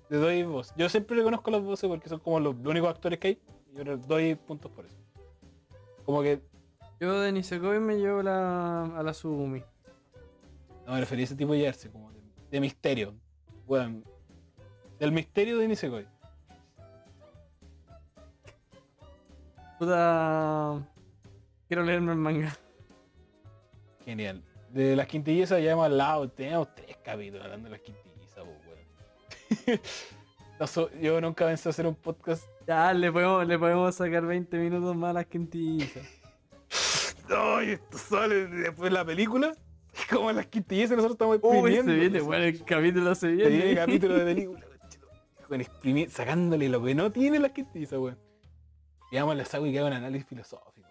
Le 0.09 0.17
doy 0.19 0.43
voz. 0.45 0.73
Yo 0.77 0.89
siempre 0.89 1.17
reconozco 1.17 1.51
las 1.51 1.63
voces 1.63 1.89
porque 1.89 2.09
son 2.09 2.21
como 2.21 2.41
los, 2.41 2.55
únicos 2.65 2.89
actores 2.89 3.19
que 3.19 3.29
hay. 3.29 3.43
Yo 3.75 3.85
le 3.85 3.97
doy 3.97 4.35
puntos 4.35 4.71
por 4.71 4.87
eso. 4.87 4.97
Como 6.05 6.23
que 6.23 6.41
Yo 7.01 7.21
de 7.21 7.33
Nisekoi 7.33 7.81
me 7.81 7.99
llevo 7.99 8.23
la, 8.23 8.85
a 8.85 9.03
la 9.03 9.13
Sugumi. 9.13 9.63
No 10.87 10.93
me 10.93 11.01
refería 11.01 11.25
a 11.25 11.27
ese 11.27 11.37
tipo 11.37 11.53
de 11.53 11.61
jersey, 11.61 11.91
como 11.91 12.13
de, 12.13 12.21
de 12.51 12.61
misterio. 12.61 13.15
Bueno, 13.67 14.03
del 14.99 15.13
misterio 15.13 15.59
de 15.59 15.69
Nisekoi. 15.69 16.07
Puta... 19.79 20.87
Quiero 21.69 21.83
leerme 21.83 22.13
el 22.13 22.19
manga. 22.19 22.57
Genial. 24.05 24.43
De 24.71 24.95
las 24.95 25.07
quintillizas 25.07 25.63
ya 25.63 25.73
hemos 25.73 25.87
hablado, 25.87 26.29
tenemos 26.31 26.73
tres 26.75 26.97
capítulos 27.03 27.45
hablando 27.45 27.69
de 27.69 27.71
las 27.77 27.81
quintillizas, 27.81 28.45
pues, 28.45 29.69
weón. 29.69 29.81
No 30.59 30.67
so- 30.67 30.91
yo 31.01 31.21
nunca 31.21 31.45
pensé 31.47 31.69
hacer 31.69 31.87
un 31.87 31.95
podcast. 31.95 32.45
Ya, 32.67 32.95
le 32.95 33.13
podemos, 33.13 33.47
le 33.47 33.59
podemos 33.59 33.95
sacar 33.95 34.25
20 34.25 34.57
minutos 34.59 34.97
más 34.97 35.11
a 35.11 35.15
las 35.15 35.27
quintillizas. 35.27 36.07
No, 37.29 37.61
y 37.61 37.71
esto 37.73 37.99
sale 37.99 38.47
después 38.47 38.89
de 38.89 38.97
la 38.97 39.05
película. 39.05 39.53
Como 40.11 40.33
las 40.33 40.47
quintillizas 40.47 40.97
nosotros 40.97 41.15
estamos 41.15 41.39
Uy, 41.43 41.73
exprimiendo. 41.75 41.93
se 41.93 41.99
viene, 41.99 42.21
bueno, 42.21 42.45
el 42.45 42.65
capítulo 42.65 43.15
se 43.15 43.21
Se 43.21 43.33
viene. 43.33 43.57
viene 43.57 43.75
capítulo 43.75 44.15
de 44.19 44.25
película, 44.35 44.67
exprimir, 45.63 46.11
sacándole 46.11 46.69
lo 46.69 46.83
que 46.83 46.95
no 46.95 47.11
tiene 47.13 47.39
las 47.39 47.53
quintillizas, 47.53 47.99
weón. 47.99 48.19
A 49.13 49.35
la 49.35 49.45
saga 49.45 49.67
y 49.67 49.73
que 49.73 49.79
haga 49.79 49.89
un 49.89 49.95
análisis 49.95 50.27
filosófico. 50.29 50.89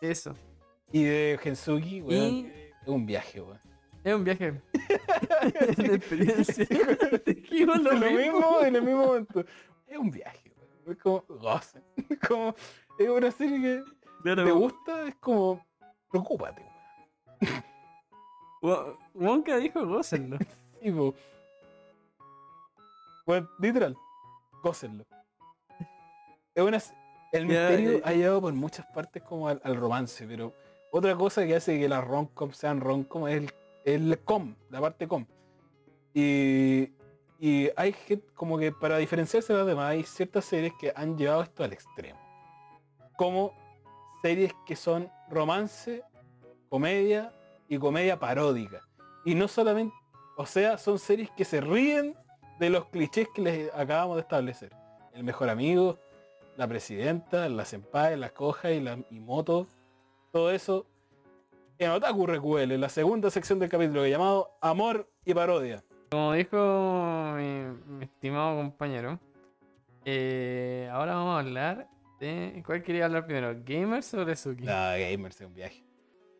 Eso. 0.00 0.34
Y 0.90 1.04
de 1.04 1.38
Gensuki, 1.42 2.00
weón. 2.00 2.22
Y 2.34 2.46
Es 2.82 2.88
un 2.88 3.04
viaje, 3.06 3.40
weón. 3.40 3.60
es 4.04 4.14
un 4.14 4.24
viaje 4.24 4.52
de 5.76 5.94
experiencia. 5.94 6.66
Dijimos 7.26 7.76
Es 7.76 7.82
lo 7.82 7.92
lo 7.92 8.06
mismo. 8.10 8.16
mismo 8.16 8.60
en 8.62 8.76
el 8.76 8.82
mismo 8.82 9.06
momento. 9.06 9.44
Es 9.86 9.98
un 9.98 10.10
viaje, 10.10 10.52
weón. 10.56 10.92
Es 10.96 11.02
como 11.02 11.24
goce. 11.28 11.82
Es 12.08 12.18
como. 12.26 12.54
Es 12.98 13.08
una 13.08 13.30
serie 13.30 13.60
que 13.60 13.82
Claro, 14.22 14.44
te 14.44 14.50
gusta, 14.52 15.08
es 15.08 15.14
como. 15.16 15.64
Preocúpate, 16.10 16.62
Wonka 19.14 19.56
dijo 19.56 19.86
gócenlo. 19.86 20.38
Sí, 20.82 20.90
po. 20.90 21.14
Weón, 23.24 23.48
literal. 23.60 23.96
Gócenlo. 24.64 25.04
Es 26.54 26.62
una. 26.64 26.78
El 27.30 27.46
misterio 27.46 27.92
eh. 27.92 28.02
ha 28.04 28.12
llegado 28.12 28.40
por 28.40 28.52
muchas 28.52 28.84
partes 28.86 29.22
como 29.22 29.46
al, 29.46 29.60
al 29.62 29.76
romance, 29.76 30.26
pero 30.26 30.52
otra 30.90 31.14
cosa 31.16 31.46
que 31.46 31.54
hace 31.54 31.78
que 31.78 31.88
las 31.88 32.04
rom-com 32.04 32.50
sean 32.50 32.80
rom-com 32.80 33.28
es 33.28 33.36
el, 33.36 33.52
el 33.84 34.18
com, 34.18 34.54
la 34.70 34.80
parte 34.80 35.06
com. 35.06 35.24
Y, 36.12 36.90
y 37.38 37.70
hay 37.76 37.92
gente, 37.92 38.26
como 38.34 38.58
que 38.58 38.72
para 38.72 38.98
diferenciarse 38.98 39.52
de 39.52 39.58
las 39.60 39.68
demás, 39.68 39.92
hay 39.92 40.02
ciertas 40.02 40.44
series 40.44 40.74
que 40.78 40.92
han 40.94 41.16
llevado 41.16 41.42
esto 41.42 41.64
al 41.64 41.72
extremo. 41.72 42.20
Como 43.16 43.54
series 44.20 44.52
que 44.66 44.76
son 44.76 45.10
romance, 45.30 46.02
comedia 46.72 47.30
y 47.68 47.76
comedia 47.76 48.18
paródica. 48.18 48.80
Y 49.26 49.34
no 49.34 49.46
solamente, 49.46 49.94
o 50.38 50.46
sea, 50.46 50.78
son 50.78 50.98
series 50.98 51.30
que 51.32 51.44
se 51.44 51.60
ríen 51.60 52.16
de 52.58 52.70
los 52.70 52.86
clichés 52.86 53.28
que 53.34 53.42
les 53.42 53.74
acabamos 53.74 54.16
de 54.16 54.22
establecer. 54.22 54.74
El 55.12 55.22
mejor 55.22 55.50
amigo, 55.50 55.98
la 56.56 56.66
presidenta, 56.66 57.46
la 57.50 57.66
senpai, 57.66 58.16
la 58.16 58.30
coja 58.30 58.70
y 58.70 58.80
la 58.80 58.98
y 59.10 59.20
moto. 59.20 59.66
Todo 60.32 60.50
eso 60.50 60.86
en 61.76 61.90
Otaku 61.90 62.26
Recuele, 62.26 62.78
la 62.78 62.88
segunda 62.88 63.30
sección 63.30 63.58
del 63.58 63.68
capítulo 63.68 64.06
llamado 64.06 64.56
Amor 64.62 65.06
y 65.26 65.34
Parodia. 65.34 65.84
Como 66.10 66.32
dijo 66.32 67.34
mi, 67.36 67.64
mi 67.98 68.04
estimado 68.06 68.56
compañero, 68.56 69.20
eh, 70.06 70.88
ahora 70.90 71.16
vamos 71.16 71.36
a 71.36 71.40
hablar 71.40 71.86
de. 72.18 72.62
¿Cuál 72.64 72.82
quería 72.82 73.04
hablar 73.04 73.26
primero? 73.26 73.54
¿Gamers 73.62 74.14
o 74.14 74.24
Resuki? 74.24 74.64
La 74.64 74.96
Gamers 74.96 75.38
es 75.38 75.46
un 75.46 75.52
viaje. 75.52 75.91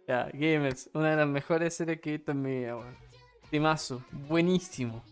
Ya, 0.07 0.29
Gamers, 0.33 0.91
una 0.95 1.11
de 1.11 1.17
las 1.17 1.29
mejores 1.29 1.75
series 1.75 2.01
que 2.01 2.11
he 2.11 2.17
visto 2.17 2.33
en 2.33 2.43
mi 2.43 2.59
vida, 2.61 2.77
weón. 2.77 2.97
Timazo, 3.51 4.03
buenísimo. 4.29 5.03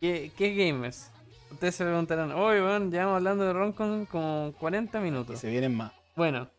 ¿Qué, 0.00 0.30
qué 0.36 0.54
Gamers? 0.54 1.10
Ustedes 1.50 1.74
se 1.76 1.84
preguntarán, 1.84 2.32
oye, 2.32 2.60
weón, 2.60 2.90
llevamos 2.90 3.16
hablando 3.16 3.44
de 3.44 3.52
Roncon 3.52 4.06
como 4.06 4.52
40 4.58 4.98
Y 4.98 5.02
minutos. 5.02 5.38
se 5.40 5.48
vienen 5.48 5.74
más. 5.74 5.92
Bueno, 6.14 6.50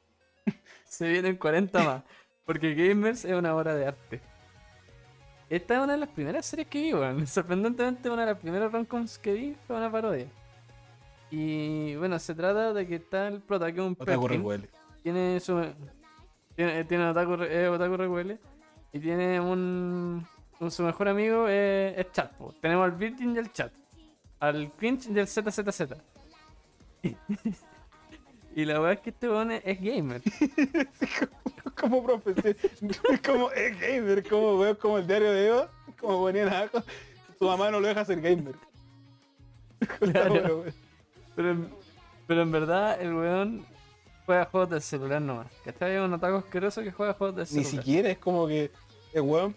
se 0.86 1.08
vienen 1.08 1.38
40 1.38 1.84
más. 1.84 2.04
Porque 2.46 2.74
Gamers 2.74 3.26
es 3.26 3.34
una 3.34 3.56
obra 3.56 3.76
de 3.76 3.88
arte. 3.88 4.22
Esta 5.50 5.76
es 5.76 5.84
una 5.84 5.94
de 5.94 6.00
las 6.00 6.10
primeras 6.10 6.46
series 6.46 6.68
que 6.68 6.82
vi, 6.82 6.94
weón. 6.94 7.28
Sorprendentemente, 7.28 8.10
una 8.10 8.26
de 8.26 8.32
las 8.34 8.40
primeras 8.40 8.72
romcoms 8.72 9.20
que 9.20 9.34
vi 9.34 9.56
fue 9.68 9.76
una 9.76 9.92
parodia. 9.92 10.28
Y 11.30 11.96
bueno, 11.98 12.18
se 12.20 12.34
trata 12.34 12.74
de 12.74 12.88
que 12.88 12.96
está 12.96 13.28
el 13.28 13.42
prota, 13.42 13.72
que 13.72 13.82
es 13.82 13.86
un 13.86 13.96
tiene 15.04 15.40
su 15.40 15.64
tiene, 16.58 16.84
tiene 16.84 17.06
otaku, 17.10 17.36
es 17.44 17.70
otaku 17.70 17.96
recuele 17.96 18.38
y 18.92 19.00
tiene 19.00 19.40
un, 19.40 20.28
un- 20.60 20.72
su 20.72 20.84
mejor 20.84 21.08
amigo 21.08 21.48
es, 21.48 21.98
es 21.98 22.12
chat 22.12 22.34
po. 22.34 22.54
tenemos 22.62 22.84
al 22.84 22.92
Virgin 22.98 23.34
y 23.36 23.38
al 23.40 23.52
chat 23.54 23.72
al 24.42 24.70
Cringe 24.74 25.08
y 25.10 25.20
al 25.20 25.28
ZZZ 25.28 25.84
y 28.56 28.66
la 28.66 28.74
verdad 28.80 28.94
es 28.94 29.00
que 29.02 29.10
este 29.12 29.30
weón 29.30 29.52
es, 29.52 29.62
es 29.66 29.80
gamer 29.82 30.22
como 31.80 32.04
profe, 32.04 32.56
como 33.26 33.52
es 33.52 33.80
gamer, 33.80 34.28
como 34.28 34.58
veo 34.58 34.78
como 34.80 34.98
el 34.98 35.06
diario 35.08 35.32
de 35.32 35.48
Eva, 35.50 35.70
como 36.00 36.18
ponían 36.22 36.50
abajo, 36.50 36.84
su 37.38 37.46
mamá 37.46 37.70
no 37.70 37.80
lo 37.80 37.88
deja 37.88 38.04
ser 38.04 38.20
gamer. 38.22 38.56
Claro. 40.00 40.30
Bueno, 40.32 40.48
weón. 40.56 40.74
pero, 41.36 41.56
pero 42.26 42.42
en 42.42 42.52
verdad 42.52 43.00
el 43.00 43.14
weón 43.14 43.66
juega 44.28 44.46
juegos 44.46 44.70
del 44.70 44.82
celular 44.82 45.22
nomás 45.22 45.48
¿cachai? 45.64 45.96
Es 45.96 46.02
un 46.02 46.14
otaku 46.14 46.36
asqueroso 46.36 46.84
que 46.84 46.92
juega 46.92 47.14
juegos 47.14 47.52
Ni 47.52 47.64
celular 47.64 47.66
siquiera 47.66 48.10
es 48.10 48.18
como 48.20 48.46
que 48.46 48.72
el 49.14 49.22
weón 49.22 49.56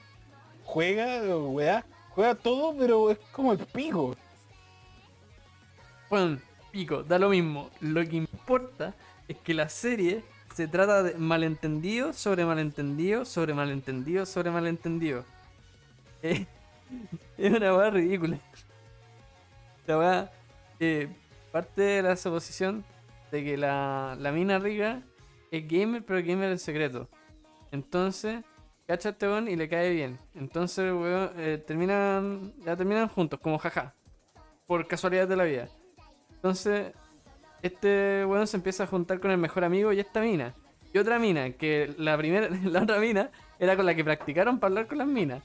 juega, 0.65 1.37
weá, 1.37 1.85
juega 2.11 2.35
todo, 2.37 2.77
pero 2.79 3.11
es 3.11 3.19
como 3.33 3.53
el 3.53 3.59
pico. 3.59 4.17
Bueno, 6.09 6.39
pico, 6.71 7.03
da 7.03 7.19
lo 7.19 7.29
mismo. 7.29 7.71
Lo 7.81 8.03
que 8.05 8.17
importa 8.17 8.95
es 9.27 9.37
que 9.39 9.53
la 9.53 9.69
serie 9.69 10.23
se 10.55 10.69
trata 10.69 11.03
de 11.03 11.15
malentendido 11.15 12.13
sobre 12.13 12.45
malentendido 12.45 13.25
sobre 13.25 13.55
malentendido 13.55 14.25
sobre 14.25 14.51
malentendido. 14.51 15.25
Eh, 16.23 16.47
es 17.39 17.51
una 17.51 17.75
weá 17.75 17.89
ridícula. 17.89 18.39
La 19.87 19.97
weá 19.97 20.33
eh, 20.81 21.09
parte 21.51 21.81
de 21.81 22.03
la 22.03 22.15
suposición 22.15 22.85
de 23.31 23.45
que 23.45 23.57
la, 23.57 24.17
la 24.19 24.33
mina 24.33 24.59
rica 24.59 25.03
es 25.51 25.67
gamer, 25.67 26.05
pero 26.05 26.21
gamer 26.25 26.51
en 26.51 26.59
secreto. 26.59 27.09
Entonces, 27.73 28.43
cacha 28.87 29.11
este 29.11 29.27
weón 29.27 29.49
y 29.49 29.57
le 29.57 29.69
cae 29.69 29.91
bien. 29.91 30.19
Entonces, 30.35 30.93
weón, 30.93 31.31
eh, 31.37 31.63
terminan, 31.65 32.53
ya 32.65 32.77
terminan 32.77 33.09
juntos, 33.09 33.39
como 33.41 33.59
jaja. 33.59 33.95
Por 34.67 34.87
casualidad 34.87 35.29
de 35.29 35.37
la 35.37 35.45
vida. 35.45 35.69
Entonces, 36.35 36.93
este 37.63 38.25
weón 38.25 38.47
se 38.47 38.57
empieza 38.57 38.85
a 38.85 38.87
juntar 38.87 39.21
con 39.21 39.31
el 39.31 39.39
mejor 39.39 39.65
amigo 39.65 39.93
y 39.93 40.01
esta 40.01 40.21
mina. 40.21 40.55
Y 40.93 40.99
otra 40.99 41.19
mina, 41.19 41.53
que 41.53 41.95
la 41.99 42.17
primera, 42.17 42.49
la 42.65 42.83
otra 42.83 42.99
mina 42.99 43.31
era 43.59 43.77
con 43.77 43.87
la 43.87 43.95
que 43.95 44.05
practicaron 44.05 44.59
para 44.59 44.71
hablar 44.71 44.87
con 44.87 44.99
las 44.99 45.07
minas. 45.07 45.43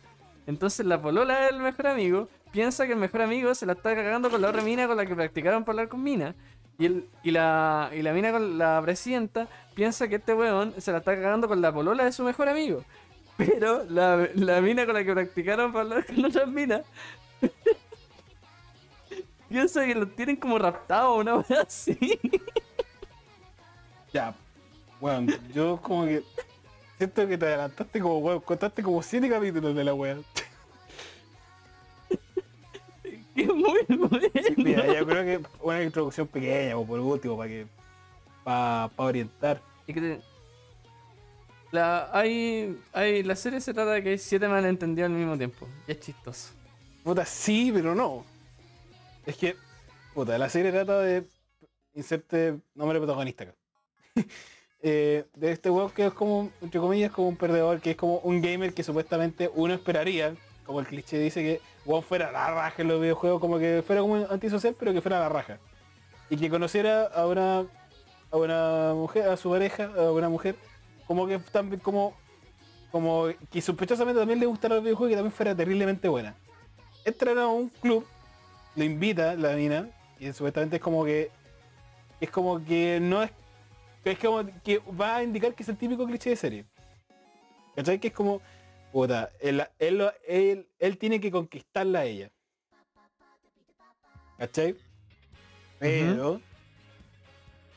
Entonces 0.47 0.85
la 0.85 1.01
polola 1.01 1.45
del 1.45 1.59
mejor 1.59 1.87
amigo 1.87 2.29
piensa 2.51 2.85
que 2.85 2.93
el 2.93 2.99
mejor 2.99 3.23
amigo 3.23 3.53
se 3.55 3.65
la 3.65 3.73
está 3.73 3.95
cagando 3.95 4.29
con 4.29 4.41
la 4.41 4.49
otra 4.49 4.61
mina 4.61 4.87
con 4.87 4.95
la 4.95 5.05
que 5.05 5.15
practicaron 5.15 5.63
para 5.63 5.73
hablar 5.73 5.89
con 5.89 6.03
mina. 6.03 6.35
Y, 6.77 6.85
el, 6.85 7.07
y, 7.23 7.31
la, 7.31 7.89
y 7.93 8.01
la 8.01 8.11
mina 8.11 8.31
con 8.31 8.57
la 8.57 8.81
presidenta 8.81 9.47
piensa 9.75 10.07
que 10.07 10.15
este 10.15 10.33
weón 10.33 10.73
se 10.77 10.91
la 10.91 10.97
está 10.97 11.15
cagando 11.15 11.47
con 11.47 11.61
la 11.61 11.73
polola 11.73 12.03
de 12.03 12.11
su 12.11 12.23
mejor 12.23 12.49
amigo. 12.49 12.83
Pero 13.37 13.85
la, 13.89 14.61
mina 14.61 14.85
con 14.85 14.95
la 14.95 15.03
que 15.03 15.13
practicaron 15.13 15.71
para 15.71 15.83
hablar 15.83 16.05
con 16.05 16.25
otras 16.25 16.47
minas 16.47 16.81
piensa 19.49 19.85
que 19.85 19.95
lo 19.95 20.07
tienen 20.07 20.37
como 20.37 20.57
raptado 20.57 21.15
una 21.15 21.37
wea 21.37 21.61
así. 21.61 21.97
Ya. 24.13 24.33
Bueno, 25.01 25.33
yo 25.53 25.77
como 25.81 26.05
que 26.05 26.23
siento 26.97 27.27
que 27.27 27.37
te 27.37 27.47
adelantaste 27.47 27.99
como 27.99 28.19
weón, 28.19 28.39
contaste 28.39 28.81
como 28.81 29.03
siete 29.03 29.29
capítulos 29.29 29.75
de 29.75 29.83
la 29.83 29.93
wea. 29.93 30.15
Que 33.35 33.41
es 33.43 33.47
muy 33.49 33.79
bueno. 33.89 34.09
Mira, 34.57 34.85
yo 34.93 35.05
creo 35.05 35.23
que 35.23 35.47
una 35.61 35.83
introducción 35.83 36.27
pequeña, 36.27 36.77
o 36.77 36.85
por 36.85 36.99
último, 36.99 37.37
para 37.37 37.49
que. 37.49 37.67
para 38.43 38.89
orientar. 38.95 39.61
Que 39.85 39.93
te- 39.93 40.21
La, 41.71 42.09
hay, 42.17 42.79
hay, 42.93 43.23
la 43.23 43.35
serie 43.35 43.59
se 43.61 43.73
trata 43.73 43.91
de 43.91 44.03
que 44.03 44.09
hay 44.09 44.17
siete 44.17 44.47
malentendidos 44.47 45.09
al 45.11 45.17
mismo 45.17 45.37
tiempo. 45.37 45.67
Y 45.87 45.91
es 45.91 45.99
chistoso. 45.99 46.53
Puta, 47.03 47.25
sí, 47.25 47.71
pero 47.73 47.93
no. 47.93 48.25
Es 49.25 49.35
que, 49.37 49.55
puta, 50.13 50.37
la 50.37 50.49
serie 50.49 50.71
trata 50.71 50.99
de 50.99 51.25
inserte 51.93 52.57
nombre 52.73 52.99
protagonista 52.99 53.43
acá. 53.45 53.55
Eh, 54.87 55.25
de 55.33 55.51
este 55.51 55.71
weón 55.71 55.89
que 55.89 56.05
es 56.05 56.13
como, 56.13 56.51
entre 56.61 56.79
comillas, 56.79 57.11
como 57.11 57.29
un 57.29 57.37
perdedor, 57.37 57.81
que 57.81 57.91
es 57.91 57.97
como 57.97 58.19
un 58.19 58.39
gamer 58.39 58.71
que 58.71 58.83
supuestamente 58.83 59.49
uno 59.55 59.73
esperaría, 59.73 60.35
como 60.63 60.79
el 60.79 60.85
cliché 60.85 61.17
dice 61.17 61.41
que 61.41 61.59
weón 61.85 62.03
fuera 62.03 62.31
la 62.31 62.53
raja 62.53 62.81
en 62.81 62.87
los 62.87 63.01
videojuegos, 63.01 63.39
como 63.39 63.59
que 63.59 63.83
fuera 63.85 64.01
como 64.01 64.15
antisocial, 64.15 64.75
pero 64.77 64.93
que 64.93 65.01
fuera 65.01 65.19
la 65.19 65.29
raja. 65.29 65.59
Y 66.29 66.37
que 66.37 66.49
conociera 66.49 67.05
a 67.05 67.27
una 67.27 67.65
a 68.31 68.37
una 68.37 68.93
mujer, 68.93 69.29
a 69.29 69.37
su 69.37 69.49
pareja, 69.51 69.91
a 69.95 70.11
una 70.11 70.29
mujer, 70.29 70.55
como 71.07 71.27
que 71.27 71.39
también 71.39 71.79
como 71.79 72.13
como 72.91 73.27
que 73.51 73.61
sospechosamente 73.61 74.19
también 74.19 74.39
le 74.39 74.45
gustara 74.45 74.75
los 74.75 74.83
videojuegos 74.83 75.11
y 75.11 75.15
también 75.15 75.31
fuera 75.31 75.55
terriblemente 75.55 76.07
buena 76.07 76.35
entran 77.05 77.37
a 77.37 77.47
un 77.47 77.69
club, 77.69 78.05
lo 78.75 78.83
invita 78.83 79.35
la 79.35 79.55
mina, 79.55 79.87
y 80.19 80.33
supuestamente 80.33 80.77
es 80.77 80.81
como 80.81 81.05
que 81.05 81.29
es 82.19 82.29
como 82.29 82.63
que 82.65 82.99
no 83.01 83.23
es 83.23 83.31
es 84.03 84.19
como 84.19 84.45
que 84.63 84.79
va 84.99 85.17
a 85.17 85.23
indicar 85.23 85.53
que 85.53 85.63
es 85.63 85.69
el 85.69 85.77
típico 85.77 86.05
cliché 86.05 86.31
de 86.31 86.35
serie. 86.35 86.65
¿Cachai? 87.75 87.99
Que 87.99 88.09
es 88.09 88.13
como, 88.13 88.39
puta, 88.95 89.29
él, 89.41 89.61
él, 89.77 89.97
lo- 89.97 90.13
él, 90.25 90.69
él 90.79 90.97
tiene 90.97 91.19
que 91.19 91.29
conquistarla 91.29 91.99
a 91.99 92.05
ella. 92.05 92.31
¿Cachai? 94.37 94.73
Pero, 95.79 96.39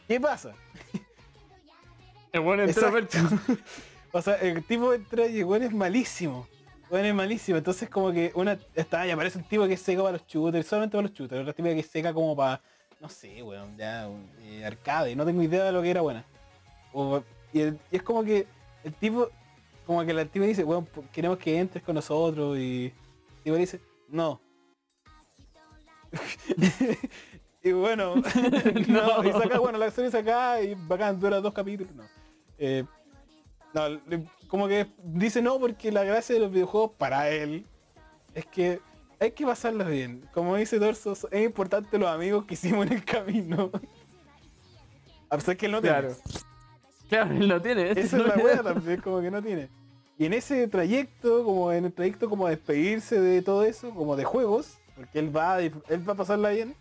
¿qué 0.07 0.21
pasa? 0.21 0.55
El 2.33 2.41
bueno 2.43 2.63
Exacto. 2.63 3.19
o 4.13 4.23
sea, 4.23 4.35
el 4.37 4.63
tipo 4.65 4.95
entra 4.95 5.27
y 5.27 5.39
el 5.41 5.45
weón 5.45 5.65
es 5.65 5.73
malísimo. 5.73 6.47
El 6.85 6.93
weón 6.93 7.07
es 7.07 7.15
malísimo. 7.15 7.59
Entonces 7.59 7.89
como 7.91 8.13
que 8.13 8.31
una 8.37 8.57
está 8.77 9.05
y 9.05 9.11
aparece 9.11 9.39
un 9.39 9.45
tipo 9.45 9.67
que 9.67 9.73
es 9.73 9.83
seca 9.83 10.03
para 10.03 10.13
los 10.19 10.27
shooters, 10.27 10.69
solamente 10.69 10.97
para 10.97 11.09
los 11.09 11.13
shooters, 11.17 11.41
otra 11.41 11.53
tipo 11.53 11.69
que 11.69 11.81
es 11.81 11.87
seca 11.89 12.15
como 12.15 12.37
para, 12.37 12.61
no 13.01 13.09
sé, 13.09 13.43
weón, 13.43 13.77
ya 13.77 14.07
un, 14.09 14.31
eh, 14.43 14.65
arcade, 14.65 15.17
no 15.17 15.25
tengo 15.27 15.43
idea 15.43 15.65
de 15.65 15.73
lo 15.73 15.83
que 15.83 15.91
era 15.91 16.01
buena. 16.01 16.25
O- 16.93 17.25
y, 17.53 17.61
el- 17.63 17.81
y 17.91 17.97
es 17.97 18.03
como 18.05 18.23
que 18.23 18.47
el 18.85 18.95
tipo, 18.95 19.31
como 19.89 20.05
que 20.05 20.13
la 20.13 20.27
tipo 20.27 20.45
dice, 20.45 20.67
po- 20.67 20.85
queremos 21.11 21.39
que 21.39 21.59
entres 21.59 21.83
con 21.83 21.95
nosotros 21.95 22.59
y 22.59 22.93
tipo 23.43 23.57
dice, 23.57 23.81
no. 24.07 24.39
y 27.63 27.73
bueno, 27.73 28.17
no, 28.89 29.25
y 29.25 29.33
saca, 29.33 29.59
bueno, 29.61 29.79
la 29.79 29.91
serie 29.91 30.11
saca 30.11 30.61
y 30.61 30.75
bacán, 30.75 31.19
dura 31.19 31.41
dos 31.41 31.55
capítulos, 31.55 31.95
no. 31.95 32.05
Eh, 32.59 32.85
no, 33.73 33.99
como 34.47 34.69
que 34.69 34.89
dice 35.03 35.41
no 35.41 35.59
porque 35.59 35.91
la 35.91 36.05
gracia 36.05 36.35
de 36.35 36.43
los 36.43 36.53
videojuegos 36.53 36.93
para 36.99 37.31
él 37.31 37.65
es 38.35 38.45
que 38.45 38.81
hay 39.19 39.31
que 39.31 39.47
pasarlos 39.47 39.89
bien. 39.89 40.29
Como 40.35 40.55
dice 40.57 40.79
Dorso, 40.79 41.15
es 41.31 41.45
importante 41.47 41.97
los 41.99 42.11
amigos 42.11 42.45
que 42.45 42.55
hicimos 42.55 42.87
en 42.89 42.93
el 42.93 43.05
camino. 43.07 43.71
A 45.31 45.37
pesar 45.37 45.57
que 45.57 45.65
él 45.65 45.73
no 45.73 45.81
tiene. 45.81 45.99
Claro. 45.99 46.17
Claro, 47.09 47.31
él 47.31 47.49
no 47.49 47.63
tiene. 47.63 47.91
Esa 47.93 48.19
es 48.19 48.27
la 48.27 48.35
wea 48.37 48.63
también, 48.63 49.01
como 49.01 49.23
que 49.23 49.31
no 49.31 49.43
tiene. 49.43 49.71
Y 50.19 50.27
en 50.27 50.33
ese 50.33 50.67
trayecto, 50.67 51.45
como 51.45 51.73
en 51.73 51.85
el 51.85 51.93
trayecto 51.93 52.29
como 52.29 52.49
despedirse 52.49 53.21
de 53.21 53.41
todo 53.41 53.65
eso, 53.65 53.91
como 53.91 54.17
de 54.17 54.25
juegos, 54.25 54.79
porque 54.97 55.21
él 55.21 55.35
va, 55.35 55.55
a 55.55 55.61
él 55.61 55.73
va 56.09 56.13
a 56.13 56.17
pasarla 56.17 56.51
bien, 56.51 56.75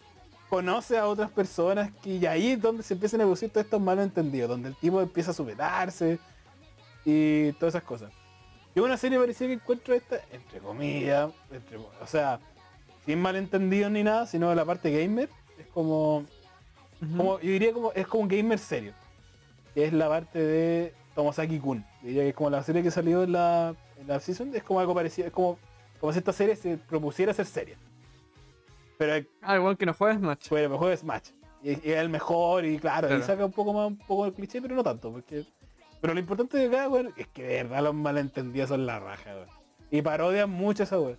conoce 0.50 0.98
a 0.98 1.08
otras 1.08 1.30
personas 1.30 1.92
que 2.02 2.16
y 2.16 2.26
ahí 2.26 2.52
es 2.54 2.62
donde 2.62 2.82
se 2.82 2.96
empiezan 2.96 3.22
a 3.22 3.26
producir 3.26 3.50
todos 3.52 3.66
estos 3.66 3.80
malos 3.82 4.06
entendidos, 4.06 4.50
donde 4.50 4.70
el 4.70 4.76
tipo 4.76 5.00
empieza 5.02 5.32
a 5.32 5.34
superarse 5.36 6.18
y 7.06 7.52
todas 7.54 7.76
esas 7.76 7.84
cosas. 7.84 8.12
Y 8.74 8.80
una 8.80 8.98
serie 8.98 9.20
parecida 9.20 9.48
que 9.48 9.54
encuentro 9.54 9.94
esta, 9.94 10.20
entre 10.32 10.60
comillas, 10.60 11.32
entre- 11.52 11.78
o 11.78 12.08
sea, 12.08 12.40
sin 13.06 13.22
malentendidos 13.22 13.92
ni 13.92 14.04
nada, 14.04 14.26
sino 14.26 14.54
la 14.56 14.66
parte 14.66 14.90
gamer, 14.92 15.30
es 15.60 15.68
como 15.68 16.26
como, 17.16 17.40
yo 17.40 17.52
diría 17.52 17.74
como 17.74 17.92
es 17.94 18.08
como 18.08 18.24
un 18.24 18.30
gamer 18.30 18.58
serio. 18.58 18.94
Que 19.76 19.86
es 19.86 19.94
la 19.94 20.10
parte 20.10 20.40
de 20.40 20.94
Tomosaki 21.18 21.58
Kun. 21.60 21.84
Diría 22.04 22.22
que 22.22 22.30
es 22.30 22.36
como 22.36 22.52
la 22.52 22.62
serie 22.62 22.84
que 22.84 22.92
salió 22.92 23.24
en 23.24 23.32
la, 23.32 23.74
en 24.00 24.08
la 24.08 24.20
season, 24.20 24.56
es 24.56 24.62
como 24.64 24.80
algo 24.80 24.94
parecido, 24.94 25.26
es 25.28 25.34
como, 25.34 25.58
como 26.00 26.14
si 26.14 26.20
esta 26.20 26.32
serie 26.32 26.56
se 26.56 26.78
propusiera 26.78 27.34
ser 27.34 27.48
seria. 27.48 27.76
Pero 29.00 29.26
Ah, 29.42 29.56
igual 29.56 29.76
que 29.78 29.88
no 29.88 29.96
juegas 29.96 30.18
Smash. 30.20 30.46
pero 30.50 30.66
el 30.66 30.70
mejor 30.70 30.92
es 30.92 31.00
Smash. 31.00 31.30
Y, 31.64 31.70
y 31.72 31.92
es 31.92 31.98
el 31.98 32.10
mejor 32.10 32.66
y 32.66 32.78
claro, 32.78 33.08
Claro. 33.08 33.24
y 33.24 33.26
saca 33.26 33.44
un 33.46 33.52
poco 33.52 33.74
más 33.74 33.88
un 33.88 33.98
poco 33.98 34.28
el 34.28 34.34
cliché, 34.34 34.62
pero 34.62 34.76
no 34.76 34.84
tanto, 34.84 35.12
porque. 35.12 35.44
Pero 36.00 36.14
lo 36.14 36.20
importante 36.20 36.56
de 36.60 36.68
acá, 36.68 36.88
weón, 36.88 37.12
es 37.18 37.28
que 37.30 37.42
de 37.42 37.64
verdad 37.64 37.82
los 37.82 37.96
malentendidos 37.96 38.70
son 38.70 38.86
la 38.86 39.00
raja, 39.00 39.34
weón. 39.34 39.50
Y 39.90 40.04
parodian 40.04 40.52
mucho 40.52 40.84
esa 40.84 41.00
weón. 41.00 41.18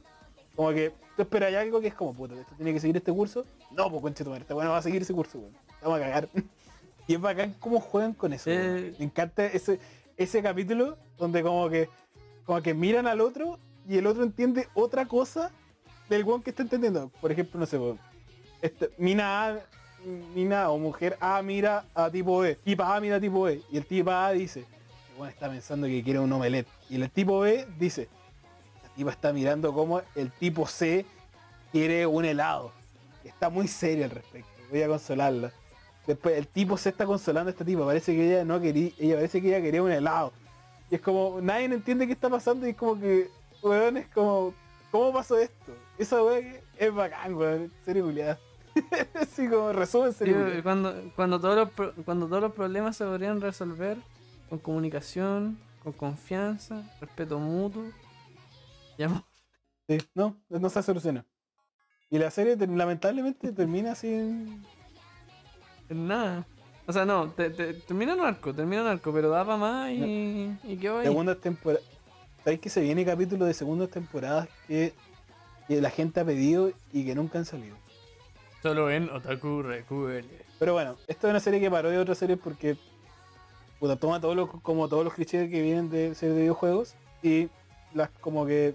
Como 0.55 0.71
que 0.71 0.93
tú 1.17 1.23
esperas 1.23 1.53
algo 1.55 1.81
que 1.81 1.89
es 1.89 1.95
como, 1.95 2.15
puta, 2.15 2.35
¿esto 2.37 2.55
tiene 2.57 2.73
que 2.73 2.79
seguir 2.79 2.97
este 2.97 3.13
curso? 3.13 3.45
No, 3.73 3.91
pues 3.91 4.01
conche 4.01 4.23
tu 4.23 4.31
madre, 4.31 4.43
este 4.43 4.55
weón 4.55 4.67
no 4.67 4.73
va 4.73 4.79
a 4.79 4.83
seguir 4.83 5.03
ese 5.03 5.13
curso, 5.13 5.39
weón. 5.39 5.53
Vamos 5.83 5.99
a 5.99 6.03
cagar. 6.03 6.29
y 7.09 7.15
es 7.15 7.21
bacán 7.21 7.55
cómo 7.59 7.81
juegan 7.81 8.13
con 8.13 8.33
eso. 8.33 8.51
Eh. 8.51 8.95
Me 8.99 9.07
encanta 9.07 9.47
ese, 9.47 9.81
ese 10.17 10.43
capítulo 10.43 10.97
donde 11.17 11.43
como 11.43 11.69
que 11.69 11.89
como 12.45 12.63
que 12.63 12.75
miran 12.75 13.07
al 13.07 13.21
otro 13.21 13.59
y 13.89 13.97
el 13.97 14.07
otro 14.07 14.23
entiende 14.23 14.69
otra 14.75 15.07
cosa 15.07 15.51
del 16.09 16.25
weón 16.25 16.43
que 16.43 16.51
está 16.51 16.63
entendiendo. 16.63 17.11
Por 17.21 17.33
ejemplo, 17.33 17.59
no 17.59 17.67
sé, 17.67 17.79
este, 18.63 18.91
mina 18.99 19.49
A, 19.49 19.61
mina 20.35 20.71
o 20.71 20.79
mujer 20.79 21.17
A 21.21 21.43
mira 21.43 21.85
a 21.95 22.11
tipo 22.11 22.39
B, 22.41 22.57
tipa 22.57 22.95
A 22.95 23.01
mira 23.01 23.17
a 23.17 23.21
tipo 23.21 23.43
B, 23.43 23.61
y 23.71 23.77
el 23.77 23.87
tipo 23.87 24.11
A 24.11 24.31
dice, 24.33 24.65
bueno, 25.17 25.31
está 25.31 25.49
pensando 25.49 25.87
que 25.87 26.03
quiere 26.03 26.19
un 26.19 26.33
omelette. 26.33 26.69
Y 26.89 27.01
el 27.01 27.11
tipo 27.11 27.41
B 27.41 27.67
dice, 27.79 28.09
la 28.83 28.89
tipa 28.95 29.11
está 29.11 29.33
mirando 29.33 29.73
como 29.73 30.03
el 30.15 30.31
tipo 30.33 30.67
C 30.67 31.05
quiere 31.73 32.07
un 32.07 32.25
helado. 32.25 32.73
Está 33.25 33.51
muy 33.51 33.69
serio 33.69 34.05
al 34.05 34.11
respecto. 34.11 34.51
Voy 34.71 34.83
a 34.83 34.89
consolarla. 34.89 35.53
Después 36.09 36.39
el 36.39 36.49
tipo 36.49 36.79
C 36.79 36.89
está 36.89 37.05
consolando 37.05 37.51
a 37.51 37.53
esta 37.53 37.67
tipa. 37.67 37.85
Parece 37.85 38.17
que 38.17 38.27
ella 38.27 38.43
no 38.43 38.59
quería, 38.59 38.91
ella 38.99 39.17
parece 39.17 39.43
que 39.43 39.49
ella 39.49 39.61
quería 39.61 39.83
un 39.83 39.93
helado. 39.93 40.33
Y 40.91 40.95
es 40.95 41.03
como, 41.03 41.39
nadie 41.43 41.67
entiende 41.67 42.07
qué 42.07 42.15
está 42.15 42.31
pasando 42.31 42.67
y 42.67 42.71
es 42.71 42.77
como 42.77 42.99
que, 42.99 43.29
weón, 43.63 43.99
es 43.99 44.09
como, 44.09 44.55
¿cómo 44.91 45.13
pasó 45.13 45.37
esto? 45.37 45.71
Esa 45.99 46.25
weón 46.25 46.47
es 46.79 46.95
bacán, 46.95 47.35
weón. 47.35 47.71
Serio 47.85 48.07
culiada. 48.07 48.39
Así 49.21 49.49
como 49.49 49.71
resumen 49.75 50.15
serio. 50.15 50.63
cuando, 50.63 50.95
cuando, 51.15 51.39
todos 51.39 51.57
los, 51.77 51.93
cuando 52.07 52.27
todos 52.27 52.41
los 52.41 52.53
problemas 52.55 52.97
se 52.97 53.05
podrían 53.05 53.43
resolver 53.43 53.99
con 54.49 54.61
comunicación, 54.61 55.59
con 55.83 55.93
confianza, 55.93 56.91
respeto 57.03 57.39
mutuo. 57.39 57.85
y 58.97 59.03
amor. 59.03 59.23
Sí, 59.87 59.97
no, 60.15 60.37
no 60.51 60.69
se 60.69 60.83
soluciona. 60.83 61.25
Y 62.11 62.19
la 62.19 62.31
serie 62.31 62.57
lamentablemente 62.57 63.53
termina 63.53 63.95
sin, 63.95 64.63
nada. 65.91 66.47
O 66.87 66.93
sea, 66.93 67.05
no, 67.05 67.29
te, 67.31 67.51
te- 67.51 67.75
termina 67.75 68.15
en 68.15 68.21
arco, 68.21 68.55
termina 68.55 68.83
en 68.83 68.89
arco, 68.89 69.13
pero 69.13 69.29
daba 69.29 69.57
más 69.57 69.91
y, 69.91 70.57
y 70.65 70.77
quedó 70.77 70.99
ahí. 70.99 71.07
Segundas 71.07 71.39
temporadas. 71.39 71.85
¿Sabes 72.45 72.61
que 72.61 72.71
se 72.71 72.81
viene 72.81 73.05
capítulo 73.05 73.45
de 73.45 73.53
segundas 73.53 73.91
temporadas 73.91 74.49
que, 74.67 74.95
que 75.67 75.81
la 75.83 75.91
gente 75.91 76.21
ha 76.21 76.25
pedido 76.25 76.73
y 76.93 77.05
que 77.05 77.15
nunca 77.15 77.39
han 77.39 77.45
salido? 77.45 77.77
Solo 78.63 78.91
en 78.91 79.11
Otaku 79.11 79.63
Recuele. 79.63 80.27
Pero 80.59 80.73
bueno, 80.73 80.97
esta 81.07 81.27
es 81.27 81.31
una 81.31 81.41
serie 81.41 81.61
que 81.61 81.71
parodia 81.71 82.01
otras 82.01 82.17
series 82.19 82.39
porque 82.39 82.77
puta, 83.79 83.97
toma 83.97 84.19
todos 84.21 84.35
los, 84.35 84.49
como 84.63 84.89
todos 84.89 85.05
los 85.05 85.13
clichés 85.15 85.51
que 85.51 85.63
vienen 85.63 85.91
de 85.91 86.15
series 86.15 86.35
de 86.37 86.43
videojuegos 86.43 86.95
y 87.23 87.49
las 87.95 88.09
como 88.21 88.47
que 88.47 88.75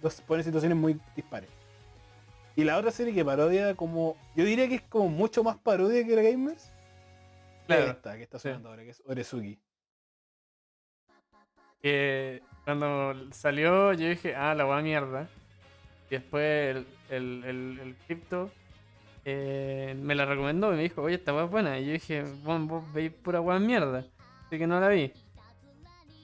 los 0.00 0.20
pone 0.20 0.40
en 0.40 0.44
situaciones 0.44 0.78
muy 0.78 0.98
dispares. 1.16 1.50
Y 2.58 2.64
la 2.64 2.76
otra 2.76 2.90
serie 2.90 3.14
que 3.14 3.24
parodia 3.24 3.76
como. 3.76 4.16
Yo 4.34 4.44
diría 4.44 4.68
que 4.68 4.74
es 4.74 4.82
como 4.82 5.08
mucho 5.08 5.44
más 5.44 5.58
parodia 5.58 6.04
que 6.04 6.16
la 6.16 6.22
Gamers. 6.22 6.72
Claro, 7.68 7.84
Es 7.84 7.90
esta 7.90 8.16
que 8.16 8.24
está 8.24 8.40
sonando 8.40 8.70
ahora, 8.70 8.82
que 8.82 8.90
es 8.90 9.02
Oresuki. 9.06 9.60
Que 11.80 12.42
cuando 12.64 13.14
salió 13.30 13.92
yo 13.92 14.08
dije, 14.08 14.34
ah, 14.34 14.56
la 14.56 14.66
weá 14.66 14.82
mierda. 14.82 15.28
Y 16.10 16.16
después 16.16 16.74
el, 16.74 16.86
el, 17.10 17.44
el, 17.44 17.78
el 17.78 17.94
cripto 18.08 18.50
eh, 19.24 19.94
me 19.96 20.16
la 20.16 20.24
recomendó 20.24 20.72
y 20.72 20.78
me 20.78 20.82
dijo, 20.82 21.02
oye, 21.02 21.14
esta 21.14 21.32
weá 21.32 21.44
es 21.44 21.50
buena. 21.52 21.78
Y 21.78 21.86
yo 21.86 21.92
dije, 21.92 22.24
bueno, 22.42 22.66
vos 22.66 22.92
veis 22.92 23.12
pura 23.12 23.40
weá 23.40 23.60
mierda. 23.60 24.04
Así 24.46 24.58
que 24.58 24.66
no 24.66 24.80
la 24.80 24.88
vi. 24.88 25.12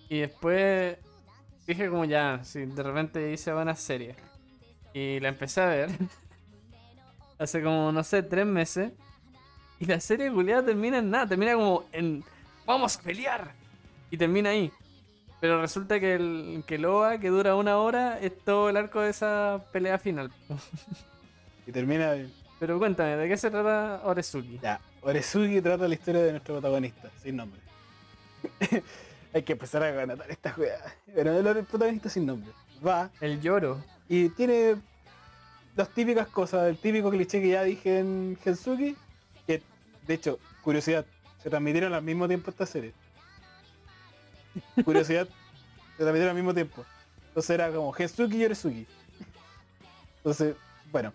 Y 0.09 0.19
después 0.19 0.99
dije 1.65 1.89
como 1.89 2.05
ya, 2.07 2.43
si 2.43 2.67
de 2.67 2.83
repente 2.83 3.31
hice 3.31 3.53
buena 3.53 3.77
serie. 3.77 4.17
Y 4.93 5.21
la 5.21 5.29
empecé 5.29 5.61
a 5.61 5.67
ver. 5.67 5.91
Hace 7.45 7.63
como, 7.63 7.93
no 7.93 8.03
sé, 8.03 8.23
tres 8.23 8.47
meses. 8.47 8.93
Y 9.79 9.87
la 9.87 10.01
serie 10.01 10.33
culiada 10.33 10.65
termina 10.65 10.99
en 10.99 11.11
nada, 11.11 11.27
termina 11.29 11.55
como 11.55 11.85
en 11.93 12.25
¡Vamos 12.67 12.97
a 12.97 13.03
pelear! 13.03 13.53
Y 14.11 14.17
termina 14.17 14.51
ahí. 14.51 14.73
Pero 15.41 15.61
resulta 15.61 16.01
que 16.01 16.15
el 16.15 16.65
que 16.67 16.79
Loa, 16.79 17.19
que 17.19 17.29
dura 17.29 17.55
una 17.55 17.77
hora, 17.77 18.19
es 18.19 18.39
todo 18.45 18.71
el 18.71 18.79
arco 18.79 19.01
de 19.01 19.11
esa 19.11 19.63
pelea 19.73 19.99
final. 19.99 20.33
Y 21.67 21.73
termina. 21.73 22.15
Pero 22.59 22.79
cuéntame, 22.79 23.17
¿de 23.17 23.29
qué 23.29 23.37
se 23.37 23.51
trata 23.51 24.01
Oresuki? 24.05 24.59
Ya, 24.63 24.81
Oresuki 25.03 25.61
trata 25.61 25.87
la 25.87 25.95
historia 25.95 26.23
de 26.23 26.31
nuestro 26.31 26.55
protagonista, 26.55 27.11
sin 27.23 27.37
nombre. 27.37 27.61
Hay 29.35 29.43
que 29.43 29.53
empezar 29.53 29.83
a 29.83 29.91
ganar 29.91 30.19
esta 30.31 30.53
juega. 30.53 30.79
Pero 31.15 31.39
el 31.39 31.65
protagonista 31.67 32.09
sin 32.09 32.25
nombre. 32.25 32.51
Va 32.87 33.11
El 33.21 33.41
lloro. 33.41 33.83
y 34.09 34.31
tiene 34.31 34.77
las 35.77 35.89
típicas 35.89 36.29
cosas, 36.29 36.69
el 36.69 36.77
típico 36.77 37.11
cliché 37.11 37.41
que 37.41 37.49
ya 37.49 37.65
dije 37.65 37.99
en 37.99 38.39
Gensuki, 38.43 38.97
que 39.47 39.63
de 40.07 40.15
hecho, 40.15 40.39
curiosidad, 40.63 41.05
se 41.43 41.51
transmitieron 41.51 41.93
al 41.95 42.03
mismo 42.03 42.29
tiempo 42.29 42.51
esta 42.51 42.67
serie. 42.67 42.93
Curiosidad, 44.85 45.27
se 45.27 45.97
transmitieron 45.97 46.31
al 46.31 46.37
mismo 46.37 46.55
tiempo. 46.55 46.85
Entonces 47.29 47.51
era 47.51 47.71
como 47.71 47.93
Gensuki 47.93 48.37
y 48.37 48.45
Oresuki. 48.45 48.87
Entonces, 50.19 50.55
bueno, 50.93 51.13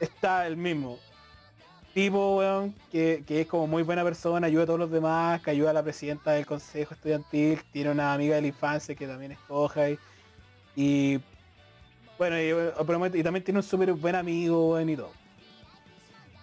está 0.00 0.46
el 0.46 0.56
mismo 0.56 0.98
tipo, 1.94 2.38
weón, 2.38 2.74
que, 2.90 3.24
que 3.26 3.42
es 3.42 3.46
como 3.46 3.66
muy 3.66 3.82
buena 3.82 4.04
persona, 4.04 4.46
ayuda 4.46 4.64
a 4.64 4.66
todos 4.66 4.78
los 4.78 4.90
demás, 4.90 5.40
que 5.42 5.50
ayuda 5.50 5.70
a 5.70 5.74
la 5.74 5.82
presidenta 5.82 6.32
del 6.32 6.46
consejo 6.46 6.94
estudiantil, 6.94 7.60
tiene 7.72 7.90
una 7.90 8.12
amiga 8.12 8.36
de 8.36 8.42
la 8.42 8.48
infancia 8.48 8.94
que 8.94 9.06
también 9.06 9.32
es 9.32 9.38
coja 9.40 9.86
y 10.76 11.20
bueno, 12.20 12.36
y, 12.36 12.50
eh, 12.50 13.10
y 13.14 13.22
también 13.22 13.42
tiene 13.42 13.60
un 13.60 13.62
súper 13.62 13.94
buen 13.94 14.14
amigo, 14.14 14.74
weón, 14.74 14.90
y 14.90 14.94
todo. 14.96 15.10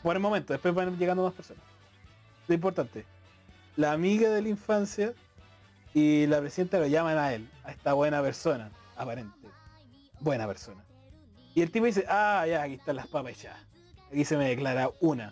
Por 0.01 0.15
el 0.15 0.19
momento, 0.19 0.51
después 0.53 0.73
van 0.73 0.97
llegando 0.97 1.21
más 1.23 1.33
personas. 1.33 1.61
Lo 2.47 2.55
importante, 2.55 3.05
la 3.75 3.91
amiga 3.91 4.31
de 4.31 4.41
la 4.41 4.49
infancia 4.49 5.13
y 5.93 6.25
la 6.25 6.39
presidenta 6.39 6.79
lo 6.79 6.87
llaman 6.87 7.19
a 7.19 7.31
él, 7.31 7.47
a 7.63 7.69
esta 7.69 7.93
buena 7.93 8.23
persona, 8.23 8.71
aparente. 8.95 9.37
Buena 10.19 10.47
persona. 10.47 10.83
Y 11.53 11.61
el 11.61 11.69
tipo 11.69 11.85
dice, 11.85 12.05
ah, 12.09 12.43
ya, 12.49 12.63
aquí 12.63 12.73
están 12.73 12.95
las 12.95 13.05
papas 13.05 13.39
ya. 13.39 13.55
Aquí 14.11 14.25
se 14.25 14.35
me 14.35 14.49
declara 14.49 14.89
una. 14.99 15.31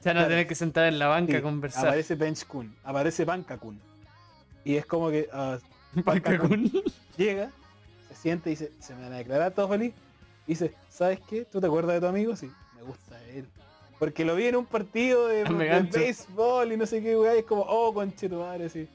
Se 0.00 0.08
van 0.08 0.16
a 0.16 0.26
Claro. 0.26 0.48
que 0.48 0.54
sentar 0.54 0.86
en 0.86 0.98
la 0.98 1.08
banca 1.08 1.32
Sí, 1.32 1.36
a 1.36 1.42
conversar. 1.42 1.88
Aparece 1.88 2.14
Bench 2.14 2.46
Kun, 2.46 2.74
aparece 2.84 3.26
Banca 3.26 3.58
Kun. 3.58 3.78
Y 4.64 4.76
es 4.76 4.86
como 4.86 5.10
que 5.10 5.28
ah, 5.30 5.58
Banca-kun. 5.92 6.72
llega, 7.18 7.50
se 8.12 8.22
siente 8.22 8.50
y 8.50 8.52
dice, 8.52 8.72
se 8.80 8.94
me 8.94 9.02
van 9.02 9.12
a 9.12 9.18
declarar 9.18 9.52
todo 9.52 9.68
feliz. 9.68 9.92
Y 10.46 10.52
dice, 10.52 10.74
¿sabes 10.88 11.20
qué? 11.28 11.44
¿Tú 11.44 11.60
te 11.60 11.66
acuerdas 11.66 11.94
de 11.94 12.00
tu 12.00 12.06
amigo? 12.06 12.34
Sí, 12.36 12.50
me 12.76 12.82
gusta 12.82 13.20
él. 13.28 13.46
Porque 13.98 14.24
lo 14.24 14.34
vi 14.34 14.46
en 14.46 14.56
un 14.56 14.66
partido 14.66 15.28
de, 15.28 15.44
de 15.44 15.80
béisbol 15.82 16.72
y 16.72 16.76
no 16.76 16.86
sé 16.86 17.02
qué, 17.02 17.16
weá, 17.16 17.36
y 17.36 17.38
es 17.38 17.44
como, 17.44 17.62
oh, 17.62 17.94
conche 17.94 18.28
tu 18.28 18.36
madre, 18.36 18.68
sí. 18.68 18.88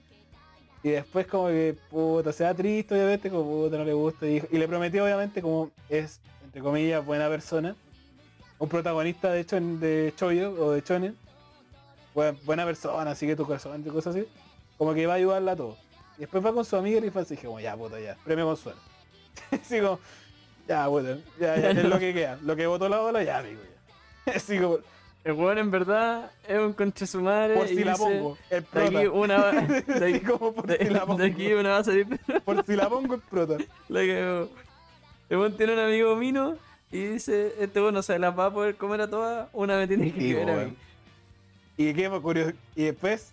Y 0.84 0.90
después 0.90 1.28
como 1.28 1.48
que, 1.48 1.78
puta, 1.90 2.32
se 2.32 2.44
da 2.44 2.54
triste, 2.54 2.94
obviamente, 2.94 3.30
como 3.30 3.44
puta, 3.44 3.78
no 3.78 3.84
le 3.84 3.94
gusta. 3.94 4.28
Y, 4.28 4.44
y 4.52 4.58
le 4.58 4.68
prometió, 4.68 5.04
obviamente, 5.04 5.42
como 5.42 5.72
es, 5.90 6.20
entre 6.44 6.62
comillas, 6.62 7.06
buena 7.06 7.28
persona. 7.30 7.76
Un 8.60 8.70
protagonista, 8.70 9.32
de 9.32 9.42
hecho, 9.42 9.60
de 9.60 10.14
Choyo 10.16 10.52
o 10.52 10.72
de 10.72 10.84
Chonen. 10.84 11.16
Buena, 12.14 12.38
buena 12.46 12.66
persona, 12.66 13.12
así 13.12 13.28
que 13.28 13.36
tu 13.36 13.46
corazón, 13.46 13.84
y 13.86 13.90
cosas 13.90 14.16
así. 14.16 14.28
Como 14.78 14.94
que 14.94 15.06
va 15.06 15.14
a 15.14 15.18
ayudarla 15.18 15.54
a 15.54 15.56
todo. 15.56 15.78
Y 16.18 16.22
después 16.22 16.44
va 16.46 16.52
con 16.52 16.66
su 16.66 16.76
amiga 16.76 16.98
y 16.98 17.02
le 17.02 17.12
dije, 17.12 17.48
como, 17.48 17.60
ya, 17.60 17.76
puta, 17.76 18.00
ya, 18.00 18.18
premio 18.24 18.46
consuelo. 18.46 18.80
así 18.80 18.97
como, 19.82 20.00
ya, 20.68 20.88
puta, 20.88 21.18
ya, 21.40 21.58
ya, 21.58 21.70
es 21.72 21.84
lo 21.84 22.00
que 22.00 22.14
queda. 22.14 22.38
Lo 22.44 22.56
que 22.56 22.68
votó 22.68 22.90
la 22.90 23.00
bola, 23.00 23.24
ya, 23.24 23.40
amigo, 23.40 23.62
ya. 24.26 24.34
como, 24.62 24.80
El 25.24 25.34
weón 25.34 25.58
en 25.58 25.72
verdad 25.72 26.32
es 26.48 26.58
un 26.60 26.74
conche 26.74 27.06
su 27.08 27.22
madre. 27.22 27.56
por 27.56 27.66
y 27.66 27.76
si 27.76 27.84
la 27.84 27.92
dice, 27.94 28.04
pongo, 28.04 28.38
el 28.50 28.64
De 28.72 28.82
aquí 28.82 28.92
prota. 28.92 29.12
una 29.12 29.52
de, 30.00 30.22
como 30.24 30.54
por 30.54 30.68
de- 30.68 30.78
si 30.86 30.90
la 30.94 31.06
pongo. 31.06 31.20
de 31.22 31.26
aquí 31.28 31.54
una 31.54 31.70
va 31.70 31.78
a 31.80 31.84
salir. 31.84 32.08
Por 32.46 32.66
si 32.66 32.76
la 32.76 32.90
pongo, 32.90 33.16
el 33.16 33.22
prota. 33.22 33.58
La 33.90 34.00
cagó. 34.06 34.50
El 35.30 35.38
weón 35.38 35.58
tiene 35.58 35.74
un 35.74 35.80
amigo 35.80 36.16
mino 36.16 36.56
y 36.92 37.00
dice, 37.04 37.54
este 37.60 37.82
weón 37.82 37.94
no 37.94 38.02
se 38.02 38.18
las 38.18 38.38
va 38.38 38.46
a 38.46 38.52
poder 38.54 38.76
comer 38.76 39.02
a 39.02 39.10
todas, 39.10 39.50
una 39.54 39.78
me 39.78 39.88
tiene 39.88 40.14
que 40.14 40.34
comer 40.40 40.50
a 40.60 40.64
mí. 40.66 40.74
Y 41.76 41.94
qué 41.94 42.10
curioso. 42.10 42.54
Y 42.76 42.86
después, 42.86 43.32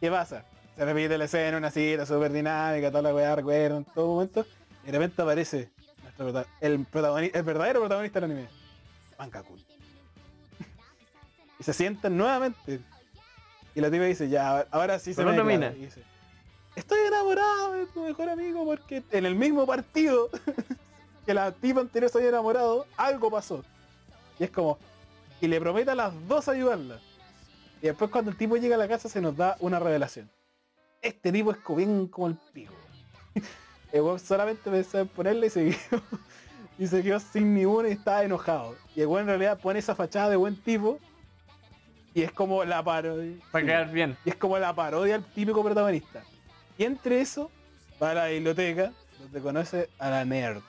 ¿qué 0.00 0.10
pasa? 0.10 0.44
Se 0.76 0.84
repite 0.84 1.16
la 1.18 1.24
escena, 1.24 1.56
una 1.56 1.70
cita 1.70 2.04
súper 2.06 2.30
dinámica, 2.32 2.90
toda 2.90 3.02
la 3.02 3.14
weá, 3.14 3.34
recuerdo 3.34 3.78
en 3.78 3.84
todo 3.84 4.06
momento. 4.06 4.46
Y 4.82 4.86
de 4.86 4.92
repente 4.92 5.22
aparece 5.22 5.70
nuestro 6.02 6.44
el 6.60 6.84
protagonista, 6.86 7.38
el 7.38 7.44
verdadero 7.44 7.80
protagonista 7.80 8.20
del 8.20 8.30
anime. 8.30 8.48
Pankakun. 9.16 9.58
y 11.58 11.62
se 11.62 11.72
sientan 11.72 12.16
nuevamente. 12.16 12.80
Y 13.74 13.80
la 13.80 13.90
tipa 13.90 14.04
dice, 14.04 14.28
ya, 14.28 14.60
ahora 14.70 14.98
sí 14.98 15.14
se 15.14 15.22
Con 15.22 15.26
me 15.26 15.32
otra 15.40 15.44
declara". 15.44 15.70
mina. 15.72 15.82
Y 15.82 15.86
dice, 15.86 16.02
estoy 16.74 16.98
enamorado 17.06 17.72
de 17.72 17.86
tu 17.86 18.02
mejor 18.02 18.28
amigo 18.28 18.64
porque 18.64 19.02
en 19.10 19.26
el 19.26 19.34
mismo 19.34 19.66
partido 19.66 20.30
que 21.26 21.34
la 21.34 21.52
tipa 21.52 21.80
anterior 21.80 22.10
se 22.10 22.18
había 22.18 22.30
enamorado, 22.30 22.86
algo 22.96 23.30
pasó. 23.30 23.64
Y 24.38 24.44
es 24.44 24.50
como, 24.50 24.78
y 25.40 25.46
le 25.46 25.60
promete 25.60 25.90
a 25.90 25.94
las 25.94 26.12
dos 26.26 26.48
ayudarla. 26.48 26.98
Y 27.82 27.86
después 27.86 28.10
cuando 28.10 28.30
el 28.30 28.36
tipo 28.36 28.56
llega 28.56 28.74
a 28.74 28.78
la 28.78 28.88
casa 28.88 29.08
se 29.08 29.20
nos 29.20 29.36
da 29.36 29.56
una 29.60 29.78
revelación. 29.78 30.30
Este 31.00 31.32
tipo 31.32 31.52
es 31.52 31.58
bien 31.76 32.08
como 32.08 32.28
el 32.28 32.36
pico. 32.52 32.74
El 33.92 34.02
weón 34.02 34.18
solamente 34.18 34.70
pensaba 34.70 35.02
en 35.02 35.08
ponerle 35.08 35.46
y 35.48 35.50
se 35.50 35.70
quedó, 35.70 36.02
y 36.78 36.86
se 36.86 37.02
quedó 37.02 37.20
sin 37.20 37.54
ni 37.54 37.64
una 37.64 37.88
y 37.88 37.92
estaba 37.92 38.22
enojado. 38.22 38.76
Y 38.94 39.00
el 39.00 39.06
weón 39.06 39.22
en 39.22 39.28
realidad 39.28 39.58
pone 39.58 39.78
esa 39.78 39.94
fachada 39.94 40.30
de 40.30 40.36
buen 40.36 40.56
tipo 40.56 40.98
y 42.14 42.22
es 42.22 42.32
como 42.32 42.64
la 42.64 42.82
parodia. 42.82 43.36
Para 43.50 43.64
quedar 43.64 43.90
bien. 43.92 44.16
Y 44.24 44.30
es 44.30 44.36
como 44.36 44.58
la 44.58 44.74
parodia 44.74 45.16
al 45.16 45.24
típico 45.24 45.62
protagonista. 45.62 46.22
Y 46.76 46.84
entre 46.84 47.20
eso 47.20 47.50
va 48.02 48.10
a 48.10 48.14
la 48.14 48.26
biblioteca 48.26 48.92
donde 49.20 49.40
conoce 49.40 49.88
a 49.98 50.10
la 50.10 50.24
nerd. 50.24 50.62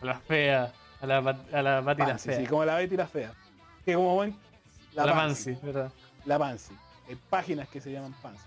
A 0.00 0.04
la 0.04 0.18
fea. 0.20 0.72
A 1.00 1.06
la, 1.06 1.18
a 1.18 1.62
la 1.62 1.80
la 1.82 1.94
Pansy, 1.96 2.30
fea. 2.30 2.38
sí, 2.38 2.46
como 2.46 2.64
la 2.64 2.76
Betty 2.76 2.96
la 2.96 3.06
fea. 3.06 3.32
Que 3.84 3.94
como 3.94 4.14
buen... 4.14 4.36
la 4.94 5.04
Pansy. 5.04 5.50
Mansi, 5.50 5.66
¿verdad? 5.66 5.92
la 6.24 6.38
Pansy. 6.38 6.74
Hay 7.08 7.16
páginas 7.28 7.68
que 7.68 7.80
se 7.80 7.92
llaman 7.92 8.14
Pansy. 8.22 8.44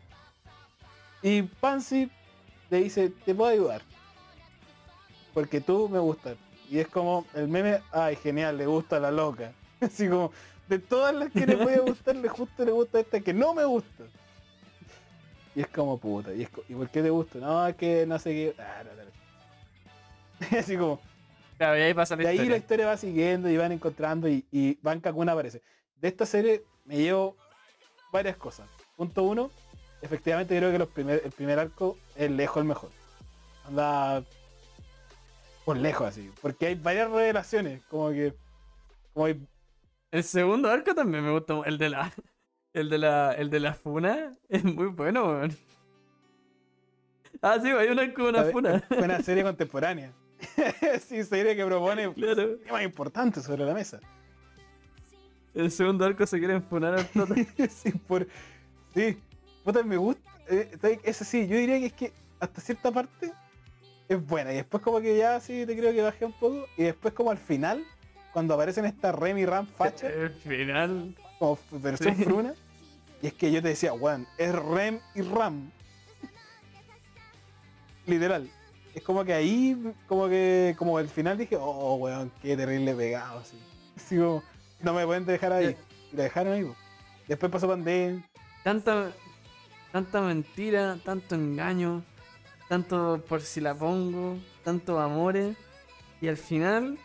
Y 1.22 1.44
Pansy 1.44 2.10
le 2.70 2.78
dice, 2.84 3.09
te 3.26 3.34
puedo 3.36 3.49
ayudar. 3.51 3.82
Porque 5.34 5.61
tú 5.61 5.88
me 5.89 5.99
gustas. 5.99 6.38
Y 6.70 6.80
es 6.80 6.88
como 6.88 7.26
el 7.34 7.47
meme, 7.47 7.82
ay, 7.91 8.15
genial, 8.15 8.57
le 8.57 8.65
gusta 8.67 8.97
a 8.97 8.99
la 8.99 9.11
loca. 9.11 9.51
Así 9.82 10.07
como, 10.07 10.32
de 10.67 10.80
todas 10.80 11.13
las 11.15 11.32
que 11.32 11.45
le 11.47 11.57
puede 11.57 11.80
gustar, 11.82 12.15
le 12.15 12.30
justo 12.30 12.65
le 12.65 12.72
gusta 12.72 12.99
esta 12.99 13.20
que 13.22 13.34
no 13.34 13.53
me 13.53 13.65
gusta. 13.65 14.03
Y 15.55 15.61
es 15.61 15.67
como 15.67 15.97
puta. 15.97 16.34
¿Y, 16.34 16.43
es 16.43 16.49
co- 16.49 16.63
¿y 16.70 16.74
por 16.76 16.89
qué 16.89 17.01
te 17.01 17.09
gusta? 17.09 17.39
No, 17.39 17.67
es 17.67 17.76
que 17.76 18.05
no 18.05 18.20
sé 18.20 18.32
qué. 18.32 18.55
Ah, 18.61 18.84
no, 18.84 18.91
no. 20.51 20.57
Así 20.59 20.78
como, 20.78 20.99
Claro, 21.57 21.78
y 21.78 21.82
ahí 21.82 21.93
pasa 21.93 22.15
la 22.15 22.24
de 22.24 22.30
ahí 22.30 22.36
historia. 22.36 22.51
la 22.51 22.57
historia 22.57 22.86
va 22.86 22.97
siguiendo 22.97 23.49
y 23.49 23.57
van 23.57 23.72
encontrando 23.74 24.30
y, 24.30 24.45
y 24.51 24.78
Ban 24.82 25.01
Kakun 25.01 25.28
aparece. 25.28 25.61
De 25.99 26.07
esta 26.07 26.26
serie 26.26 26.63
me 26.86 26.95
llevo 26.97 27.36
varias 28.13 28.38
cosas. 28.38 28.70
Punto 28.95 29.24
uno, 29.24 29.51
efectivamente 30.02 30.58
creo 30.58 30.72
que 30.72 30.80
los 30.80 30.89
primer, 30.89 31.22
el 31.24 31.32
primer 31.32 31.60
arco 31.60 31.97
es 32.16 32.30
lejos 32.32 32.58
el 32.58 32.66
mejor. 32.68 32.91
Anda 33.66 34.24
por 35.66 35.78
lejos 35.78 36.08
así. 36.08 36.32
Porque 36.41 36.68
hay 36.68 36.76
varias 36.76 37.10
revelaciones, 37.10 37.82
como 37.89 38.10
que 38.10 38.34
como 39.14 39.26
hay 39.28 39.39
El 40.12 40.24
segundo 40.24 40.70
arco 40.70 40.93
también 40.95 41.24
me 41.24 41.32
gusta. 41.32 41.54
mu- 41.54 41.64
El 41.64 41.78
de 41.78 41.89
la. 41.89 42.12
El 42.74 42.89
de 42.89 42.97
la. 42.97 43.34
El 43.34 43.50
de 43.50 43.60
la 43.60 43.74
funa 43.74 44.36
es 44.47 44.64
muy 44.64 44.88
bueno, 44.88 45.26
weón. 45.28 45.58
Ah, 47.41 47.58
sí, 47.62 47.70
hay 47.70 47.88
una 47.89 48.12
con 48.14 48.26
una 48.28 48.43
funa. 48.45 48.84
Una 48.97 49.22
serie 49.22 49.43
contemporánea. 49.43 50.12
sí, 51.08 51.24
serie 51.24 51.56
que 51.56 51.66
propone 51.66 52.14
Claro. 52.14 52.58
temas 52.58 52.84
importantes 52.84 53.43
sobre 53.43 53.66
la 53.66 53.74
mesa. 53.74 54.00
El 55.54 55.72
segundo 55.72 56.06
arco 56.06 56.26
se 56.26 56.38
quieren 56.39 56.64
funar 56.64 56.95
al 56.95 57.06
prota. 57.06 57.36
sí, 57.70 57.91
por... 57.91 58.28
sí, 58.93 59.18
puta, 59.74 59.84
me 59.84 59.97
gusta. 59.97 60.22
eh, 60.47 60.70
está- 60.74 60.89
ese 60.89 61.24
sí, 61.26 61.47
yo 61.47 61.55
diría 61.57 61.80
que 61.80 61.86
es 61.88 61.93
que 61.93 62.13
hasta 62.39 62.59
cierta 62.61 62.91
parte 62.91 63.32
es 64.07 64.26
buena. 64.28 64.51
Y 64.51 64.55
después 64.55 64.82
como 64.82 64.99
que 64.99 65.15
ya 65.17 65.39
sí 65.39 65.65
te 65.65 65.78
creo 65.78 65.93
que 65.93 66.01
bajé 66.01 66.26
un 66.26 66.34
poco. 66.34 66.65
Y 66.78 66.84
después 66.84 67.13
como 67.13 67.30
al 67.32 67.38
final, 67.38 67.86
cuando 68.34 68.53
aparecen 68.55 68.86
estas 68.86 69.13
Rem 69.15 69.38
y 69.38 69.45
Ram 69.45 69.67
fachas, 69.67 70.03
El 70.15 70.30
final. 70.32 71.15
como 71.38 71.57
versión 71.72 72.15
Sí. 72.15 72.24
fruna. 72.24 72.53
Y 73.22 73.28
es 73.28 73.34
que 73.34 73.51
yo 73.51 73.61
te 73.61 73.67
decía, 73.70 73.93
weón, 73.93 74.26
es 74.38 74.55
Rem 74.55 74.99
y 75.13 75.22
Ram. 75.22 75.70
Literal. 78.05 78.49
Es 78.95 79.03
como 79.03 79.24
que 79.24 79.34
ahí, 79.34 79.78
como 80.07 80.28
que, 80.28 80.74
como 80.78 80.97
al 80.97 81.09
final 81.09 81.38
dije, 81.38 81.55
oh, 81.59 81.95
weón, 81.95 82.32
qué 82.41 82.57
terrible 82.57 82.93
pegado, 82.95 83.39
así. 83.39 83.57
Así 83.95 84.17
como, 84.17 84.41
no 84.82 84.93
me 84.93 85.05
pueden 85.05 85.26
dejar 85.26 85.53
ahí. 85.53 85.76
Y 86.11 86.15
la 86.15 86.24
dejaron 86.24 86.53
ahí. 86.53 86.72
Después 87.28 87.51
pasó 87.51 87.67
pandemia. 87.67 88.24
Tanta. 88.63 89.11
Tanta 89.92 90.22
mentira, 90.22 90.98
tanto 91.04 91.36
engaño, 91.36 92.04
tanto 92.68 93.24
por 93.28 93.42
si 93.42 93.60
la 93.62 93.74
pongo, 93.74 94.38
tanto 94.64 95.00
amores. 95.00 95.58
Y 96.22 96.28
al 96.28 96.38
final, 96.38 96.98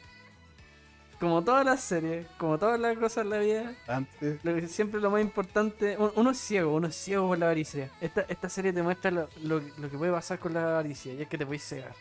como 1.18 1.42
todas 1.42 1.64
las 1.64 1.80
series, 1.80 2.26
como 2.36 2.58
todas 2.58 2.78
las 2.78 2.98
cosas 2.98 3.24
en 3.24 3.30
la 3.30 3.38
vida, 3.38 3.74
Antes. 3.86 4.44
lo 4.44 4.54
que- 4.54 4.68
siempre 4.68 5.00
lo 5.00 5.10
más 5.10 5.22
importante, 5.22 5.96
un- 5.96 6.12
uno 6.16 6.30
es 6.32 6.38
ciego, 6.38 6.74
uno 6.74 6.88
es 6.88 6.96
ciego 6.96 7.28
por 7.28 7.38
la 7.38 7.46
avaricia. 7.46 7.90
Esta, 8.00 8.22
esta 8.28 8.48
serie 8.48 8.72
te 8.72 8.82
muestra 8.82 9.10
lo, 9.10 9.28
lo- 9.42 9.60
lo 9.78 9.90
que 9.90 9.96
puede 9.96 10.12
pasar 10.12 10.38
con 10.38 10.52
la 10.52 10.62
avaricia, 10.64 11.14
y 11.14 11.22
es 11.22 11.28
que 11.28 11.38
te 11.38 11.46
puedes 11.46 11.62
cegar. 11.64 11.94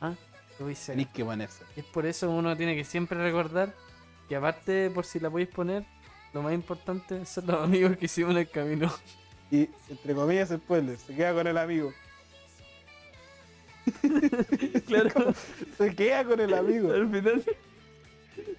¿Ah? 0.00 0.14
Te 0.56 0.64
puedes 0.64 0.78
cegar. 0.78 1.06
Que 1.12 1.24
ponerse. 1.24 1.64
Y 1.76 1.80
es 1.80 1.86
por 1.86 2.06
eso 2.06 2.30
uno 2.30 2.56
tiene 2.56 2.74
que 2.74 2.84
siempre 2.84 3.18
recordar 3.22 3.74
que 4.28 4.36
aparte 4.36 4.88
por 4.90 5.04
si 5.04 5.20
la 5.20 5.28
podéis 5.30 5.50
poner, 5.50 5.84
lo 6.32 6.40
más 6.42 6.54
importante 6.54 7.26
son 7.26 7.46
los 7.48 7.62
amigos 7.64 7.96
que 7.98 8.06
hicimos 8.06 8.30
en 8.30 8.38
el 8.38 8.48
camino. 8.48 8.90
Y, 9.52 9.68
entre 9.90 10.14
comillas, 10.14 10.48
spoiler, 10.48 10.96
se 10.96 11.14
queda 11.14 11.34
con 11.34 11.46
el 11.46 11.58
amigo. 11.58 11.92
claro, 14.86 15.34
Se 15.78 15.94
queda 15.94 16.24
con 16.24 16.40
el 16.40 16.54
amigo. 16.54 16.92
al 16.92 17.08
final 17.10 17.44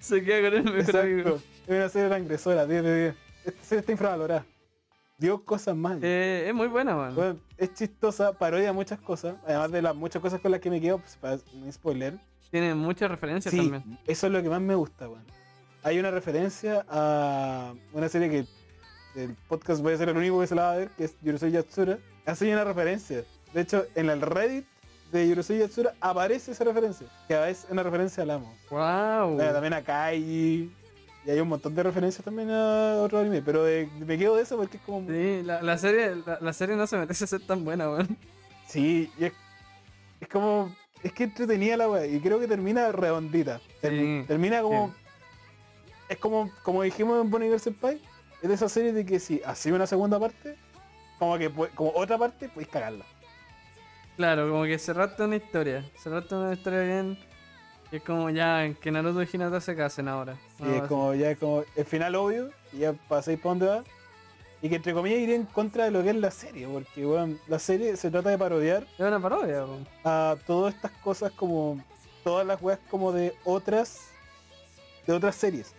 se 0.00 0.22
queda 0.22 0.50
con 0.50 0.58
el 0.68 0.72
mejor 0.74 0.96
amigo. 0.98 1.28
Exacto. 1.30 1.42
Es 1.66 1.70
una 1.76 1.88
serie 1.88 2.08
transgresora, 2.08 2.66
10 2.66 2.82
de 2.84 3.02
10. 3.02 3.16
Esta 3.46 3.64
serie 3.64 3.80
está 3.80 3.92
infravalorada. 3.92 4.46
Dio 5.18 5.44
cosas 5.44 5.74
mal. 5.76 5.98
Eh, 6.02 6.44
es 6.48 6.54
muy 6.54 6.68
buena, 6.68 6.94
man. 6.94 7.14
Bueno, 7.14 7.40
es 7.56 7.74
chistosa, 7.74 8.32
parodia 8.38 8.72
muchas 8.72 9.00
cosas, 9.00 9.36
además 9.46 9.72
de 9.72 9.82
las 9.82 9.96
muchas 9.96 10.22
cosas 10.22 10.40
con 10.40 10.50
las 10.52 10.60
que 10.60 10.70
me 10.70 10.80
quedo, 10.80 10.98
pues, 10.98 11.16
para 11.16 11.38
no 11.54 11.72
spoiler. 11.72 12.18
Tiene 12.50 12.74
muchas 12.74 13.10
referencias 13.10 13.52
Sí, 13.52 13.58
también. 13.68 13.98
eso 14.06 14.26
es 14.28 14.32
lo 14.32 14.42
que 14.42 14.48
más 14.48 14.60
me 14.60 14.74
gusta, 14.76 15.08
weón. 15.08 15.24
Hay 15.82 15.98
una 15.98 16.10
referencia 16.10 16.84
a 16.88 17.74
una 17.92 18.08
serie 18.08 18.28
que 18.30 18.46
el 19.16 19.34
podcast 19.48 19.82
voy 19.82 19.94
a 19.94 19.98
ser 19.98 20.08
el 20.08 20.16
único 20.16 20.40
que 20.40 20.46
se 20.46 20.54
la 20.54 20.62
va 20.62 20.72
a 20.72 20.76
ver, 20.76 20.88
que 20.90 21.04
es 21.04 21.14
Yurusei 21.22 21.50
Yatsura. 21.50 21.98
Hace 22.26 22.52
una 22.52 22.64
referencia. 22.64 23.24
De 23.52 23.60
hecho, 23.60 23.86
en 23.94 24.10
el 24.10 24.20
Reddit 24.20 24.66
de 25.12 25.28
Yurusei 25.28 25.58
Yatsura 25.58 25.94
aparece 26.00 26.52
esa 26.52 26.64
referencia, 26.64 27.06
que 27.28 27.50
es 27.50 27.66
una 27.70 27.82
referencia 27.82 28.22
al 28.22 28.30
amo. 28.30 28.54
Wow. 28.70 29.38
También 29.38 29.74
a 29.74 29.82
Kai. 29.82 30.18
Y 31.26 31.30
hay 31.30 31.40
un 31.40 31.48
montón 31.48 31.74
de 31.74 31.82
referencias 31.82 32.24
también 32.24 32.50
a 32.50 32.96
otro 33.00 33.18
anime, 33.18 33.40
pero 33.40 33.64
me 34.04 34.18
quedo 34.18 34.36
de 34.36 34.42
eso 34.42 34.56
porque 34.56 34.76
es 34.76 34.82
como... 34.82 35.08
Sí, 35.08 35.42
la, 35.42 35.62
la 35.62 35.78
serie, 35.78 36.16
la, 36.26 36.38
la 36.40 36.52
serie 36.52 36.76
no 36.76 36.86
se 36.86 36.98
merece 36.98 37.26
ser 37.26 37.46
tan 37.46 37.64
buena, 37.64 37.88
weón. 37.88 38.18
Sí, 38.66 39.10
y 39.18 39.24
es, 39.26 39.32
es 40.20 40.28
como. 40.28 40.74
Es 41.02 41.12
que 41.12 41.24
entretenía 41.24 41.76
la 41.76 41.88
weá. 41.88 42.06
Y 42.06 42.18
creo 42.20 42.40
que 42.40 42.48
termina 42.48 42.90
redondita. 42.92 43.60
Sí, 43.82 44.24
termina 44.26 44.62
como. 44.62 44.94
Es 46.08 46.18
como, 46.18 46.50
como 46.62 46.82
dijimos 46.82 47.22
en 47.22 47.30
Bonnie 47.30 47.58
Senpai. 47.58 48.00
Es 48.44 48.48
de 48.48 48.54
esa 48.56 48.68
serie 48.68 48.92
de 48.92 49.06
que 49.06 49.18
si 49.20 49.40
así 49.46 49.72
una 49.72 49.86
segunda 49.86 50.20
parte, 50.20 50.54
como 51.18 51.38
que 51.38 51.50
como 51.74 51.92
otra 51.94 52.18
parte, 52.18 52.50
podéis 52.50 52.68
cagarla. 52.68 53.06
Claro, 54.18 54.50
como 54.50 54.64
que 54.64 54.78
cerraste 54.78 55.22
una 55.22 55.36
historia. 55.36 55.82
Cerraste 55.96 56.34
una 56.34 56.52
historia 56.52 56.82
bien. 56.82 57.18
Y 57.90 57.96
es 57.96 58.02
como 58.02 58.28
ya 58.28 58.70
que 58.74 58.90
Naruto 58.90 59.22
y 59.22 59.28
Hinata 59.32 59.62
se 59.62 59.74
casen 59.74 60.08
ahora. 60.08 60.36
Y 60.58 60.64
Algo 60.64 60.74
es 60.74 60.80
así. 60.82 60.88
como 60.90 61.14
ya 61.14 61.30
es 61.30 61.38
como 61.38 61.64
el 61.74 61.84
final 61.86 62.14
obvio. 62.16 62.50
Y 62.74 62.80
ya 62.80 62.92
pasáis 62.92 63.38
para 63.38 63.48
dónde 63.48 63.66
va. 63.66 63.84
Y 64.60 64.68
que 64.68 64.76
entre 64.76 64.92
comillas 64.92 65.20
iría 65.20 65.36
en 65.36 65.46
contra 65.46 65.84
de 65.86 65.90
lo 65.90 66.02
que 66.02 66.10
es 66.10 66.16
la 66.16 66.30
serie. 66.30 66.68
Porque 66.68 67.06
weón, 67.06 67.40
la 67.48 67.58
serie 67.58 67.96
se 67.96 68.10
trata 68.10 68.28
de 68.28 68.36
parodiar 68.36 68.82
Es 68.98 69.06
una 69.06 69.20
parodia, 69.20 69.64
a 70.04 70.36
todas 70.46 70.74
estas 70.74 70.90
cosas 71.02 71.32
como 71.32 71.82
todas 72.22 72.46
las 72.46 72.60
weas 72.60 72.78
como 72.90 73.10
de 73.10 73.34
otras 73.44 74.10
de 75.06 75.14
otras 75.14 75.34
series 75.34 75.74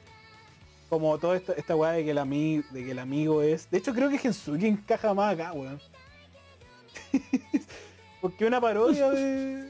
como 0.90 1.18
toda 1.18 1.36
esta, 1.38 1.54
esta 1.54 1.76
wea 1.76 1.92
de 1.92 2.04
que 2.06 2.12
el 2.12 2.18
amigo 2.18 2.64
de 2.72 2.86
que 2.86 2.92
el 2.92 3.00
amigo 3.00 3.42
es 3.42 3.70
de 3.72 3.78
hecho 3.80 3.94
creo 3.94 4.10
que 4.10 4.18
Gensuki 4.18 4.68
encaja 4.68 5.14
más 5.14 5.34
acá 5.34 5.52
weón 5.54 5.80
porque 8.22 8.46
una 8.46 8.60
parodia 8.62 9.10
de 9.12 9.68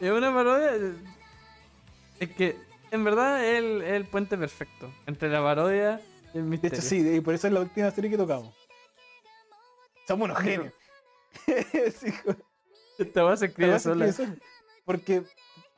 Es 0.00 0.10
una 0.10 0.32
parodia. 0.34 0.72
Es 2.18 2.30
que, 2.34 2.56
en 2.90 3.04
verdad, 3.04 3.44
es 3.44 3.58
el, 3.58 3.82
el 3.82 4.04
puente 4.06 4.36
perfecto 4.36 4.92
entre 5.06 5.28
la 5.28 5.40
parodia 5.42 6.00
y 6.34 6.38
el 6.38 6.44
de 6.44 6.50
misterio. 6.50 6.78
hecho 6.78 6.82
sí 6.82 6.98
y 7.16 7.20
por 7.20 7.34
eso 7.34 7.46
es 7.46 7.52
la 7.52 7.60
última 7.60 7.90
serie 7.90 8.10
que 8.10 8.16
tocamos 8.16 8.54
somos 10.06 10.24
unos 10.28 10.38
genios 10.38 10.72
Sí, 12.00 12.12
Esta 12.98 13.24
weá 13.24 13.36
se 13.36 13.46
La 13.46 13.50
escribe 13.50 13.70
verdad 13.70 14.08
es 14.08 14.16
sola. 14.16 14.36
porque 14.84 15.22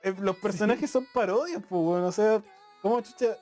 eh, 0.02 0.14
los 0.18 0.36
personajes 0.36 0.90
son 0.90 1.06
parodias, 1.12 1.62
pues, 1.68 1.80
weón. 1.82 2.04
O 2.04 2.12
sea, 2.12 2.42
¿cómo 2.84 3.00
chucha? 3.00 3.34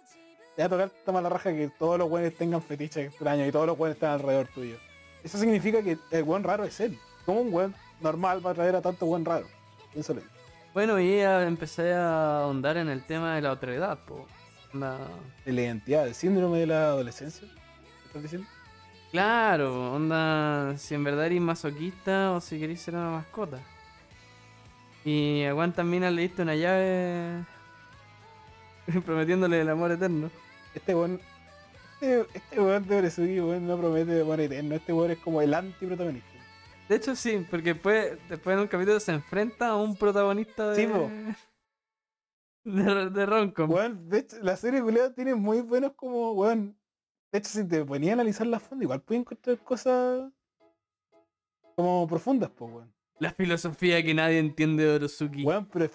Te 0.56 0.62
va 0.62 0.66
a 0.66 0.68
tocar 0.68 0.86
esta 0.96 1.10
mala 1.12 1.28
raja 1.28 1.50
que 1.52 1.68
todos 1.78 1.98
los 1.98 2.08
weones 2.10 2.36
tengan 2.36 2.62
fetiches 2.62 3.08
extraños 3.08 3.48
y 3.48 3.52
todos 3.52 3.66
los 3.66 3.76
weones 3.78 3.96
estén 3.96 4.10
alrededor 4.10 4.46
tuyo. 4.48 4.76
Eso 5.24 5.36
significa 5.36 5.82
que 5.82 5.98
el 6.12 6.22
weón 6.22 6.44
raro 6.44 6.64
es 6.64 6.78
él. 6.80 6.96
Como 7.26 7.40
un 7.40 7.52
weón 7.52 7.74
normal 8.00 8.44
va 8.44 8.50
a 8.52 8.54
traer 8.54 8.76
a 8.76 8.80
tanto 8.82 9.06
weón 9.06 9.24
raro. 9.24 9.46
Piénsalo. 9.92 10.22
Bueno, 10.74 10.98
y 11.00 11.16
ya 11.18 11.42
empecé 11.46 11.92
a 11.92 12.42
ahondar 12.42 12.76
en 12.76 12.88
el 12.88 13.04
tema 13.04 13.34
de 13.34 13.42
la 13.42 13.52
otredad, 13.52 13.98
po. 14.06 14.26
Onda- 14.72 14.98
De 15.44 15.52
la 15.52 15.60
identidad, 15.62 16.06
el 16.06 16.14
síndrome 16.14 16.60
de 16.60 16.66
la 16.68 16.84
adolescencia. 16.84 17.46
¿Qué 17.48 18.06
estás 18.06 18.22
diciendo? 18.22 18.48
Claro, 19.10 19.92
onda, 19.94 20.74
si 20.78 20.94
en 20.94 21.04
verdad 21.04 21.26
eres 21.26 21.40
masoquista 21.42 22.32
o 22.32 22.40
si 22.40 22.58
querés 22.58 22.80
ser 22.80 22.94
una 22.94 23.10
mascota. 23.10 23.58
Y 25.04 25.44
a 25.44 25.52
Juan 25.52 25.72
también 25.72 26.14
le 26.14 26.22
diste 26.22 26.42
una 26.42 26.54
llave 26.54 27.44
prometiéndole 29.04 29.60
el 29.60 29.68
amor 29.68 29.92
eterno. 29.92 30.30
Este 30.74 30.94
weón. 30.94 31.20
Este, 32.00 32.26
este 32.34 32.60
weón 32.60 32.86
de 32.86 32.96
Oresugi, 32.96 33.40
weón, 33.40 33.66
no 33.66 33.78
promete 33.78 34.20
amor 34.20 34.40
eterno. 34.40 34.74
Este 34.74 34.92
weón 34.92 35.10
es 35.12 35.18
como 35.18 35.40
el 35.40 35.54
anti-protagonista. 35.54 36.28
De 36.88 36.96
hecho, 36.96 37.14
sí, 37.14 37.46
porque 37.50 37.74
después, 37.74 38.18
después 38.28 38.54
en 38.54 38.60
un 38.60 38.66
capítulo 38.66 39.00
se 39.00 39.12
enfrenta 39.12 39.68
a 39.68 39.76
un 39.76 39.96
protagonista 39.96 40.70
de. 40.70 40.76
Sí, 40.76 40.86
po. 40.86 41.10
de, 42.64 43.10
de 43.10 43.26
Roncom. 43.26 43.70
Weón, 43.70 44.08
de 44.08 44.18
hecho, 44.18 44.36
la 44.42 44.56
serie 44.56 44.82
culiada 44.82 45.14
tiene 45.14 45.34
muy 45.34 45.60
buenos 45.60 45.92
como, 45.92 46.32
weón. 46.32 46.76
De 47.30 47.38
hecho, 47.38 47.50
si 47.50 47.66
te 47.66 47.84
ponía 47.84 48.10
a 48.10 48.14
analizar 48.14 48.46
la 48.46 48.60
fondo, 48.60 48.84
igual 48.84 49.00
puedes 49.00 49.22
encontrar 49.22 49.58
cosas 49.58 50.30
como 51.76 52.06
profundas, 52.06 52.50
pues, 52.50 52.70
weón. 52.70 52.94
La 53.18 53.32
filosofía 53.32 54.02
que 54.02 54.14
nadie 54.14 54.38
entiende 54.38 54.84
de 54.84 54.96
Orosuki. 54.96 55.44
Weón, 55.44 55.66
pero 55.66 55.88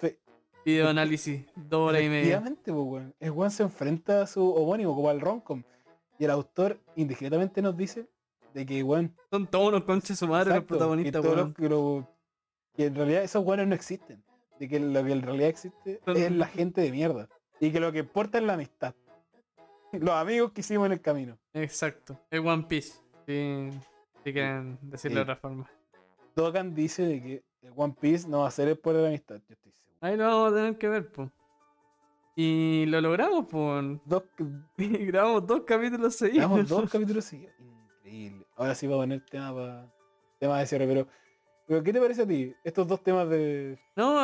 efe- 0.68 0.72
Videoanálisis, 0.76 1.44
dos 1.56 1.88
horas 1.90 2.02
y 2.02 2.08
media. 2.08 2.20
efectivamente, 2.20 2.72
pues, 2.72 2.84
weón. 2.86 3.14
El 3.20 3.30
weón 3.32 3.50
se 3.50 3.62
enfrenta 3.62 4.22
a 4.22 4.26
su 4.26 4.50
homónimo, 4.52 4.94
como 4.94 5.08
al 5.10 5.20
Roncom. 5.20 5.62
Y 6.18 6.24
el 6.24 6.30
autor 6.30 6.78
indiscretamente 6.96 7.62
nos 7.62 7.76
dice 7.76 8.06
de 8.54 8.66
que, 8.66 8.82
weón, 8.82 9.14
Son 9.30 9.46
todos 9.46 9.68
unos 9.68 9.84
conches 9.84 10.18
su 10.18 10.26
madre 10.26 10.46
los 10.50 10.54
exacto, 10.56 10.68
protagonistas, 10.76 11.22
que, 11.22 11.28
los 11.36 11.54
que, 11.54 11.68
lo- 11.68 12.08
que 12.74 12.86
en 12.86 12.94
realidad 12.94 13.22
esos 13.22 13.44
weones 13.44 13.66
no 13.68 13.74
existen. 13.74 14.22
De 14.58 14.68
que 14.68 14.80
lo 14.80 15.04
que 15.04 15.12
en 15.12 15.22
realidad 15.22 15.48
existe 15.48 16.00
Son- 16.04 16.16
es 16.16 16.30
la 16.32 16.46
gente 16.46 16.80
de 16.80 16.90
mierda. 16.90 17.28
Y 17.60 17.70
que 17.70 17.78
lo 17.80 17.92
que 17.92 18.00
importa 18.00 18.38
es 18.38 18.44
la 18.44 18.54
amistad. 18.54 18.94
Los 19.92 20.10
amigos 20.10 20.52
que 20.52 20.60
hicimos 20.60 20.86
en 20.86 20.92
el 20.92 21.00
camino. 21.00 21.38
Exacto. 21.54 22.20
Es 22.30 22.40
One 22.40 22.64
Piece. 22.68 22.98
Si, 23.26 23.70
si 24.24 24.32
quieren 24.32 24.78
decirlo 24.82 25.16
de 25.16 25.22
otra 25.22 25.36
forma. 25.36 25.70
Dogan 26.36 26.74
dice 26.74 27.02
de 27.06 27.22
que 27.22 27.42
el 27.62 27.72
One 27.74 27.94
Piece 28.00 28.28
no 28.28 28.40
va 28.40 28.48
a 28.48 28.50
ser 28.50 28.68
el 28.68 28.78
por 28.78 28.94
la 28.94 29.08
amistad. 29.08 29.40
Yo 29.48 29.54
estoy. 29.54 29.72
Ahí 30.00 30.16
lo 30.16 30.24
vamos 30.24 30.52
a 30.52 30.56
tener 30.56 30.78
que 30.78 30.88
ver, 30.88 31.10
pues. 31.12 31.28
Y 32.36 32.86
lo 32.86 33.00
logramos, 33.00 33.46
pues. 33.50 33.98
Dos, 34.04 34.22
Grabamos 34.76 35.46
dos 35.46 35.62
capítulos 35.66 36.14
seguidos. 36.14 36.38
grabamos 36.48 36.68
dos 36.68 36.90
capítulos 36.92 37.24
seguidos. 37.24 37.54
Increíble. 38.04 38.46
Ahora 38.56 38.74
sí 38.74 38.86
va 38.86 38.94
a 38.94 38.98
poner 38.98 39.24
tema 39.26 39.54
para 39.54 39.92
tema 40.38 40.58
de 40.60 40.66
cierre, 40.66 40.86
pero, 40.86 41.06
pero 41.66 41.82
¿qué 41.82 41.92
te 41.92 42.00
parece 42.00 42.22
a 42.22 42.26
ti? 42.26 42.54
Estos 42.64 42.86
dos 42.86 43.02
temas 43.02 43.28
de. 43.28 43.78
No, 43.96 44.16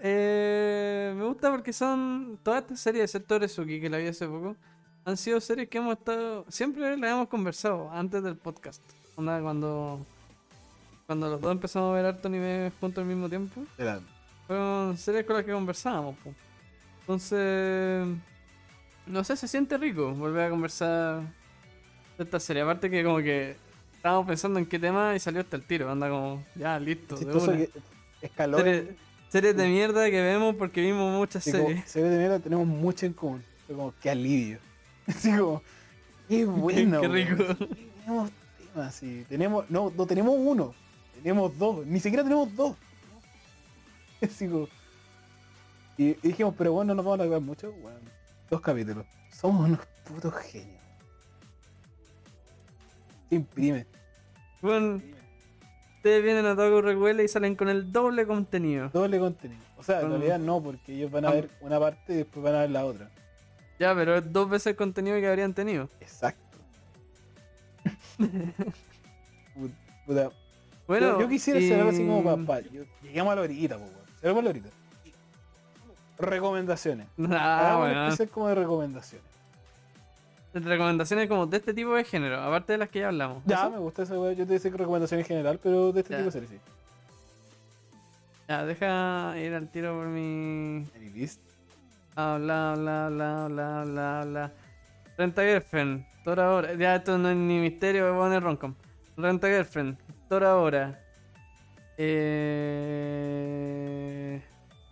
eh, 0.00 1.12
me 1.16 1.24
gusta 1.24 1.50
porque 1.50 1.72
son 1.72 2.38
todas 2.42 2.62
estas 2.62 2.80
series, 2.80 3.04
excepto 3.04 3.34
Oresuki, 3.34 3.80
que 3.80 3.90
la 3.90 3.98
vi 3.98 4.06
hace 4.06 4.26
poco, 4.26 4.56
han 5.04 5.16
sido 5.16 5.40
series 5.40 5.68
que 5.68 5.78
hemos 5.78 5.96
estado, 5.98 6.44
siempre 6.48 6.96
las 6.96 7.10
hemos 7.10 7.28
conversado 7.28 7.90
antes 7.90 8.22
del 8.22 8.36
podcast. 8.36 8.82
Onda, 9.16 9.40
cuando, 9.42 9.98
cuando 11.06 11.28
los 11.28 11.40
dos 11.40 11.50
empezamos 11.52 11.90
a 11.90 11.94
ver 11.96 12.06
harto 12.06 12.28
anime 12.28 12.70
juntos 12.80 13.02
al 13.02 13.08
mismo 13.08 13.28
tiempo, 13.28 13.62
Era- 13.76 14.00
fueron 14.48 14.96
series 14.96 15.24
con 15.24 15.36
las 15.36 15.44
que 15.44 15.52
conversábamos. 15.52 16.16
po. 16.16 16.32
Entonces, 17.00 18.08
no 19.06 19.22
sé, 19.22 19.36
se 19.36 19.46
siente 19.46 19.78
rico 19.78 20.12
volver 20.12 20.46
a 20.46 20.50
conversar 20.50 21.20
de 22.16 22.24
esta 22.24 22.40
serie. 22.40 22.62
Aparte 22.62 22.90
que 22.90 23.04
como 23.04 23.18
que 23.18 23.56
estábamos 23.94 24.26
pensando 24.26 24.58
en 24.58 24.66
qué 24.66 24.78
tema 24.78 25.14
y 25.14 25.20
salió 25.20 25.42
hasta 25.42 25.56
el 25.56 25.64
tiro. 25.64 25.90
Anda 25.90 26.08
como, 26.08 26.44
ya, 26.54 26.80
listo. 26.80 27.16
de 27.16 27.26
una. 27.26 27.56
que 27.56 27.70
escaló. 28.22 28.58
Series, 28.58 28.84
series 29.28 29.56
de 29.56 29.68
mierda 29.68 30.10
que 30.10 30.20
vemos 30.22 30.56
porque 30.56 30.80
vimos 30.80 31.16
muchas 31.16 31.44
como, 31.44 31.68
series. 31.68 31.84
se 31.86 32.02
ve 32.02 32.08
de 32.08 32.18
mierda, 32.18 32.40
tenemos 32.40 32.66
mucho 32.66 33.06
en 33.06 33.12
común. 33.12 33.44
Fue 33.66 33.76
como, 33.76 33.94
qué 34.00 34.10
alivio. 34.10 34.58
Así 35.06 35.30
como, 35.36 35.62
qué 36.26 36.44
bueno. 36.46 37.00
qué 37.02 37.08
rico. 37.08 37.44
Sí, 37.58 37.90
tenemos 38.00 38.30
temas, 38.72 38.94
sí. 38.94 39.26
Tenemos, 39.28 39.70
no, 39.70 39.92
no 39.94 40.06
tenemos 40.06 40.34
uno, 40.38 40.74
tenemos 41.22 41.58
dos. 41.58 41.86
Ni 41.86 42.00
siquiera 42.00 42.22
tenemos 42.22 42.54
dos. 42.56 42.76
Y, 45.96 46.10
y 46.10 46.14
dijimos, 46.22 46.54
pero 46.56 46.72
bueno, 46.72 46.90
no 46.94 46.96
nos 46.96 47.04
vamos 47.06 47.18
a 47.18 47.22
alargar 47.22 47.40
mucho. 47.40 47.72
Bueno, 47.82 47.98
dos 48.48 48.60
capítulos. 48.60 49.04
Somos 49.32 49.66
unos 49.68 49.80
putos 50.04 50.32
genios. 50.36 50.80
Se 53.28 53.34
imprime. 53.34 53.84
Bueno, 54.62 55.02
ustedes 55.96 56.22
vienen 56.22 56.46
a 56.46 56.54
Toku 56.54 56.80
Recuela 56.82 57.22
y 57.24 57.28
salen 57.28 57.56
con 57.56 57.68
el 57.68 57.90
doble 57.92 58.26
contenido. 58.28 58.90
Doble 58.90 59.18
contenido. 59.18 59.60
O 59.76 59.82
sea, 59.82 60.00
en 60.00 60.10
realidad 60.10 60.38
no, 60.38 60.62
porque 60.62 60.94
ellos 60.94 61.10
van 61.10 61.24
a 61.24 61.30
ver 61.32 61.50
una 61.60 61.80
parte 61.80 62.12
y 62.12 62.16
después 62.18 62.44
van 62.44 62.54
a 62.54 62.60
ver 62.60 62.70
la 62.70 62.84
otra. 62.84 63.10
Ya, 63.80 63.92
pero 63.94 64.16
es 64.18 64.32
dos 64.32 64.48
veces 64.48 64.68
el 64.68 64.76
contenido 64.76 65.18
que 65.20 65.28
habrían 65.28 65.52
tenido. 65.52 65.88
Exacto. 66.00 66.58
Put- 68.18 69.72
Puta. 70.06 70.30
Bueno, 70.86 71.06
yo, 71.14 71.20
yo 71.22 71.28
quisiera 71.28 71.58
hacer 71.58 71.74
algo 71.78 71.90
así 71.90 72.06
como 72.06 72.20
y- 72.20 72.24
papá. 72.46 72.60
Lleguemos 73.02 73.32
a 73.32 73.36
la 73.36 73.42
horita, 73.42 73.78
pues, 73.78 73.90
weón. 74.22 74.34
Cerremos 74.34 74.44
la 74.44 74.50
horita. 74.50 74.68
Recomendaciones. 76.18 77.06
Ah, 77.30 77.76
bueno. 77.78 78.04
especial 78.08 78.28
como 78.30 78.48
de 78.48 78.54
recomendaciones. 78.56 79.26
Recomendaciones 80.54 81.28
como 81.28 81.46
de 81.46 81.58
este 81.58 81.74
tipo 81.74 81.94
de 81.94 82.02
género, 82.04 82.40
aparte 82.42 82.72
de 82.72 82.78
las 82.78 82.88
que 82.88 83.00
ya 83.00 83.08
hablamos. 83.08 83.42
Ya, 83.46 83.56
¿Eso? 83.60 83.70
me 83.70 83.78
gusta 83.78 84.02
esa 84.02 84.18
weá. 84.18 84.32
Yo 84.32 84.46
te 84.46 84.54
decía 84.54 84.70
recomendaciones 84.74 85.24
en 85.24 85.28
general, 85.28 85.60
pero 85.62 85.92
de 85.92 86.00
este 86.00 86.12
Ya. 86.14 86.18
tipo 86.18 86.26
de 86.26 86.32
series, 86.32 86.50
sí. 86.50 86.58
Ya, 88.48 88.64
deja 88.64 89.34
ir 89.38 89.54
al 89.54 89.68
tiro 89.70 89.94
por 89.94 90.06
mi. 90.06 90.86
List. 91.14 91.40
Ah, 92.16 92.38
bla, 92.40 92.74
bla, 92.76 93.08
bla, 93.10 93.46
bla, 93.48 93.84
bla, 93.84 94.24
bla. 94.24 94.52
Renta 95.16 95.42
Girlfriend, 95.42 96.04
Tora 96.24 96.50
Hora. 96.52 96.74
Ya, 96.74 96.96
esto 96.96 97.16
no 97.18 97.28
es 97.30 97.36
ni 97.36 97.58
misterio, 97.60 98.06
voy 98.08 98.14
a 98.14 98.18
poner 98.24 98.42
Roncom. 98.42 98.74
Renta 99.16 99.46
Girlfriend, 99.48 99.96
Tora 100.28 100.56
Hora. 100.56 100.98
Eh... 101.98 103.77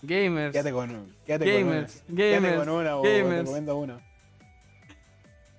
Gamers. 0.03 0.53
Quédate 0.53 0.72
con, 0.72 1.14
quédate 1.24 1.53
Gamers, 1.53 2.03
con 2.07 2.12
una. 2.12 2.16
Quédate 2.16 2.34
gamers, 2.34 2.59
con 2.59 2.68
una. 2.68 3.03
Te 3.03 3.18
gamers. 3.18 3.38
recomiendo 3.38 3.76
una. 3.76 4.01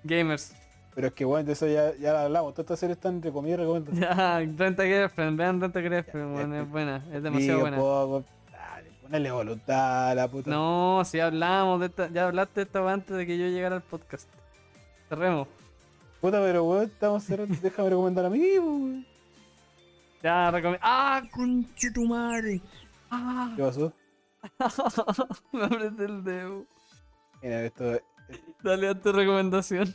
Gamers. 0.04 0.54
Pero 0.94 1.06
es 1.08 1.12
que, 1.12 1.24
bueno, 1.24 1.46
de 1.46 1.52
eso 1.52 1.66
ya, 1.66 1.94
ya 1.96 2.12
la 2.12 2.22
hablamos. 2.22 2.54
Todas 2.54 2.64
estas 2.64 2.80
series 2.80 2.96
están 2.96 3.16
entre 3.16 3.30
comillas 3.30 3.60
recomendadas. 3.60 4.16
Ya, 4.16 4.38
Renta 4.56 4.84
Girlfriend, 4.84 5.38
vean 5.38 5.60
Renta 5.60 5.80
Girlfriend, 5.80 6.52
ya. 6.52 6.60
es 6.60 6.70
buena, 6.70 7.04
es 7.12 7.22
demasiado 7.22 7.60
buena. 7.60 7.76
Poco, 7.76 8.24
dale, 8.50 8.90
ponele 9.02 9.30
voluntad 9.30 10.10
a 10.10 10.14
la 10.14 10.28
puta. 10.28 10.50
No, 10.50 11.02
si 11.04 11.20
hablamos 11.20 11.80
de 11.80 11.86
esta, 11.86 12.08
ya 12.10 12.26
hablaste 12.26 12.60
de 12.60 12.62
esto 12.64 12.88
antes 12.88 13.16
de 13.16 13.26
que 13.26 13.38
yo 13.38 13.46
llegara 13.46 13.76
al 13.76 13.82
podcast. 13.82 14.28
Cerremos. 15.08 15.46
Puta, 16.20 16.40
pero 16.40 16.64
weón, 16.64 16.84
estamos 16.84 17.22
cerrando. 17.22 17.56
Déjame 17.62 17.90
recomendar 17.90 18.24
a 18.24 18.30
mí, 18.30 18.58
weón. 18.58 19.06
Ya, 20.20 20.50
recomiendo. 20.50 20.80
¡Ah, 20.82 21.22
conche 21.32 21.92
tu 21.92 22.06
madre! 22.06 22.60
¡Ah! 23.08 23.52
¿Qué 23.54 23.62
pasó? 23.62 23.92
Me 25.52 25.64
apreté 25.64 26.04
el 26.04 26.24
dedo. 26.24 26.66
Mira, 27.42 27.64
esto. 27.64 28.00
Dale 28.62 28.88
a 28.88 28.94
tu 29.00 29.12
recomendación. 29.12 29.94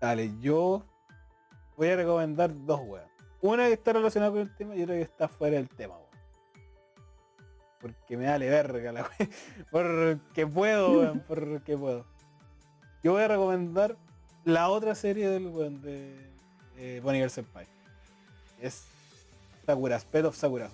Dale, 0.00 0.32
yo 0.40 0.84
voy 1.76 1.88
a 1.88 1.96
recomendar 1.96 2.52
dos 2.66 2.80
weas. 2.84 3.08
Una 3.40 3.66
que 3.66 3.74
está 3.74 3.92
relacionada 3.92 4.32
con 4.32 4.40
el 4.40 4.54
tema 4.54 4.74
y 4.74 4.82
otra 4.82 4.94
que 4.94 5.02
está 5.02 5.28
fuera 5.28 5.56
del 5.56 5.68
tema, 5.68 5.96
weón. 5.96 6.08
Porque 7.80 8.16
me 8.16 8.26
vale 8.26 8.48
verga 8.48 8.92
la 8.92 9.02
wea. 9.02 9.28
Porque 9.70 10.46
puedo, 10.46 11.00
weón, 11.00 11.24
porque 11.26 11.76
puedo. 11.76 12.06
Yo 13.02 13.12
voy 13.12 13.22
a 13.22 13.28
recomendar 13.28 13.98
la 14.44 14.70
otra 14.70 14.94
serie 14.94 15.28
del 15.28 15.48
weón 15.48 15.82
de 15.82 16.16
eh, 16.78 17.00
Bonnie 17.02 17.20
Girl 17.20 17.30
Senpai. 17.30 17.66
Es 18.60 18.84
Sakura, 19.66 19.98
Sped 20.00 20.26
of 20.26 20.36
Sakura. 20.36 20.70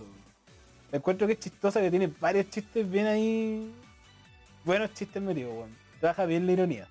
Me 0.93 0.99
encuentro 0.99 1.27
que 1.27 1.35
es 1.35 1.39
chistosa, 1.41 1.81
que 1.81 1.91
tiene 1.91 2.09
varios 2.21 2.51
chistes 2.51 2.89
bien 2.91 3.07
ahí. 3.07 3.73
Buenos 4.65 4.93
chistes 4.93 5.23
metidos, 5.23 5.53
weón. 5.55 5.77
Trabaja 6.01 6.25
bien 6.27 6.47
la 6.47 6.53
ironía. 6.53 6.89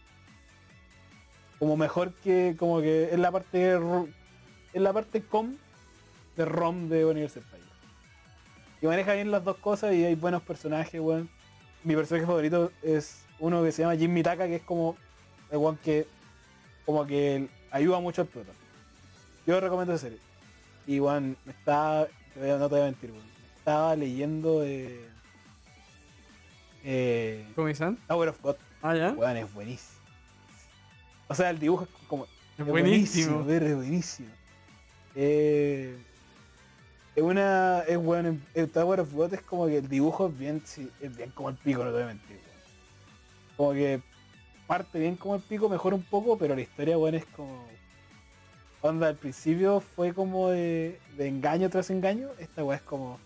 Como 1.58 1.76
mejor 1.76 2.14
que. 2.24 2.56
como 2.58 2.80
que 2.82 3.10
es 3.12 3.20
la 3.20 3.32
parte 3.32 3.74
es 4.74 4.82
la 4.82 4.94
parte 4.94 5.22
com 5.24 5.56
de 6.38 6.46
ROM 6.46 6.88
de 6.88 7.04
Girl 7.14 7.30
Senpai. 7.30 7.60
Y 8.82 8.86
maneja 8.88 9.14
bien 9.14 9.30
las 9.32 9.44
dos 9.44 9.58
cosas 9.58 9.94
y 9.94 10.06
hay 10.06 10.16
buenos 10.16 10.42
personajes, 10.44 11.02
weón. 11.02 11.30
Mi 11.84 11.96
personaje 11.96 12.26
favorito 12.26 12.72
es 12.82 13.24
uno 13.40 13.62
que 13.64 13.72
se 13.72 13.82
llama 13.82 13.96
Jimmy 13.98 14.24
Taka, 14.24 14.48
que 14.48 14.56
es 14.58 14.62
como 14.64 14.96
el 15.52 15.58
weón 15.58 15.78
que 15.78 16.08
como 16.86 17.06
que 17.06 17.48
ayuda 17.72 18.00
mucho 18.00 18.22
al 18.22 18.28
prota. 18.28 18.52
Yo 19.46 19.60
recomiendo 19.60 19.94
esa 19.94 20.04
serie. 20.04 20.20
Y 20.88 21.00
weón, 21.02 21.36
a- 21.68 22.06
no 22.38 22.70
te 22.70 22.76
voy 22.76 22.80
a 22.82 22.86
mentir, 22.86 23.12
weón. 23.12 23.39
Estaba 23.60 23.96
leyendo 23.96 24.64
eh, 24.64 25.10
eh, 26.84 27.46
¿Comisan? 27.56 27.98
Tower 28.08 28.30
of 28.30 28.42
God. 28.42 28.56
Ah, 28.82 28.96
ya. 28.96 29.12
Weón, 29.12 29.38
es 29.38 29.54
buenísimo. 29.54 30.00
O 31.28 31.36
sea, 31.36 31.50
el 31.50 31.60
dibujo 31.60 31.84
es 31.84 31.90
como. 32.08 32.28
Es 32.58 32.66
buenísimo. 32.66 33.42
es 33.50 33.76
buenísimo. 33.76 34.30
Eh, 35.16 35.98
es 37.16 37.24
una. 37.24 37.82
Es 37.82 37.98
bueno. 37.98 38.38
El 38.54 38.70
Tower 38.70 39.02
of 39.02 39.14
God 39.14 39.34
es 39.34 39.42
como 39.42 39.68
que 39.68 39.78
el 39.78 39.90
dibujo 39.90 40.28
es 40.28 40.38
bien. 40.38 40.64
es 41.02 41.16
bien 41.16 41.32
como 41.32 41.50
el 41.50 41.56
pico, 41.56 41.84
no 41.84 41.90
te 41.90 41.96
voy 41.96 42.04
a 42.04 42.08
mentir, 42.08 42.38
weón. 42.38 43.58
Como 43.58 43.74
que 43.74 44.02
parte 44.68 45.00
bien 45.00 45.16
como 45.16 45.36
el 45.36 45.42
pico, 45.42 45.68
mejora 45.68 45.96
un 45.96 46.04
poco, 46.04 46.38
pero 46.38 46.56
la 46.56 46.62
historia, 46.62 46.98
weón, 46.98 47.16
es 47.16 47.26
como. 47.26 47.68
Onda, 48.82 49.08
al 49.10 49.18
principio 49.18 49.82
fue 49.82 50.14
como 50.14 50.50
de, 50.50 50.98
de 51.18 51.28
engaño 51.28 51.70
tras 51.70 51.90
engaño. 51.90 52.30
Esta 52.40 52.64
weá 52.64 52.78
es 52.78 52.84
como. 52.84 53.20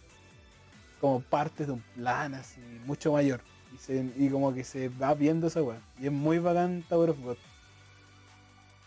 Como 1.03 1.19
parte 1.19 1.65
de 1.65 1.73
un 1.73 1.81
plan 1.95 2.33
así, 2.33 2.61
mucho 2.85 3.11
mayor. 3.11 3.41
Y, 3.75 3.77
se- 3.77 4.09
y 4.15 4.29
como 4.29 4.53
que 4.53 4.63
se 4.63 4.87
va 4.87 5.13
viendo 5.13 5.47
esa 5.47 5.61
weá. 5.61 5.81
Y 5.99 6.05
es 6.05 6.13
muy 6.13 6.39
bacán 6.39 6.81
Tower 6.87 7.09
of 7.09 7.19
God. 7.19 7.35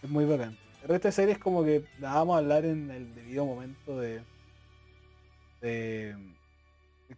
Es 0.02 0.08
muy 0.08 0.24
bacán. 0.24 0.56
El 0.82 0.88
resto 0.88 1.08
de 1.08 1.12
series 1.12 1.36
como 1.38 1.62
que 1.62 1.84
la 1.98 2.14
vamos 2.14 2.36
a 2.36 2.38
hablar 2.38 2.64
en 2.64 2.90
el 2.90 3.14
debido 3.14 3.44
momento 3.44 3.98
de. 4.00 4.22
de 5.60 6.16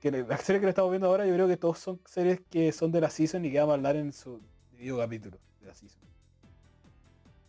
que 0.01 0.11
las 0.11 0.41
series 0.43 0.59
que 0.61 0.67
le 0.67 0.71
estamos 0.71 0.91
viendo 0.91 1.07
ahora 1.07 1.27
yo 1.27 1.33
creo 1.35 1.47
que 1.47 1.57
todos 1.57 1.79
son 1.79 2.01
series 2.05 2.41
que 2.51 2.73
son 2.73 2.91
de 2.91 3.01
la 3.01 3.09
season 3.09 3.45
y 3.45 3.53
que 3.53 3.61
vamos 3.61 3.75
a 3.75 3.75
hablar 3.77 3.95
en 3.95 4.13
su 4.13 4.41
debido 4.73 4.99
capítulo 4.99 5.39
de 5.61 5.69
la 5.69 5.75
season. 5.77 6.01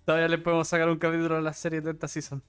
Todavía 0.05 0.27
le 0.27 0.37
podemos 0.37 0.67
sacar 0.67 0.87
un 0.87 0.99
capítulo 0.99 1.35
a 1.37 1.41
la 1.41 1.53
serie 1.53 1.81
de 1.81 1.89
esta 1.89 2.07
season. 2.07 2.43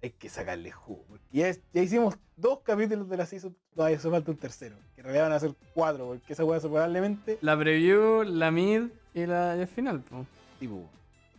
Sí, 0.00 0.06
hay 0.06 0.10
que 0.10 0.28
sacarle 0.28 0.70
jugo. 0.70 1.04
Porque 1.08 1.24
ya, 1.32 1.52
ya 1.72 1.82
hicimos 1.82 2.16
dos 2.36 2.60
capítulos 2.60 3.08
de 3.08 3.16
la 3.16 3.26
season, 3.26 3.54
todavía 3.74 3.98
hace 3.98 4.10
falta 4.10 4.30
un 4.30 4.36
tercero. 4.36 4.76
Que 4.94 5.00
en 5.00 5.04
realidad 5.04 5.24
van 5.24 5.32
a 5.32 5.40
ser 5.40 5.54
cuatro, 5.74 6.06
porque 6.08 6.32
esa 6.32 6.44
weá 6.44 6.60
probablemente 6.60 7.38
La 7.40 7.58
preview, 7.58 8.22
la 8.24 8.50
mid 8.50 8.84
y, 9.14 9.26
la, 9.26 9.56
y 9.56 9.60
el 9.60 9.68
final. 9.68 10.00
po. 10.00 10.24
tipo 10.58 10.82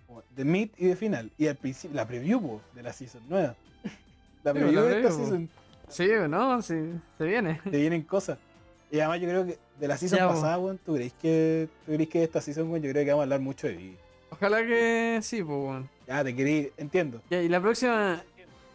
como 0.08 0.24
de 0.36 0.46
mid 0.46 0.70
y 0.78 0.88
de 0.88 0.96
final. 0.96 1.32
Y 1.38 1.48
al 1.48 1.56
principio, 1.56 1.96
la 1.96 2.06
preview 2.08 2.42
po, 2.42 2.62
de 2.76 2.84
la 2.84 2.94
season 2.94 3.22
nueva. 3.30 3.56
La 4.44 4.54
Sí, 4.54 4.60
preview 4.60 4.82
de 4.84 4.98
esta 5.02 5.10
po. 5.10 5.16
season. 5.18 5.50
Sí, 5.88 6.08
¿no? 6.30 6.62
Sí, 6.62 6.76
se 7.18 7.24
viene. 7.26 7.60
te 7.64 7.78
vienen 7.78 8.02
cosas. 8.04 8.38
Y 8.90 9.00
además 9.00 9.22
yo 9.22 9.28
creo 9.30 9.46
que 9.46 9.58
de 9.80 9.88
la 9.88 9.98
season 9.98 10.20
Ya, 10.20 10.28
po. 10.28 10.34
pasada, 10.34 10.58
weón, 10.60 10.78
¿tú 10.80 10.96
crees 10.96 11.14
que 11.14 11.70
tú 11.86 11.94
crees 11.94 12.10
que 12.10 12.20
de 12.20 12.26
esta 12.26 12.42
season, 12.42 12.70
weón, 12.70 12.82
yo 12.84 12.92
creo 12.92 13.04
que 13.06 13.10
vamos 13.12 13.22
a 13.22 13.24
hablar 13.24 13.40
mucho 13.40 13.68
de? 13.68 13.96
Ojalá 14.32 14.66
que 14.66 15.20
sí, 15.22 15.44
pues, 15.44 15.58
bueno. 15.60 15.88
Ya, 16.08 16.24
te 16.24 16.36
quería 16.36 16.58
ir, 16.58 16.74
entiendo. 16.78 17.22
Ya, 17.30 17.42
y 17.42 17.48
la 17.50 17.62
próxima. 17.62 18.24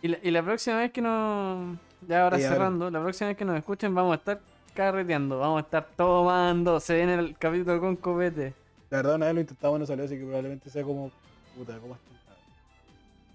Y 0.03 0.09
la, 0.09 0.19
y 0.23 0.31
la 0.31 0.43
próxima 0.43 0.79
vez 0.79 0.93
que 0.93 1.01
nos. 1.01 1.79
Ya 2.07 2.25
ahora 2.25 2.39
cerrando, 2.39 2.91
la 2.91 3.01
próxima 3.01 3.29
vez 3.29 3.37
que 3.37 3.45
nos 3.45 3.57
escuchen 3.57 3.95
vamos 3.95 4.13
a 4.13 4.17
estar 4.17 4.41
carreteando, 4.75 5.39
vamos 5.39 5.59
a 5.59 5.61
estar 5.65 5.87
tomando. 5.97 6.79
Se 6.81 6.95
viene 6.95 7.15
el 7.15 7.37
capítulo 7.37 7.81
con 7.81 7.97
copete. 7.97 8.55
La 8.91 8.99
verdad 8.99 9.17
una 9.17 9.27
vez 9.27 9.35
lo 9.35 9.41
intentamos 9.41 9.81
no 9.81 9.87
salió, 9.87 10.05
así 10.05 10.17
que 10.17 10.25
probablemente 10.25 10.71
sea 10.71 10.85
como 10.85 11.11
puta, 11.57 11.75
esto. 11.75 11.99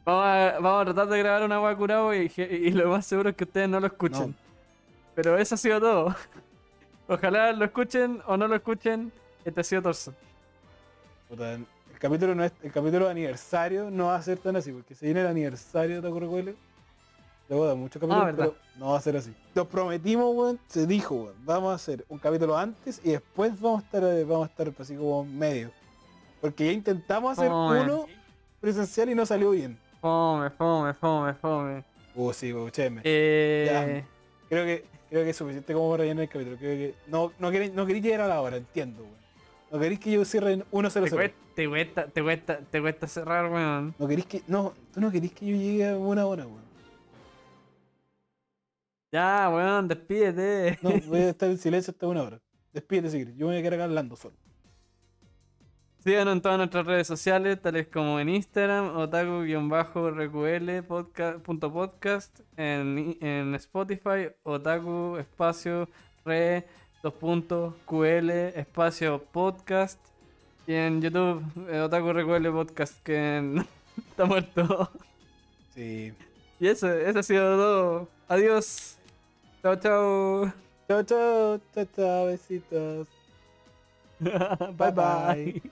Vamos 0.06 0.26
a, 0.26 0.60
vamos 0.60 0.82
a 0.82 0.86
tratar 0.86 1.08
de 1.10 1.20
grabar 1.20 1.44
una 1.44 1.56
agua 1.56 1.76
curado 1.76 2.14
y, 2.16 2.32
y 2.38 2.72
lo 2.72 2.90
más 2.90 3.06
seguro 3.06 3.30
es 3.30 3.36
que 3.36 3.44
ustedes 3.44 3.70
no 3.70 3.80
lo 3.80 3.88
escuchen. 3.88 4.30
No. 4.30 4.34
Pero 5.16 5.38
eso 5.38 5.56
ha 5.56 5.58
sido 5.58 5.80
todo. 5.80 6.16
Ojalá 7.08 7.52
lo 7.52 7.66
escuchen 7.66 8.22
o 8.26 8.38
no 8.38 8.48
lo 8.48 8.56
escuchen. 8.56 9.12
Este 9.44 9.62
ha 9.62 9.64
sido 9.64 9.82
Torso. 9.82 10.14
Puta, 11.28 11.60
capítulo 12.02 12.36
no 12.36 12.44
es, 12.44 12.52
el 12.64 12.72
capítulo 12.72 13.06
de 13.06 13.12
aniversario 13.12 13.90
no 13.92 14.08
va 14.08 14.16
a 14.16 14.22
ser 14.22 14.38
tan 14.40 14.56
así, 14.56 14.72
porque 14.72 14.96
si 14.96 15.06
viene 15.06 15.22
el 15.22 15.28
aniversario 15.28 15.96
de 15.98 16.02
Taco 16.02 16.20
Recuele, 16.20 16.56
luego 17.48 17.66
da 17.68 17.76
muchos 17.76 18.00
capítulos, 18.02 18.22
Ah, 18.24 18.26
¿verdad? 18.26 18.46
pero 18.50 18.56
no 18.80 18.92
va 18.92 18.98
a 18.98 19.02
ser 19.02 19.16
así. 19.18 19.34
Lo 19.56 19.68
prometimos, 19.68 20.36
weón, 20.36 20.60
se 20.68 20.86
dijo, 20.88 21.16
weón, 21.16 21.36
vamos 21.46 21.72
a 21.72 21.76
hacer 21.76 22.04
un 22.10 22.18
capítulo 22.20 22.58
antes 22.58 23.00
y 23.04 23.12
después 23.12 23.60
vamos 23.62 23.84
a 23.84 23.86
estar, 23.86 24.04
eh, 24.04 24.24
vamos 24.24 24.48
a 24.48 24.52
estar 24.52 24.74
así 24.80 24.96
como 24.96 25.24
medio. 25.26 25.72
Porque 26.42 26.66
ya 26.66 26.72
intentamos 26.72 27.38
hacer 27.38 27.52
uno 27.52 28.06
presencial 28.60 29.10
y 29.10 29.16
no 29.16 29.26
salió 29.26 29.52
bien. 29.52 29.78
Fome, 30.02 30.50
fome, 30.50 30.94
fome, 30.96 31.34
fome. 31.36 31.84
Uh, 32.16 32.34
sí, 32.34 32.52
weón, 32.52 32.72
chévere. 32.72 33.02
Eh, 33.04 34.04
Creo 34.50 34.66
que, 34.66 34.86
creo 35.10 35.24
que 35.24 35.30
es 35.30 35.38
suficiente 35.38 35.74
como 35.74 35.92
para 35.92 36.02
rellenar 36.02 36.24
el 36.24 36.30
capítulo. 36.30 36.58
Creo 36.58 36.76
que 36.76 36.96
no, 37.08 37.32
no, 37.40 37.52
queréis, 37.52 37.72
no 37.74 37.86
queréis 37.86 38.04
llegar 38.04 38.22
a 38.22 38.28
la 38.28 38.42
hora, 38.42 38.58
entiendo, 38.58 39.04
weón. 39.04 39.21
No 39.72 39.80
queréis 39.80 40.00
que 40.02 40.12
yo 40.12 40.26
cierre 40.26 40.52
en 40.54 40.62
te, 40.64 40.68
1-0-0. 40.70 41.10
cuesta, 41.10 41.38
te, 41.56 41.70
cuesta, 41.70 42.08
te, 42.08 42.22
cuesta, 42.22 42.60
te 42.60 42.82
cuesta 42.82 43.08
cerrar, 43.08 43.50
weón. 43.50 43.96
No 43.98 44.08
queréis 44.08 44.26
que. 44.28 44.44
No, 44.48 44.74
tú 44.94 45.00
no 45.00 45.10
queréis 45.10 45.32
que 45.32 45.46
yo 45.46 45.56
llegue 45.56 45.90
a 45.90 45.98
una 45.98 46.26
hora, 46.26 46.46
weón. 46.46 46.66
Ya, 49.14 49.50
weón, 49.50 49.88
despídete. 49.88 50.78
No, 50.82 50.90
voy 51.08 51.20
a 51.20 51.30
estar 51.30 51.50
en 51.50 51.58
silencio 51.58 51.92
hasta 51.92 52.06
una 52.06 52.24
hora. 52.24 52.42
Despídete, 52.74 53.12
si 53.12 53.18
quieres. 53.18 53.36
Yo 53.38 53.48
me 53.48 53.54
voy 53.54 53.60
a 53.60 53.62
quedar 53.62 53.76
acá 53.76 53.84
hablando 53.86 54.18
solo. 54.18 54.36
Síganos 56.00 56.34
en 56.34 56.42
todas 56.42 56.58
nuestras 56.58 56.86
redes 56.86 57.08
sociales, 57.08 57.62
tales 57.62 57.88
como 57.88 58.20
en 58.20 58.28
Instagram, 58.28 58.98
otaku-reql 58.98 60.84
podcast, 60.88 61.40
punto 61.40 61.72
podcast, 61.72 62.40
en, 62.58 63.18
en 63.22 63.54
Spotify, 63.56 64.30
otaku 64.44 65.18
espacio 65.18 65.88
re 66.26 66.66
dos 67.02 67.14
puntos 67.14 67.74
ql 67.88 68.30
espacio 68.30 69.24
podcast 69.32 70.00
y 70.68 70.74
en 70.74 71.02
YouTube 71.02 71.44
eh, 71.70 71.80
otaku 71.80 72.14
reql 72.14 72.52
podcast 72.52 73.02
que 73.04 73.64
está 74.10 74.26
muerto. 74.26 74.90
Sí. 75.74 76.14
Y 76.60 76.68
eso, 76.68 76.92
eso 76.92 77.20
ha 77.20 77.24
sido 77.24 77.58
todo. 77.58 78.08
Adiós. 78.28 78.98
Chao, 79.64 79.76
chao. 79.76 80.54
Chao, 80.88 81.04
chao, 81.04 81.60
chao, 81.74 81.86
chao, 81.96 82.26
besitos. 82.28 83.08
bye. 84.20 84.92
bye. 84.92 84.92
bye. 84.92 85.72